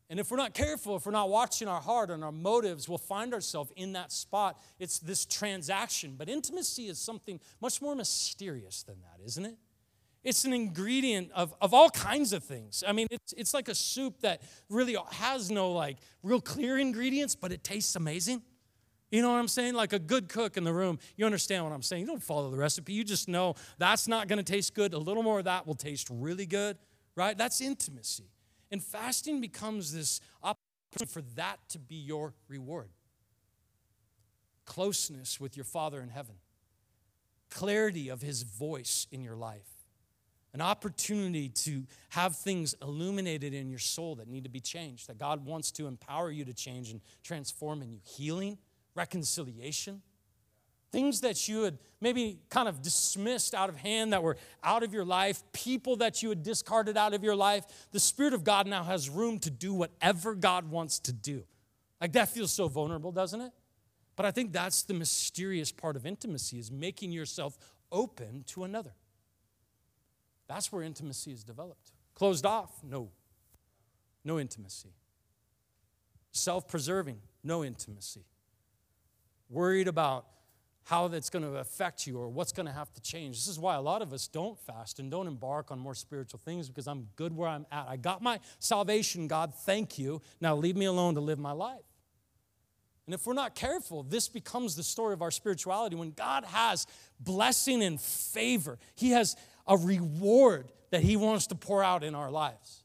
And 0.08 0.20
if 0.20 0.30
we're 0.30 0.36
not 0.36 0.54
careful, 0.54 0.96
if 0.96 1.04
we're 1.04 1.12
not 1.12 1.30
watching 1.30 1.66
our 1.66 1.80
heart 1.80 2.10
and 2.10 2.22
our 2.22 2.30
motives, 2.30 2.88
we'll 2.88 2.98
find 2.98 3.34
ourselves 3.34 3.72
in 3.74 3.94
that 3.94 4.12
spot. 4.12 4.60
It's 4.78 5.00
this 5.00 5.26
transaction. 5.26 6.14
But 6.16 6.28
intimacy 6.28 6.86
is 6.86 6.98
something 6.98 7.40
much 7.60 7.82
more 7.82 7.94
mysterious 7.96 8.84
than 8.84 8.96
that, 9.00 9.24
isn't 9.24 9.44
it? 9.44 9.56
It's 10.22 10.44
an 10.44 10.52
ingredient 10.52 11.30
of, 11.32 11.54
of 11.60 11.72
all 11.72 11.88
kinds 11.90 12.32
of 12.32 12.44
things. 12.44 12.84
I 12.86 12.92
mean, 12.92 13.06
it's, 13.10 13.32
it's 13.32 13.54
like 13.54 13.68
a 13.68 13.74
soup 13.74 14.20
that 14.20 14.42
really 14.68 14.96
has 15.12 15.50
no 15.50 15.72
like 15.72 15.98
real 16.22 16.40
clear 16.40 16.78
ingredients, 16.78 17.34
but 17.34 17.50
it 17.50 17.64
tastes 17.64 17.96
amazing. 17.96 18.42
You 19.16 19.22
know 19.22 19.30
what 19.30 19.38
I'm 19.38 19.48
saying? 19.48 19.72
Like 19.72 19.94
a 19.94 19.98
good 19.98 20.28
cook 20.28 20.58
in 20.58 20.64
the 20.64 20.74
room, 20.74 20.98
you 21.16 21.24
understand 21.24 21.64
what 21.64 21.72
I'm 21.72 21.80
saying. 21.80 22.02
You 22.02 22.06
don't 22.06 22.22
follow 22.22 22.50
the 22.50 22.58
recipe. 22.58 22.92
You 22.92 23.02
just 23.02 23.28
know 23.28 23.54
that's 23.78 24.06
not 24.06 24.28
going 24.28 24.36
to 24.36 24.42
taste 24.42 24.74
good. 24.74 24.92
A 24.92 24.98
little 24.98 25.22
more 25.22 25.38
of 25.38 25.46
that 25.46 25.66
will 25.66 25.74
taste 25.74 26.08
really 26.10 26.44
good, 26.44 26.76
right? 27.14 27.38
That's 27.38 27.62
intimacy. 27.62 28.28
And 28.70 28.84
fasting 28.84 29.40
becomes 29.40 29.90
this 29.90 30.20
opportunity 30.42 31.10
for 31.10 31.22
that 31.36 31.56
to 31.70 31.78
be 31.78 31.94
your 31.94 32.34
reward 32.46 32.90
closeness 34.66 35.40
with 35.40 35.56
your 35.56 35.64
Father 35.64 36.02
in 36.02 36.10
heaven, 36.10 36.34
clarity 37.48 38.10
of 38.10 38.20
His 38.20 38.42
voice 38.42 39.06
in 39.10 39.22
your 39.22 39.36
life, 39.36 39.86
an 40.52 40.60
opportunity 40.60 41.48
to 41.48 41.84
have 42.10 42.36
things 42.36 42.74
illuminated 42.82 43.54
in 43.54 43.70
your 43.70 43.78
soul 43.78 44.16
that 44.16 44.28
need 44.28 44.44
to 44.44 44.50
be 44.50 44.60
changed, 44.60 45.08
that 45.08 45.16
God 45.16 45.46
wants 45.46 45.70
to 45.72 45.86
empower 45.86 46.30
you 46.30 46.44
to 46.44 46.52
change 46.52 46.90
and 46.90 47.00
transform 47.22 47.80
in 47.80 47.90
you, 47.90 48.00
healing, 48.04 48.58
reconciliation 48.96 50.02
things 50.96 51.20
that 51.20 51.46
you 51.46 51.62
had 51.62 51.78
maybe 52.00 52.38
kind 52.48 52.68
of 52.68 52.80
dismissed 52.80 53.54
out 53.54 53.68
of 53.68 53.76
hand 53.76 54.14
that 54.14 54.22
were 54.22 54.36
out 54.62 54.82
of 54.82 54.94
your 54.94 55.04
life, 55.04 55.42
people 55.52 55.96
that 55.96 56.22
you 56.22 56.30
had 56.30 56.42
discarded 56.42 56.96
out 56.96 57.12
of 57.12 57.22
your 57.22 57.36
life, 57.36 57.64
the 57.92 58.00
Spirit 58.00 58.32
of 58.32 58.44
God 58.44 58.66
now 58.66 58.82
has 58.82 59.10
room 59.10 59.38
to 59.40 59.50
do 59.50 59.74
whatever 59.74 60.34
God 60.34 60.70
wants 60.70 60.98
to 61.00 61.12
do. 61.12 61.44
Like 62.00 62.12
that 62.12 62.30
feels 62.30 62.50
so 62.50 62.68
vulnerable, 62.68 63.12
doesn't 63.12 63.40
it? 63.40 63.52
But 64.16 64.24
I 64.24 64.30
think 64.30 64.52
that's 64.52 64.84
the 64.84 64.94
mysterious 64.94 65.70
part 65.70 65.96
of 65.96 66.06
intimacy 66.06 66.58
is 66.58 66.70
making 66.70 67.12
yourself 67.12 67.58
open 67.92 68.44
to 68.48 68.64
another. 68.64 68.94
That's 70.48 70.72
where 70.72 70.82
intimacy 70.82 71.32
is 71.32 71.44
developed. 71.44 71.92
Closed 72.14 72.46
off? 72.46 72.70
No. 72.82 73.10
No 74.24 74.38
intimacy. 74.38 74.94
Self 76.32 76.68
preserving? 76.68 77.18
No 77.44 77.62
intimacy. 77.62 78.24
Worried 79.48 79.88
about 79.88 80.26
how 80.86 81.08
that's 81.08 81.30
going 81.30 81.44
to 81.44 81.56
affect 81.56 82.06
you 82.06 82.16
or 82.16 82.28
what's 82.28 82.52
going 82.52 82.66
to 82.66 82.72
have 82.72 82.92
to 82.92 83.00
change. 83.00 83.36
This 83.36 83.48
is 83.48 83.58
why 83.58 83.74
a 83.74 83.80
lot 83.80 84.02
of 84.02 84.12
us 84.12 84.28
don't 84.28 84.56
fast 84.56 85.00
and 85.00 85.10
don't 85.10 85.26
embark 85.26 85.72
on 85.72 85.80
more 85.80 85.96
spiritual 85.96 86.38
things 86.38 86.68
because 86.68 86.86
I'm 86.86 87.08
good 87.16 87.36
where 87.36 87.48
I'm 87.48 87.66
at. 87.72 87.86
I 87.88 87.96
got 87.96 88.22
my 88.22 88.38
salvation, 88.60 89.26
God, 89.26 89.52
thank 89.52 89.98
you. 89.98 90.22
Now 90.40 90.54
leave 90.54 90.76
me 90.76 90.84
alone 90.84 91.16
to 91.16 91.20
live 91.20 91.40
my 91.40 91.50
life. 91.50 91.80
And 93.06 93.14
if 93.14 93.26
we're 93.26 93.34
not 93.34 93.56
careful, 93.56 94.04
this 94.04 94.28
becomes 94.28 94.76
the 94.76 94.84
story 94.84 95.12
of 95.12 95.22
our 95.22 95.32
spirituality. 95.32 95.96
When 95.96 96.12
God 96.12 96.44
has 96.44 96.86
blessing 97.18 97.82
and 97.82 98.00
favor, 98.00 98.78
He 98.94 99.10
has 99.10 99.36
a 99.66 99.76
reward 99.76 100.70
that 100.90 101.02
He 101.02 101.16
wants 101.16 101.48
to 101.48 101.56
pour 101.56 101.82
out 101.82 102.04
in 102.04 102.14
our 102.14 102.30
lives. 102.30 102.84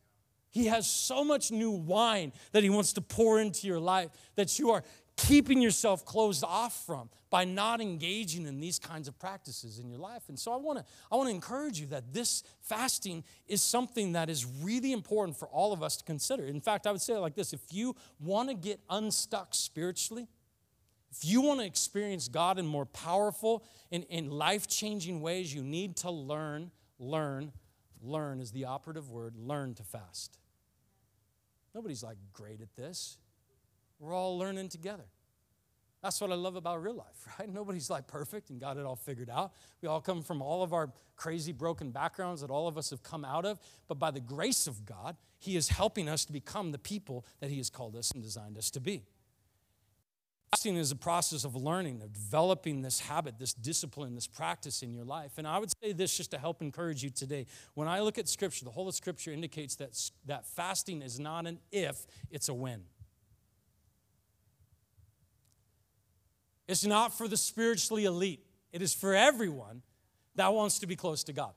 He 0.52 0.66
has 0.66 0.86
so 0.86 1.24
much 1.24 1.50
new 1.50 1.72
wine 1.72 2.34
that 2.52 2.62
He 2.62 2.70
wants 2.70 2.94
to 2.94 3.02
pour 3.02 3.40
into 3.40 3.68
your 3.68 3.80
life 3.80 4.10
that 4.36 4.60
you 4.60 4.72
are 4.72 4.84
keeping 5.28 5.62
yourself 5.62 6.06
closed 6.06 6.44
off 6.44 6.86
from 6.86 7.10
by 7.30 7.46
not 7.46 7.80
engaging 7.80 8.46
in 8.46 8.60
these 8.60 8.80
kinds 8.80 9.08
of 9.08 9.18
practices 9.20 9.80
in 9.80 9.90
your 9.90 10.00
life. 10.00 10.24
And 10.28 10.38
so 10.38 10.52
I 10.52 10.58
want 10.58 10.80
to 10.80 10.86
I 11.12 11.16
want 11.16 11.30
to 11.30 11.36
encourage 11.36 11.80
you 11.80 11.88
that 11.88 12.14
this 12.14 12.44
fasting 12.62 13.24
is 13.48 13.62
something 13.62 14.14
that 14.14 14.30
is 14.30 14.46
really 14.46 14.92
important 14.92 15.38
for 15.38 15.48
all 15.48 15.74
of 15.74 15.82
us 15.82 15.98
to 15.98 16.04
consider. 16.04 16.46
In 16.46 16.60
fact, 16.60 16.88
I 16.88 16.92
would 16.92 17.02
say 17.02 17.14
it 17.14 17.20
like 17.20 17.36
this, 17.36 17.54
if 17.54 17.62
you 17.72 17.96
want 18.20 18.50
to 18.50 18.56
get 18.56 18.80
unstuck 18.90 19.56
spiritually, 19.56 20.28
if 21.12 21.24
you 21.24 21.42
want 21.42 21.60
to 21.60 21.66
experience 21.66 22.28
God 22.28 22.58
in 22.58 22.66
more 22.66 22.86
powerful 22.86 23.64
and, 23.92 24.06
and 24.10 24.32
life-changing 24.32 25.22
ways, 25.22 25.54
you 25.54 25.62
need 25.62 25.98
to 25.98 26.10
learn, 26.10 26.72
learn, 27.00 27.52
learn 28.02 28.40
is 28.40 28.52
the 28.52 28.66
operative 28.66 29.12
word, 29.12 29.36
learn 29.36 29.74
to 29.76 29.84
fast. 29.84 30.38
Nobody's 31.76 32.04
like 32.04 32.18
great 32.34 32.62
at 32.62 32.76
this. 32.76 33.18
We're 34.02 34.16
all 34.16 34.38
learning 34.40 34.70
together. 34.70 35.06
That's 36.02 36.20
what 36.20 36.32
I 36.32 36.36
love 36.36 36.56
about 36.56 36.82
real 36.82 36.96
life, 36.96 37.28
right? 37.40 37.48
Nobody's 37.48 37.90
like 37.90 38.08
perfect 38.08 38.50
and 38.50 38.60
got 38.60 38.78
it 38.78 38.86
all 38.86 38.96
figured 38.96 39.30
out. 39.30 39.54
We 39.82 39.88
all 39.88 40.02
come 40.02 40.24
from 40.24 40.42
all 40.42 40.64
of 40.64 40.74
our 40.74 40.92
crazy, 41.16 41.52
broken 41.52 41.92
backgrounds 41.92 42.42
that 42.42 42.50
all 42.50 42.68
of 42.68 42.78
us 42.78 42.90
have 42.90 43.04
come 43.04 43.24
out 43.24 43.46
of. 43.46 43.60
But 43.88 44.00
by 44.00 44.10
the 44.10 44.20
grace 44.20 44.66
of 44.66 44.86
God, 44.86 45.16
He 45.38 45.56
is 45.56 45.70
helping 45.70 46.10
us 46.10 46.26
to 46.26 46.34
become 46.34 46.72
the 46.72 46.80
people 46.80 47.26
that 47.40 47.52
He 47.52 47.58
has 47.58 47.70
called 47.70 47.96
us 47.96 48.10
and 48.12 48.24
designed 48.24 48.58
us 48.58 48.72
to 48.72 48.80
be. 48.80 49.04
Fasting 50.50 50.76
is 50.76 50.92
a 50.92 50.96
process 50.96 51.46
of 51.46 51.56
learning, 51.56 52.02
of 52.02 52.12
developing 52.12 52.82
this 52.82 53.00
habit, 53.00 53.40
this 53.40 53.54
discipline, 53.54 54.16
this 54.16 54.28
practice 54.28 54.82
in 54.82 54.94
your 54.94 55.06
life. 55.06 55.34
And 55.38 55.48
I 55.48 55.60
would 55.60 55.72
say 55.82 55.94
this 55.94 56.18
just 56.18 56.32
to 56.32 56.40
help 56.40 56.62
encourage 56.62 57.04
you 57.04 57.10
today. 57.10 57.46
When 57.76 57.88
I 57.88 58.02
look 58.02 58.18
at 58.18 58.28
Scripture, 58.28 58.66
the 58.66 58.72
whole 58.72 58.90
of 58.90 58.96
Scripture 58.96 59.32
indicates 59.32 59.76
that, 59.76 59.98
that 60.26 60.46
fasting 60.48 61.04
is 61.04 61.20
not 61.20 61.46
an 61.46 61.60
if, 61.72 62.06
it's 62.32 62.50
a 62.50 62.54
when. 62.54 62.82
It's 66.72 66.86
not 66.86 67.14
for 67.14 67.28
the 67.28 67.36
spiritually 67.36 68.06
elite, 68.06 68.46
it 68.72 68.82
is 68.82 68.94
for 68.94 69.14
everyone 69.14 69.82
that 70.36 70.54
wants 70.54 70.80
to 70.80 70.88
be 70.88 70.96
close 70.96 71.26
to 71.26 71.34
God. 71.34 71.52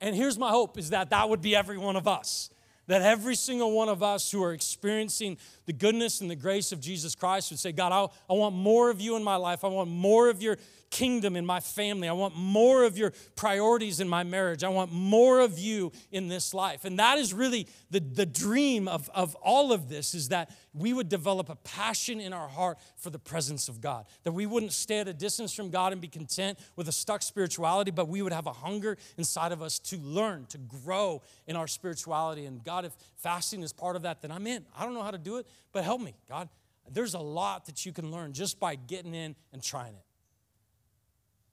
And 0.00 0.14
here's 0.14 0.38
my 0.38 0.50
hope 0.50 0.78
is 0.78 0.90
that 0.90 1.10
that 1.10 1.28
would 1.28 1.42
be 1.42 1.56
every 1.56 1.78
one 1.78 1.96
of 1.96 2.06
us. 2.06 2.50
That 2.86 3.02
every 3.02 3.34
single 3.34 3.72
one 3.72 3.88
of 3.88 4.04
us 4.04 4.30
who 4.30 4.42
are 4.42 4.52
experiencing 4.52 5.36
the 5.66 5.72
goodness 5.72 6.20
and 6.20 6.30
the 6.30 6.36
grace 6.36 6.70
of 6.70 6.80
Jesus 6.80 7.16
Christ 7.16 7.50
would 7.50 7.58
say, 7.58 7.72
God, 7.72 7.92
I, 7.92 8.32
I 8.32 8.36
want 8.36 8.54
more 8.54 8.88
of 8.88 9.00
you 9.00 9.16
in 9.16 9.24
my 9.24 9.36
life. 9.36 9.64
I 9.64 9.68
want 9.68 9.90
more 9.90 10.30
of 10.30 10.40
your 10.40 10.56
kingdom 10.90 11.36
in 11.36 11.44
my 11.44 11.60
family. 11.60 12.08
I 12.08 12.12
want 12.12 12.36
more 12.36 12.84
of 12.84 12.96
your 12.96 13.12
priorities 13.36 14.00
in 14.00 14.08
my 14.08 14.24
marriage. 14.24 14.64
I 14.64 14.68
want 14.68 14.92
more 14.92 15.40
of 15.40 15.58
you 15.58 15.92
in 16.10 16.28
this 16.28 16.54
life. 16.54 16.84
And 16.84 16.98
that 16.98 17.18
is 17.18 17.34
really 17.34 17.66
the, 17.90 18.00
the 18.00 18.26
dream 18.26 18.88
of, 18.88 19.10
of 19.14 19.34
all 19.36 19.72
of 19.72 19.88
this 19.88 20.14
is 20.14 20.28
that 20.28 20.54
we 20.72 20.92
would 20.92 21.08
develop 21.08 21.48
a 21.48 21.56
passion 21.56 22.20
in 22.20 22.32
our 22.32 22.48
heart 22.48 22.78
for 22.96 23.10
the 23.10 23.18
presence 23.18 23.68
of 23.68 23.80
God. 23.80 24.06
That 24.24 24.32
we 24.32 24.46
wouldn't 24.46 24.72
stay 24.72 24.98
at 25.00 25.08
a 25.08 25.14
distance 25.14 25.52
from 25.52 25.70
God 25.70 25.92
and 25.92 26.00
be 26.00 26.08
content 26.08 26.58
with 26.76 26.88
a 26.88 26.92
stuck 26.92 27.22
spirituality, 27.22 27.90
but 27.90 28.08
we 28.08 28.22
would 28.22 28.32
have 28.32 28.46
a 28.46 28.52
hunger 28.52 28.96
inside 29.16 29.52
of 29.52 29.62
us 29.62 29.78
to 29.80 29.98
learn, 29.98 30.46
to 30.46 30.58
grow 30.58 31.22
in 31.46 31.56
our 31.56 31.66
spirituality. 31.66 32.46
And 32.46 32.62
God, 32.64 32.84
if 32.84 32.92
fasting 33.16 33.62
is 33.62 33.72
part 33.72 33.96
of 33.96 34.02
that, 34.02 34.22
then 34.22 34.30
I'm 34.30 34.46
in. 34.46 34.64
I 34.76 34.84
don't 34.84 34.94
know 34.94 35.02
how 35.02 35.10
to 35.10 35.18
do 35.18 35.36
it, 35.36 35.46
but 35.72 35.84
help 35.84 36.00
me, 36.00 36.14
God. 36.28 36.48
There's 36.90 37.14
a 37.14 37.18
lot 37.20 37.66
that 37.66 37.84
you 37.84 37.92
can 37.92 38.10
learn 38.10 38.32
just 38.32 38.58
by 38.58 38.74
getting 38.74 39.14
in 39.14 39.36
and 39.52 39.62
trying 39.62 39.94
it. 39.94 40.07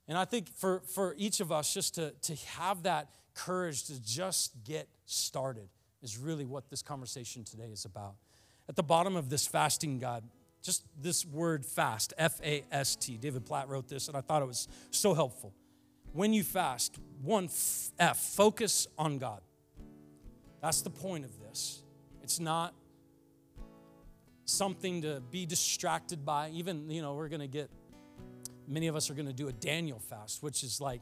And 0.07 0.17
I 0.17 0.25
think 0.25 0.49
for, 0.49 0.81
for 0.85 1.15
each 1.17 1.39
of 1.39 1.51
us, 1.51 1.73
just 1.73 1.95
to, 1.95 2.11
to 2.11 2.35
have 2.57 2.83
that 2.83 3.09
courage 3.33 3.85
to 3.85 4.01
just 4.03 4.53
get 4.63 4.87
started 5.05 5.67
is 6.01 6.17
really 6.17 6.45
what 6.45 6.69
this 6.69 6.81
conversation 6.81 7.43
today 7.43 7.69
is 7.71 7.85
about. 7.85 8.15
At 8.69 8.75
the 8.75 8.83
bottom 8.83 9.15
of 9.15 9.29
this 9.29 9.47
fasting 9.47 9.99
guide, 9.99 10.23
just 10.61 10.83
this 10.99 11.25
word 11.25 11.65
fast, 11.65 12.13
F 12.17 12.39
A 12.43 12.63
S 12.71 12.95
T. 12.95 13.17
David 13.17 13.45
Platt 13.45 13.69
wrote 13.69 13.87
this, 13.87 14.07
and 14.07 14.17
I 14.17 14.21
thought 14.21 14.41
it 14.41 14.47
was 14.47 14.67
so 14.89 15.13
helpful. 15.13 15.53
When 16.13 16.33
you 16.33 16.43
fast, 16.43 16.97
one 17.21 17.49
F, 17.99 18.17
focus 18.17 18.87
on 18.97 19.17
God. 19.17 19.41
That's 20.61 20.81
the 20.81 20.89
point 20.89 21.25
of 21.25 21.39
this. 21.39 21.83
It's 22.23 22.39
not 22.39 22.73
something 24.45 25.01
to 25.01 25.21
be 25.29 25.45
distracted 25.45 26.25
by. 26.25 26.49
Even, 26.51 26.89
you 26.89 27.01
know, 27.01 27.13
we're 27.13 27.29
going 27.29 27.41
to 27.41 27.47
get, 27.47 27.69
many 28.67 28.87
of 28.87 28.95
us 28.95 29.09
are 29.09 29.13
going 29.13 29.27
to 29.27 29.33
do 29.33 29.47
a 29.47 29.53
Daniel 29.53 29.99
fast, 29.99 30.43
which 30.43 30.63
is 30.63 30.81
like, 30.81 31.01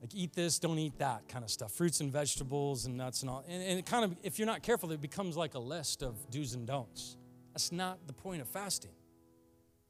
like 0.00 0.14
eat 0.14 0.32
this, 0.32 0.58
don't 0.58 0.78
eat 0.78 0.98
that 0.98 1.28
kind 1.28 1.44
of 1.44 1.50
stuff. 1.50 1.72
Fruits 1.72 2.00
and 2.00 2.12
vegetables 2.12 2.86
and 2.86 2.96
nuts 2.96 3.22
and 3.22 3.30
all. 3.30 3.44
And, 3.48 3.62
and 3.62 3.78
it 3.78 3.86
kind 3.86 4.04
of, 4.04 4.16
if 4.22 4.38
you're 4.38 4.46
not 4.46 4.62
careful, 4.62 4.90
it 4.92 5.00
becomes 5.00 5.36
like 5.36 5.54
a 5.54 5.60
list 5.60 6.02
of 6.02 6.30
do's 6.30 6.54
and 6.54 6.66
don'ts. 6.66 7.16
That's 7.52 7.70
not 7.70 7.98
the 8.06 8.12
point 8.12 8.42
of 8.42 8.48
fasting. 8.48 8.90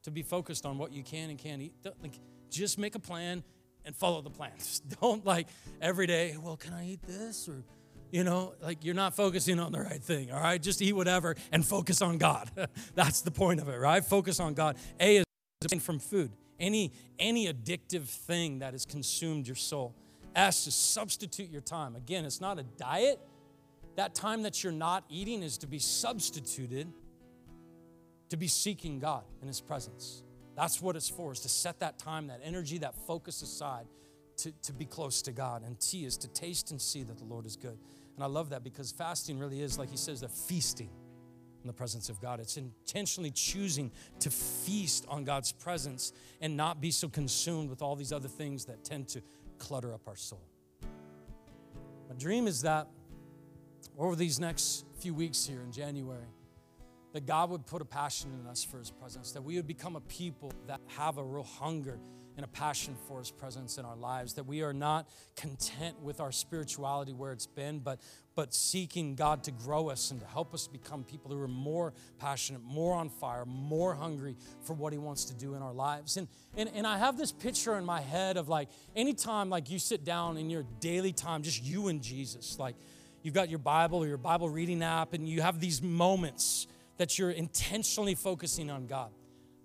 To 0.04 0.10
be 0.10 0.22
focused 0.22 0.66
on 0.66 0.78
what 0.78 0.92
you 0.92 1.02
can 1.02 1.30
and 1.30 1.38
can't 1.38 1.62
eat. 1.62 1.74
Like, 2.02 2.18
just 2.50 2.76
make 2.76 2.94
a 2.94 2.98
plan 2.98 3.44
and 3.84 3.96
follow 3.96 4.20
the 4.20 4.30
plan. 4.30 4.50
Just 4.58 5.00
don't 5.00 5.24
like 5.24 5.48
every 5.80 6.06
day, 6.06 6.36
well, 6.40 6.56
can 6.56 6.72
I 6.72 6.90
eat 6.90 7.02
this? 7.02 7.48
Or, 7.48 7.62
you 8.10 8.24
know, 8.24 8.54
like 8.60 8.84
you're 8.84 8.94
not 8.94 9.14
focusing 9.14 9.58
on 9.58 9.72
the 9.72 9.80
right 9.80 10.02
thing, 10.02 10.32
all 10.32 10.40
right? 10.40 10.60
Just 10.60 10.82
eat 10.82 10.92
whatever 10.92 11.36
and 11.50 11.64
focus 11.64 12.02
on 12.02 12.18
God. 12.18 12.50
That's 12.94 13.22
the 13.22 13.30
point 13.30 13.60
of 13.60 13.68
it, 13.68 13.76
right? 13.76 14.04
Focus 14.04 14.40
on 14.40 14.54
God. 14.54 14.76
A 15.00 15.18
is 15.18 15.24
from 15.80 15.98
food. 15.98 16.30
Any 16.60 16.92
any 17.18 17.52
addictive 17.52 18.04
thing 18.04 18.60
that 18.60 18.72
has 18.72 18.86
consumed 18.86 19.46
your 19.46 19.56
soul. 19.56 19.94
Ask 20.34 20.64
to 20.64 20.70
substitute 20.70 21.50
your 21.50 21.60
time. 21.60 21.96
Again, 21.96 22.24
it's 22.24 22.40
not 22.40 22.58
a 22.58 22.62
diet. 22.62 23.20
That 23.96 24.14
time 24.14 24.42
that 24.42 24.62
you're 24.64 24.72
not 24.72 25.04
eating 25.10 25.42
is 25.42 25.58
to 25.58 25.66
be 25.66 25.78
substituted 25.78 26.92
to 28.32 28.38
be 28.38 28.48
seeking 28.48 28.98
God 28.98 29.24
in 29.42 29.46
His 29.46 29.60
presence. 29.60 30.22
That's 30.56 30.80
what 30.80 30.96
it's 30.96 31.10
for, 31.10 31.32
is 31.32 31.40
to 31.40 31.50
set 31.50 31.80
that 31.80 31.98
time, 31.98 32.28
that 32.28 32.40
energy, 32.42 32.78
that 32.78 32.94
focus 33.06 33.42
aside 33.42 33.84
to, 34.38 34.52
to 34.62 34.72
be 34.72 34.86
close 34.86 35.20
to 35.22 35.32
God. 35.32 35.62
And 35.62 35.78
T 35.78 36.06
is 36.06 36.16
to 36.16 36.28
taste 36.28 36.70
and 36.70 36.80
see 36.80 37.02
that 37.02 37.18
the 37.18 37.24
Lord 37.24 37.44
is 37.44 37.56
good. 37.56 37.76
And 38.14 38.24
I 38.24 38.26
love 38.26 38.48
that 38.48 38.64
because 38.64 38.90
fasting 38.90 39.38
really 39.38 39.60
is, 39.60 39.78
like 39.78 39.90
he 39.90 39.98
says, 39.98 40.22
the 40.22 40.30
feasting 40.30 40.88
in 41.62 41.66
the 41.66 41.72
presence 41.72 42.08
of 42.08 42.20
God. 42.20 42.40
It's 42.40 42.56
intentionally 42.56 43.30
choosing 43.30 43.90
to 44.20 44.30
feast 44.30 45.06
on 45.08 45.24
God's 45.24 45.52
presence 45.52 46.12
and 46.40 46.56
not 46.56 46.80
be 46.80 46.90
so 46.90 47.08
consumed 47.08 47.70
with 47.70 47.82
all 47.82 47.96
these 47.96 48.12
other 48.12 48.28
things 48.28 48.64
that 48.66 48.84
tend 48.84 49.08
to 49.08 49.22
clutter 49.58 49.94
up 49.94 50.08
our 50.08 50.16
soul. 50.16 50.42
My 52.08 52.16
dream 52.18 52.46
is 52.46 52.62
that 52.62 52.88
over 53.96 54.16
these 54.16 54.40
next 54.40 54.84
few 54.98 55.14
weeks 55.14 55.46
here 55.46 55.60
in 55.62 55.72
January, 55.72 56.28
that 57.12 57.26
God 57.26 57.50
would 57.50 57.66
put 57.66 57.82
a 57.82 57.84
passion 57.84 58.32
in 58.40 58.46
us 58.46 58.64
for 58.64 58.78
His 58.78 58.90
presence, 58.90 59.32
that 59.32 59.42
we 59.42 59.56
would 59.56 59.66
become 59.66 59.96
a 59.96 60.00
people 60.00 60.52
that 60.66 60.80
have 60.96 61.18
a 61.18 61.24
real 61.24 61.44
hunger 61.44 61.98
and 62.36 62.44
a 62.44 62.48
passion 62.48 62.96
for 63.06 63.18
His 63.18 63.30
presence 63.30 63.76
in 63.76 63.84
our 63.84 63.96
lives, 63.96 64.34
that 64.34 64.46
we 64.46 64.62
are 64.62 64.72
not 64.72 65.08
content 65.36 66.00
with 66.00 66.20
our 66.20 66.32
spirituality 66.32 67.12
where 67.12 67.32
it's 67.32 67.46
been, 67.46 67.78
but, 67.78 68.00
but 68.34 68.54
seeking 68.54 69.14
God 69.14 69.44
to 69.44 69.50
grow 69.50 69.88
us 69.88 70.10
and 70.10 70.20
to 70.20 70.26
help 70.26 70.54
us 70.54 70.66
become 70.66 71.04
people 71.04 71.30
who 71.30 71.40
are 71.40 71.48
more 71.48 71.92
passionate, 72.18 72.62
more 72.62 72.94
on 72.94 73.08
fire, 73.08 73.44
more 73.44 73.94
hungry 73.94 74.36
for 74.62 74.74
what 74.74 74.92
He 74.92 74.98
wants 74.98 75.24
to 75.26 75.34
do 75.34 75.54
in 75.54 75.62
our 75.62 75.72
lives. 75.72 76.16
And, 76.16 76.28
and, 76.56 76.70
and 76.74 76.86
I 76.86 76.98
have 76.98 77.18
this 77.18 77.32
picture 77.32 77.76
in 77.76 77.84
my 77.84 78.00
head 78.00 78.36
of 78.36 78.48
like 78.48 78.68
anytime 78.96 79.50
like 79.50 79.70
you 79.70 79.78
sit 79.78 80.04
down 80.04 80.36
in 80.36 80.50
your 80.50 80.64
daily 80.80 81.12
time, 81.12 81.42
just 81.42 81.62
you 81.62 81.88
and 81.88 82.02
Jesus, 82.02 82.58
like 82.58 82.76
you've 83.22 83.34
got 83.34 83.50
your 83.50 83.58
Bible 83.58 83.98
or 83.98 84.06
your 84.06 84.16
Bible 84.16 84.48
reading 84.48 84.82
app, 84.82 85.12
and 85.12 85.28
you 85.28 85.42
have 85.42 85.60
these 85.60 85.82
moments 85.82 86.66
that 86.96 87.18
you're 87.18 87.30
intentionally 87.30 88.14
focusing 88.14 88.70
on 88.70 88.86
God. 88.86 89.10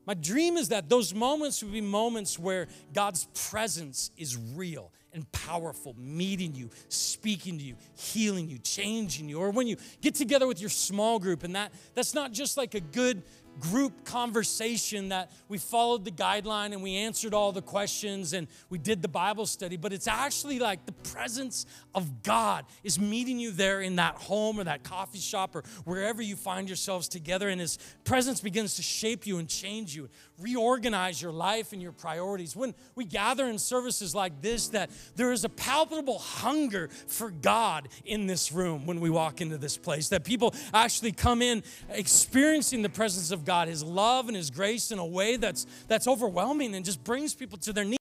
My 0.07 0.13
dream 0.13 0.55
is 0.55 0.69
that 0.69 0.87
those 0.87 1.13
moments 1.13 1.61
would 1.61 1.73
be 1.73 1.81
moments 1.81 2.39
where 2.39 2.67
God's 2.93 3.27
presence 3.49 4.09
is 4.17 4.37
real 4.55 4.93
and 5.11 5.29
powerful, 5.33 5.95
meeting 5.97 6.55
you, 6.55 6.69
speaking 6.87 7.57
to 7.57 7.63
you, 7.63 7.75
healing 7.97 8.47
you, 8.47 8.57
changing 8.57 9.27
you. 9.27 9.39
Or 9.39 9.51
when 9.51 9.67
you 9.67 9.75
get 9.99 10.15
together 10.15 10.47
with 10.47 10.61
your 10.61 10.69
small 10.69 11.19
group, 11.19 11.43
and 11.43 11.55
that, 11.55 11.73
that's 11.93 12.13
not 12.13 12.31
just 12.31 12.55
like 12.55 12.73
a 12.73 12.79
good 12.79 13.21
group 13.59 14.05
conversation 14.05 15.09
that 15.09 15.31
we 15.47 15.57
followed 15.57 16.05
the 16.05 16.11
guideline 16.11 16.73
and 16.73 16.81
we 16.81 16.95
answered 16.95 17.33
all 17.33 17.51
the 17.51 17.61
questions 17.61 18.33
and 18.33 18.47
we 18.69 18.77
did 18.77 19.01
the 19.01 19.07
Bible 19.07 19.45
study, 19.45 19.77
but 19.77 19.93
it's 19.93 20.07
actually 20.07 20.59
like 20.59 20.85
the 20.85 20.91
presence 20.91 21.65
of 21.95 22.23
God 22.23 22.65
is 22.83 22.99
meeting 22.99 23.39
you 23.39 23.51
there 23.51 23.81
in 23.81 23.95
that 23.97 24.15
home 24.15 24.59
or 24.59 24.63
that 24.63 24.83
coffee 24.83 25.19
shop 25.19 25.55
or 25.55 25.63
wherever 25.85 26.21
you 26.21 26.35
find 26.35 26.69
yourselves 26.69 27.07
together, 27.07 27.49
and 27.49 27.59
His 27.61 27.77
presence 28.03 28.41
begins 28.41 28.75
to 28.75 28.81
shape 28.81 29.25
you 29.25 29.37
and 29.37 29.47
change 29.47 29.95
you, 29.95 30.09
reorganize 30.39 31.21
your 31.21 31.31
life 31.31 31.73
and 31.73 31.81
your 31.81 31.91
priorities. 31.91 32.55
When 32.55 32.75
we 32.95 33.05
gather 33.05 33.47
in 33.47 33.57
services 33.57 34.13
like 34.13 34.41
this, 34.41 34.69
that 34.69 34.89
there 35.15 35.31
is 35.31 35.43
a 35.43 35.49
palpable 35.49 36.19
hunger 36.19 36.89
for 37.07 37.31
God 37.31 37.89
in 38.05 38.27
this 38.27 38.51
room 38.51 38.85
when 38.85 38.99
we 38.99 39.09
walk 39.09 39.41
into 39.41 39.57
this 39.57 39.77
place, 39.77 40.09
that 40.09 40.23
people 40.23 40.53
actually 40.73 41.11
come 41.11 41.41
in 41.41 41.63
experiencing 41.89 42.81
the 42.81 42.89
presence 42.89 43.31
of 43.31 43.45
God, 43.45 43.67
His 43.67 43.83
love 43.83 44.27
and 44.27 44.37
His 44.37 44.49
grace 44.49 44.91
in 44.91 44.99
a 44.99 45.05
way 45.05 45.37
that's, 45.37 45.65
that's 45.87 46.07
overwhelming 46.07 46.75
and 46.75 46.85
just 46.85 47.03
brings 47.03 47.33
people 47.33 47.57
to 47.59 47.73
their 47.73 47.83
knees. 47.83 47.96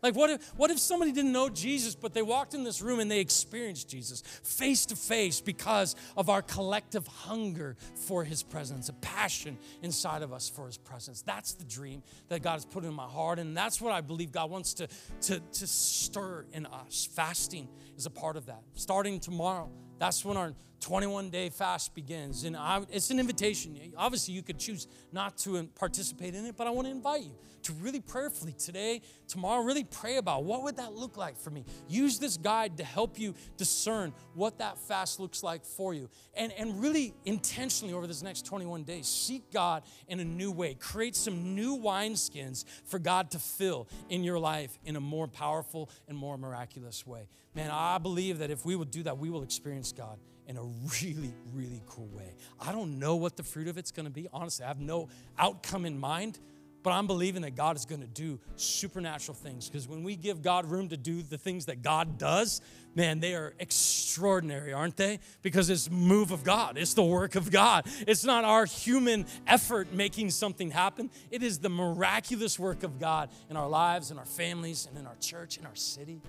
Like, 0.00 0.14
what 0.14 0.30
if, 0.30 0.48
what 0.56 0.70
if 0.70 0.78
somebody 0.78 1.10
didn't 1.10 1.32
know 1.32 1.48
Jesus, 1.48 1.96
but 1.96 2.14
they 2.14 2.22
walked 2.22 2.54
in 2.54 2.62
this 2.62 2.80
room 2.80 3.00
and 3.00 3.10
they 3.10 3.18
experienced 3.18 3.88
Jesus 3.88 4.20
face 4.20 4.86
to 4.86 4.96
face 4.96 5.40
because 5.40 5.96
of 6.16 6.30
our 6.30 6.40
collective 6.40 7.04
hunger 7.08 7.76
for 7.96 8.22
His 8.22 8.44
presence, 8.44 8.88
a 8.88 8.92
passion 8.94 9.58
inside 9.82 10.22
of 10.22 10.32
us 10.32 10.48
for 10.48 10.66
His 10.66 10.78
presence? 10.78 11.22
That's 11.22 11.54
the 11.54 11.64
dream 11.64 12.04
that 12.28 12.42
God 12.42 12.52
has 12.54 12.64
put 12.64 12.84
in 12.84 12.94
my 12.94 13.06
heart, 13.06 13.40
and 13.40 13.56
that's 13.56 13.80
what 13.80 13.92
I 13.92 14.02
believe 14.02 14.30
God 14.30 14.50
wants 14.50 14.72
to, 14.74 14.86
to, 15.22 15.40
to 15.40 15.66
stir 15.66 16.46
in 16.52 16.66
us. 16.66 17.08
Fasting 17.12 17.68
is 17.96 18.06
a 18.06 18.10
part 18.10 18.36
of 18.36 18.46
that. 18.46 18.62
Starting 18.74 19.18
tomorrow, 19.18 19.68
that's 19.98 20.24
when 20.24 20.36
our 20.36 20.52
21 20.82 21.30
day 21.30 21.48
fast 21.48 21.94
begins. 21.94 22.42
And 22.44 22.56
I, 22.56 22.82
it's 22.90 23.10
an 23.10 23.20
invitation. 23.20 23.78
Obviously, 23.96 24.34
you 24.34 24.42
could 24.42 24.58
choose 24.58 24.88
not 25.12 25.38
to 25.38 25.62
participate 25.76 26.34
in 26.34 26.44
it, 26.44 26.56
but 26.56 26.66
I 26.66 26.70
want 26.70 26.88
to 26.88 26.90
invite 26.90 27.22
you 27.22 27.34
to 27.62 27.72
really 27.74 28.00
prayerfully 28.00 28.52
today, 28.52 29.00
tomorrow, 29.28 29.62
really 29.62 29.84
pray 29.84 30.16
about 30.16 30.42
what 30.42 30.64
would 30.64 30.76
that 30.78 30.92
look 30.92 31.16
like 31.16 31.38
for 31.38 31.50
me. 31.50 31.64
Use 31.88 32.18
this 32.18 32.36
guide 32.36 32.76
to 32.78 32.84
help 32.84 33.16
you 33.16 33.34
discern 33.56 34.12
what 34.34 34.58
that 34.58 34.76
fast 34.76 35.20
looks 35.20 35.44
like 35.44 35.64
for 35.64 35.94
you. 35.94 36.10
And, 36.34 36.52
and 36.58 36.82
really 36.82 37.14
intentionally 37.24 37.94
over 37.94 38.08
this 38.08 38.20
next 38.20 38.44
21 38.44 38.82
days, 38.82 39.06
seek 39.06 39.52
God 39.52 39.84
in 40.08 40.18
a 40.18 40.24
new 40.24 40.50
way. 40.50 40.74
Create 40.74 41.14
some 41.14 41.54
new 41.54 41.78
wineskins 41.78 42.64
for 42.86 42.98
God 42.98 43.30
to 43.30 43.38
fill 43.38 43.88
in 44.08 44.24
your 44.24 44.40
life 44.40 44.76
in 44.84 44.96
a 44.96 45.00
more 45.00 45.28
powerful 45.28 45.88
and 46.08 46.18
more 46.18 46.36
miraculous 46.36 47.06
way. 47.06 47.28
Man, 47.54 47.70
I 47.70 47.98
believe 47.98 48.38
that 48.38 48.50
if 48.50 48.64
we 48.64 48.74
will 48.74 48.84
do 48.84 49.04
that, 49.04 49.18
we 49.18 49.30
will 49.30 49.44
experience 49.44 49.92
God 49.92 50.18
in 50.52 50.58
a 50.58 50.64
really, 51.02 51.32
really 51.54 51.82
cool 51.88 52.08
way. 52.08 52.34
I 52.60 52.72
don't 52.72 52.98
know 52.98 53.16
what 53.16 53.36
the 53.36 53.42
fruit 53.42 53.68
of 53.68 53.78
it's 53.78 53.90
gonna 53.90 54.10
be. 54.10 54.28
Honestly, 54.34 54.66
I 54.66 54.68
have 54.68 54.80
no 54.80 55.08
outcome 55.38 55.86
in 55.86 55.98
mind, 55.98 56.38
but 56.82 56.90
I'm 56.90 57.06
believing 57.06 57.40
that 57.42 57.54
God 57.54 57.74
is 57.76 57.86
gonna 57.86 58.06
do 58.06 58.38
supernatural 58.56 59.34
things 59.34 59.70
because 59.70 59.88
when 59.88 60.02
we 60.02 60.14
give 60.14 60.42
God 60.42 60.70
room 60.70 60.90
to 60.90 60.96
do 60.98 61.22
the 61.22 61.38
things 61.38 61.64
that 61.66 61.80
God 61.80 62.18
does, 62.18 62.60
man, 62.94 63.18
they 63.20 63.34
are 63.34 63.54
extraordinary, 63.58 64.74
aren't 64.74 64.98
they? 64.98 65.20
Because 65.40 65.70
it's 65.70 65.90
move 65.90 66.32
of 66.32 66.44
God, 66.44 66.76
it's 66.76 66.92
the 66.92 67.02
work 67.02 67.34
of 67.34 67.50
God. 67.50 67.86
It's 68.06 68.24
not 68.24 68.44
our 68.44 68.66
human 68.66 69.24
effort 69.46 69.94
making 69.94 70.32
something 70.32 70.70
happen, 70.70 71.10
it 71.30 71.42
is 71.42 71.60
the 71.60 71.70
miraculous 71.70 72.58
work 72.58 72.82
of 72.82 73.00
God 73.00 73.30
in 73.48 73.56
our 73.56 73.70
lives, 73.70 74.10
in 74.10 74.18
our 74.18 74.26
families, 74.26 74.86
and 74.86 74.98
in 74.98 75.06
our 75.06 75.16
church, 75.18 75.56
in 75.56 75.64
our 75.64 75.76
city. 75.76 76.20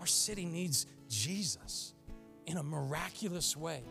Our 0.00 0.08
city 0.08 0.44
needs 0.44 0.86
Jesus 1.08 1.92
in 2.50 2.56
a 2.56 2.62
miraculous 2.62 3.56
way. 3.56 3.82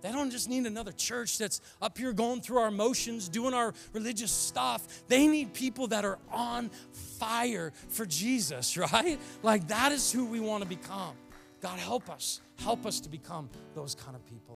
They 0.00 0.12
don't 0.12 0.30
just 0.30 0.48
need 0.50 0.66
another 0.66 0.92
church 0.92 1.38
that's 1.38 1.60
up 1.80 1.96
here 1.96 2.12
going 2.12 2.42
through 2.42 2.58
our 2.58 2.70
motions, 2.70 3.28
doing 3.28 3.54
our 3.54 3.72
religious 3.94 4.30
stuff. 4.30 4.86
They 5.08 5.26
need 5.26 5.54
people 5.54 5.88
that 5.88 6.04
are 6.04 6.18
on 6.30 6.70
fire 7.18 7.72
for 7.88 8.04
Jesus, 8.04 8.76
right? 8.92 9.18
Like 9.42 9.68
that 9.68 9.92
is 9.92 10.12
who 10.12 10.26
we 10.26 10.40
want 10.40 10.62
to 10.62 10.68
become. 10.68 11.14
God, 11.62 11.78
help 11.78 12.10
us. 12.10 12.42
Help 12.58 12.84
us 12.84 13.00
to 13.00 13.08
become 13.08 13.48
those 13.74 13.94
kind 13.94 14.14
of 14.14 14.24
people. 14.26 14.44